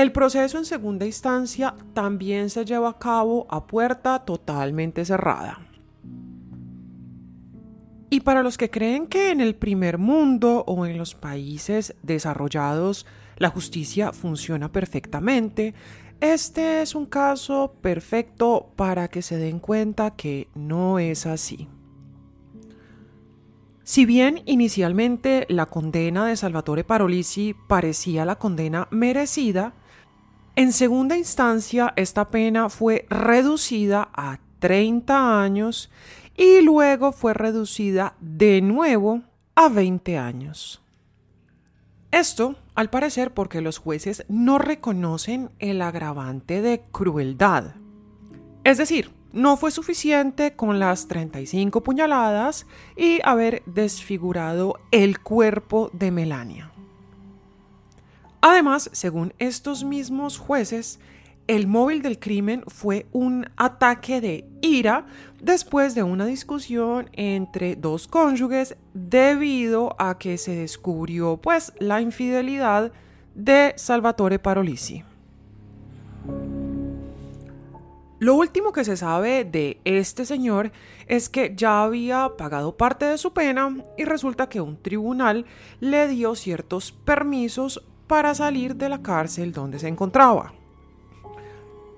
El 0.00 0.12
proceso 0.12 0.56
en 0.56 0.64
segunda 0.64 1.04
instancia 1.04 1.74
también 1.92 2.48
se 2.48 2.64
lleva 2.64 2.88
a 2.88 2.98
cabo 2.98 3.46
a 3.50 3.66
puerta 3.66 4.20
totalmente 4.20 5.04
cerrada. 5.04 5.60
Y 8.08 8.20
para 8.20 8.42
los 8.42 8.56
que 8.56 8.70
creen 8.70 9.08
que 9.08 9.30
en 9.30 9.42
el 9.42 9.54
primer 9.54 9.98
mundo 9.98 10.64
o 10.66 10.86
en 10.86 10.96
los 10.96 11.14
países 11.14 11.94
desarrollados 12.02 13.04
la 13.36 13.50
justicia 13.50 14.14
funciona 14.14 14.72
perfectamente, 14.72 15.74
este 16.22 16.80
es 16.80 16.94
un 16.94 17.04
caso 17.04 17.74
perfecto 17.82 18.72
para 18.76 19.06
que 19.08 19.20
se 19.20 19.36
den 19.36 19.58
cuenta 19.58 20.16
que 20.16 20.48
no 20.54 20.98
es 20.98 21.26
así. 21.26 21.68
Si 23.82 24.06
bien 24.06 24.40
inicialmente 24.46 25.44
la 25.50 25.66
condena 25.66 26.24
de 26.24 26.38
Salvatore 26.38 26.84
Parolisi 26.84 27.54
parecía 27.68 28.24
la 28.24 28.36
condena 28.36 28.88
merecida, 28.90 29.74
en 30.56 30.72
segunda 30.72 31.16
instancia, 31.16 31.92
esta 31.96 32.28
pena 32.28 32.68
fue 32.68 33.06
reducida 33.08 34.10
a 34.12 34.38
30 34.58 35.42
años 35.42 35.90
y 36.36 36.60
luego 36.60 37.12
fue 37.12 37.34
reducida 37.34 38.14
de 38.20 38.60
nuevo 38.60 39.22
a 39.54 39.68
20 39.68 40.18
años. 40.18 40.82
Esto, 42.10 42.56
al 42.74 42.90
parecer, 42.90 43.32
porque 43.32 43.60
los 43.60 43.78
jueces 43.78 44.24
no 44.28 44.58
reconocen 44.58 45.50
el 45.60 45.80
agravante 45.80 46.60
de 46.60 46.82
crueldad. 46.90 47.74
Es 48.64 48.78
decir, 48.78 49.12
no 49.32 49.56
fue 49.56 49.70
suficiente 49.70 50.56
con 50.56 50.80
las 50.80 51.06
35 51.06 51.82
puñaladas 51.82 52.66
y 52.96 53.20
haber 53.22 53.62
desfigurado 53.66 54.80
el 54.90 55.20
cuerpo 55.20 55.90
de 55.92 56.10
Melania. 56.10 56.69
Además, 58.40 58.88
según 58.92 59.34
estos 59.38 59.84
mismos 59.84 60.38
jueces, 60.38 60.98
el 61.46 61.66
móvil 61.66 62.00
del 62.00 62.18
crimen 62.18 62.62
fue 62.68 63.06
un 63.12 63.46
ataque 63.56 64.20
de 64.20 64.48
ira 64.62 65.06
después 65.42 65.94
de 65.94 66.02
una 66.02 66.24
discusión 66.24 67.10
entre 67.12 67.74
dos 67.74 68.06
cónyuges 68.06 68.76
debido 68.94 69.96
a 69.98 70.16
que 70.16 70.38
se 70.38 70.54
descubrió 70.54 71.38
pues 71.38 71.72
la 71.80 72.00
infidelidad 72.00 72.92
de 73.34 73.74
Salvatore 73.76 74.38
Parolisi. 74.38 75.02
Lo 78.20 78.34
último 78.34 78.72
que 78.72 78.84
se 78.84 78.98
sabe 78.98 79.44
de 79.44 79.80
este 79.84 80.26
señor 80.26 80.72
es 81.06 81.30
que 81.30 81.54
ya 81.56 81.82
había 81.82 82.36
pagado 82.36 82.76
parte 82.76 83.06
de 83.06 83.16
su 83.16 83.32
pena 83.32 83.74
y 83.96 84.04
resulta 84.04 84.48
que 84.48 84.60
un 84.60 84.76
tribunal 84.76 85.46
le 85.80 86.06
dio 86.06 86.34
ciertos 86.34 86.92
permisos 86.92 87.82
para 88.10 88.34
salir 88.34 88.74
de 88.74 88.88
la 88.88 89.00
cárcel 89.00 89.52
donde 89.52 89.78
se 89.78 89.86
encontraba. 89.86 90.52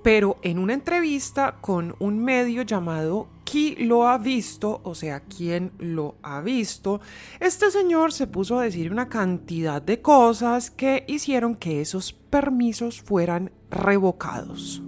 Pero 0.03 0.37
en 0.43 0.59
una 0.59 0.75
entrevista 0.75 1.57
con 1.63 1.97
un 2.01 2.23
medio 2.23 2.61
llamado 2.65 3.29
aquí 3.41 3.77
lo 3.77 4.07
ha 4.07 4.19
visto, 4.19 4.83
o 4.85 4.95
sea, 4.95 5.21
quien 5.21 5.73
lo 5.79 6.17
ha 6.23 6.43
visto, 6.43 7.01
este 7.41 7.71
señor 7.71 8.13
se 8.13 8.27
puso 8.27 8.59
a 8.59 8.65
decir 8.65 8.93
una 8.93 9.09
cantidad 9.09 9.81
de 9.81 10.03
cosas 10.03 10.71
que 10.71 11.07
hicieron 11.09 11.55
que 11.55 11.81
esos 11.81 12.13
permisos 12.13 13.01
fueran 13.01 13.51
revocados. 13.71 14.83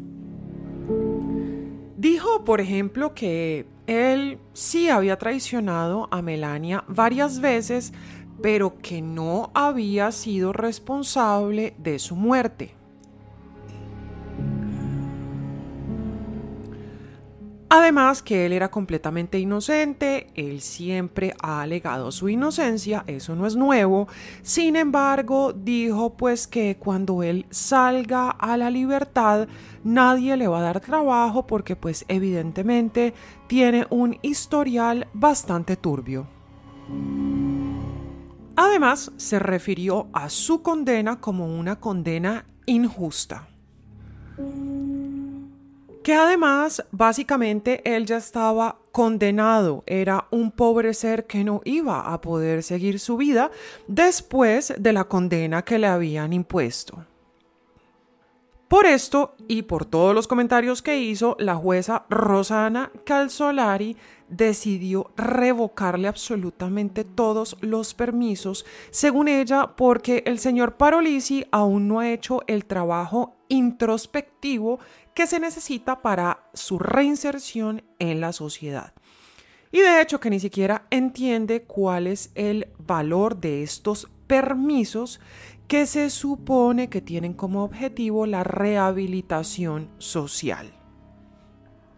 Dijo, 1.96 2.44
por 2.44 2.60
ejemplo, 2.60 3.14
que 3.14 3.66
él 3.86 4.38
sí 4.52 4.90
había 4.90 5.16
traicionado 5.16 6.06
a 6.10 6.20
Melania 6.20 6.84
varias 6.86 7.40
veces, 7.40 7.94
pero 8.42 8.78
que 8.80 9.02
no 9.02 9.50
había 9.54 10.12
sido 10.12 10.52
responsable 10.52 11.74
de 11.78 11.98
su 11.98 12.16
muerte. 12.16 12.74
Además 17.76 18.22
que 18.22 18.46
él 18.46 18.52
era 18.52 18.70
completamente 18.70 19.36
inocente, 19.40 20.28
él 20.36 20.60
siempre 20.60 21.34
ha 21.42 21.60
alegado 21.60 22.12
su 22.12 22.28
inocencia, 22.28 23.02
eso 23.08 23.34
no 23.34 23.48
es 23.48 23.56
nuevo. 23.56 24.06
Sin 24.42 24.76
embargo, 24.76 25.52
dijo 25.52 26.14
pues 26.14 26.46
que 26.46 26.76
cuando 26.76 27.24
él 27.24 27.46
salga 27.50 28.30
a 28.30 28.56
la 28.56 28.70
libertad, 28.70 29.48
nadie 29.82 30.36
le 30.36 30.46
va 30.46 30.60
a 30.60 30.62
dar 30.62 30.78
trabajo 30.78 31.48
porque 31.48 31.74
pues 31.74 32.04
evidentemente 32.06 33.12
tiene 33.48 33.88
un 33.90 34.18
historial 34.22 35.08
bastante 35.12 35.74
turbio. 35.74 36.28
Además, 38.56 39.12
se 39.16 39.38
refirió 39.38 40.08
a 40.12 40.28
su 40.28 40.62
condena 40.62 41.20
como 41.20 41.46
una 41.46 41.80
condena 41.80 42.46
injusta 42.66 43.48
que 46.04 46.14
además 46.14 46.84
básicamente 46.92 47.80
él 47.96 48.04
ya 48.04 48.18
estaba 48.18 48.76
condenado, 48.92 49.82
era 49.86 50.28
un 50.30 50.50
pobre 50.50 50.92
ser 50.92 51.26
que 51.26 51.42
no 51.42 51.62
iba 51.64 52.12
a 52.12 52.20
poder 52.20 52.62
seguir 52.62 53.00
su 53.00 53.16
vida 53.16 53.50
después 53.88 54.74
de 54.78 54.92
la 54.92 55.04
condena 55.04 55.62
que 55.62 55.78
le 55.78 55.86
habían 55.86 56.34
impuesto. 56.34 57.06
Por 58.68 58.84
esto 58.84 59.34
y 59.48 59.62
por 59.62 59.86
todos 59.86 60.14
los 60.14 60.28
comentarios 60.28 60.82
que 60.82 60.98
hizo, 60.98 61.36
la 61.38 61.54
jueza 61.54 62.04
Rosana 62.10 62.90
Calzolari 63.04 63.96
decidió 64.36 65.10
revocarle 65.16 66.08
absolutamente 66.08 67.04
todos 67.04 67.56
los 67.60 67.94
permisos, 67.94 68.64
según 68.90 69.28
ella, 69.28 69.74
porque 69.76 70.22
el 70.26 70.38
señor 70.38 70.76
Parolisi 70.76 71.46
aún 71.50 71.88
no 71.88 72.00
ha 72.00 72.10
hecho 72.10 72.42
el 72.46 72.64
trabajo 72.64 73.36
introspectivo 73.48 74.78
que 75.14 75.26
se 75.26 75.38
necesita 75.38 76.02
para 76.02 76.44
su 76.54 76.78
reinserción 76.78 77.82
en 77.98 78.20
la 78.20 78.32
sociedad. 78.32 78.92
Y 79.70 79.80
de 79.80 80.00
hecho 80.00 80.20
que 80.20 80.30
ni 80.30 80.40
siquiera 80.40 80.86
entiende 80.90 81.62
cuál 81.62 82.06
es 82.06 82.30
el 82.34 82.68
valor 82.78 83.36
de 83.36 83.62
estos 83.62 84.08
permisos 84.26 85.20
que 85.68 85.86
se 85.86 86.10
supone 86.10 86.88
que 86.88 87.00
tienen 87.00 87.32
como 87.32 87.64
objetivo 87.64 88.26
la 88.26 88.44
rehabilitación 88.44 89.88
social. 89.98 90.73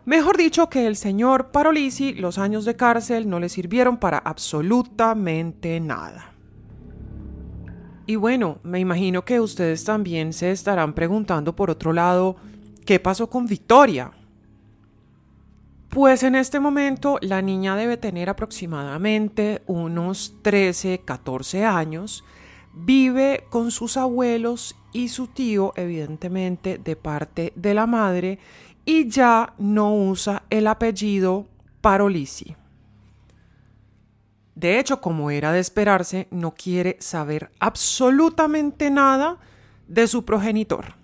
Mejor 0.07 0.36
dicho 0.36 0.70
que 0.70 0.86
el 0.86 0.94
señor 0.94 1.50
Parolisi 1.50 2.14
los 2.14 2.38
años 2.38 2.64
de 2.64 2.76
cárcel 2.76 3.28
no 3.28 3.40
le 3.40 3.48
sirvieron 3.48 3.96
para 3.96 4.18
absolutamente 4.18 5.80
nada. 5.80 6.32
Y 8.07 8.14
bueno, 8.14 8.61
me 8.62 8.78
imagino 8.78 9.24
que 9.24 9.40
ustedes 9.40 9.82
también 9.82 10.32
se 10.32 10.52
estarán 10.52 10.94
preguntando 10.94 11.57
por 11.57 11.70
otro 11.70 11.92
lado, 11.92 12.36
¿qué 12.84 13.00
pasó 13.00 13.28
con 13.28 13.46
Victoria? 13.46 14.12
Pues 15.88 16.22
en 16.22 16.36
este 16.36 16.61
momento 16.61 17.18
la 17.20 17.42
niña 17.42 17.74
debe 17.74 17.96
tener 17.96 18.28
aproximadamente 18.28 19.62
unos 19.66 20.36
13, 20.42 21.00
14 21.04 21.64
años, 21.64 22.22
vive 22.72 23.44
con 23.50 23.72
sus 23.72 23.96
abuelos 23.96 24.76
y 24.92 25.09
su 25.09 25.26
tío, 25.26 25.72
evidentemente 25.74 26.78
de 26.78 26.94
parte 26.94 27.52
de 27.57 27.74
la 27.74 27.86
madre, 27.86 28.38
y 28.87 29.11
ya 29.11 29.53
no 29.59 29.95
usa 29.95 30.45
el 30.49 30.66
apellido 30.68 31.47
Parolisi. 31.82 32.57
De 34.55 34.78
hecho, 34.78 35.03
como 35.03 35.30
era 35.30 35.53
de 35.53 35.61
esperarse, 35.61 36.28
no 36.30 36.55
quiere 36.55 36.97
saber 37.01 37.51
absolutamente 37.61 38.91
nada 38.91 39.37
de 39.87 40.07
su 40.07 40.24
progenitor. 40.24 40.95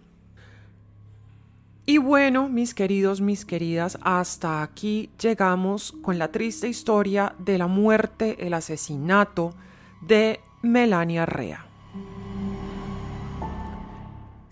Y 1.84 1.98
bueno, 1.98 2.48
mis 2.48 2.72
queridos, 2.72 3.20
mis 3.20 3.44
queridas, 3.44 3.98
hasta 4.02 4.62
aquí 4.62 5.10
llegamos 5.20 5.92
con 6.00 6.18
la 6.18 6.30
triste 6.30 6.68
historia 6.68 7.34
de 7.38 7.58
la 7.58 7.66
muerte, 7.66 8.46
el 8.46 8.54
asesinato 8.54 9.52
de 10.00 10.40
Melania 10.62 11.26
Rea. 11.26 11.71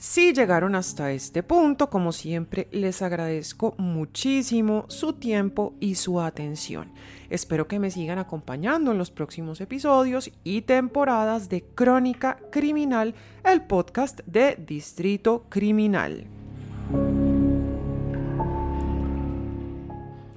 Si 0.03 0.33
llegaron 0.33 0.77
hasta 0.77 1.13
este 1.13 1.43
punto, 1.43 1.91
como 1.91 2.13
siempre, 2.13 2.69
les 2.73 3.03
agradezco 3.03 3.75
muchísimo 3.77 4.87
su 4.89 5.13
tiempo 5.13 5.75
y 5.79 5.97
su 5.97 6.23
atención. 6.23 6.91
Espero 7.29 7.69
que 7.69 7.79
me 7.79 7.91
sigan 7.91 8.19
acompañando 8.19 8.93
en 8.93 8.97
los 8.97 9.11
próximos 9.11 9.61
episodios 9.61 10.31
y 10.43 10.63
temporadas 10.63 11.51
de 11.51 11.65
Crónica 11.75 12.39
Criminal, 12.51 13.15
el 13.45 13.61
podcast 13.61 14.21
de 14.25 14.57
Distrito 14.57 15.45
Criminal. 15.51 16.40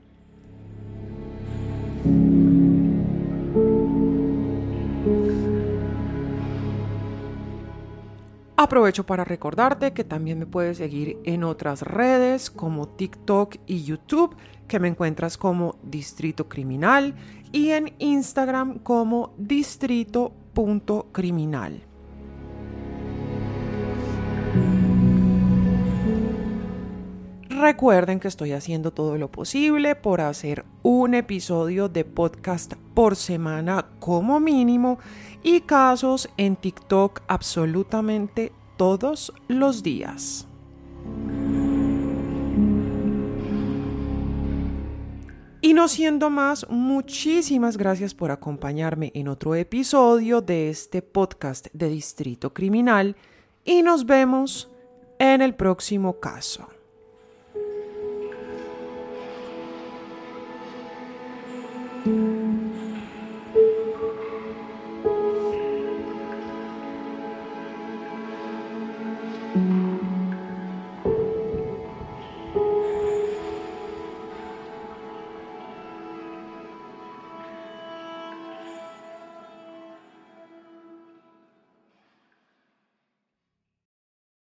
Aprovecho 8.58 9.06
para 9.06 9.26
recordarte 9.26 9.92
que 9.92 10.06
también 10.06 10.40
me 10.40 10.46
puedes 10.46 10.78
seguir 10.78 11.18
en 11.26 11.44
otras 11.44 11.82
redes 11.82 12.50
como 12.50 12.88
TikTok 12.88 13.58
y 13.68 13.84
YouTube, 13.84 14.34
que 14.70 14.80
me 14.80 14.88
encuentras 14.88 15.38
como 15.38 15.76
Distrito 15.84 16.48
Criminal, 16.48 17.16
y 17.52 17.72
en 17.72 17.94
Instagram 18.00 18.80
como 18.80 19.34
distrito.criminal. 19.38 21.84
Recuerden 27.50 28.20
que 28.20 28.28
estoy 28.28 28.52
haciendo 28.52 28.92
todo 28.92 29.18
lo 29.18 29.32
posible 29.32 29.96
por 29.96 30.22
hacer 30.22 30.66
un 30.84 31.14
episodio 31.14 31.90
de 31.90 32.06
podcast 32.06 32.74
por 32.94 33.16
semana 33.16 33.88
como 34.00 34.40
mínimo 34.40 35.00
y 35.46 35.62
casos 35.62 36.28
en 36.38 36.56
TikTok 36.56 37.22
absolutamente 37.28 38.52
todos 38.78 39.32
los 39.48 39.84
días. 39.84 40.48
Y 45.62 45.74
no 45.76 45.88
siendo 45.88 46.32
más, 46.32 46.68
muchísimas 46.70 47.78
gracias 47.78 48.16
por 48.16 48.32
acompañarme 48.32 49.12
en 49.14 49.28
otro 49.28 49.54
episodio 49.54 50.42
de 50.42 50.70
este 50.70 51.04
podcast 51.04 51.68
de 51.74 51.90
Distrito 51.90 52.52
Criminal 52.52 53.16
y 53.64 53.84
nos 53.84 54.08
vemos 54.08 54.72
en 55.20 55.44
el 55.44 55.54
próximo 55.54 56.20
caso. 56.20 56.68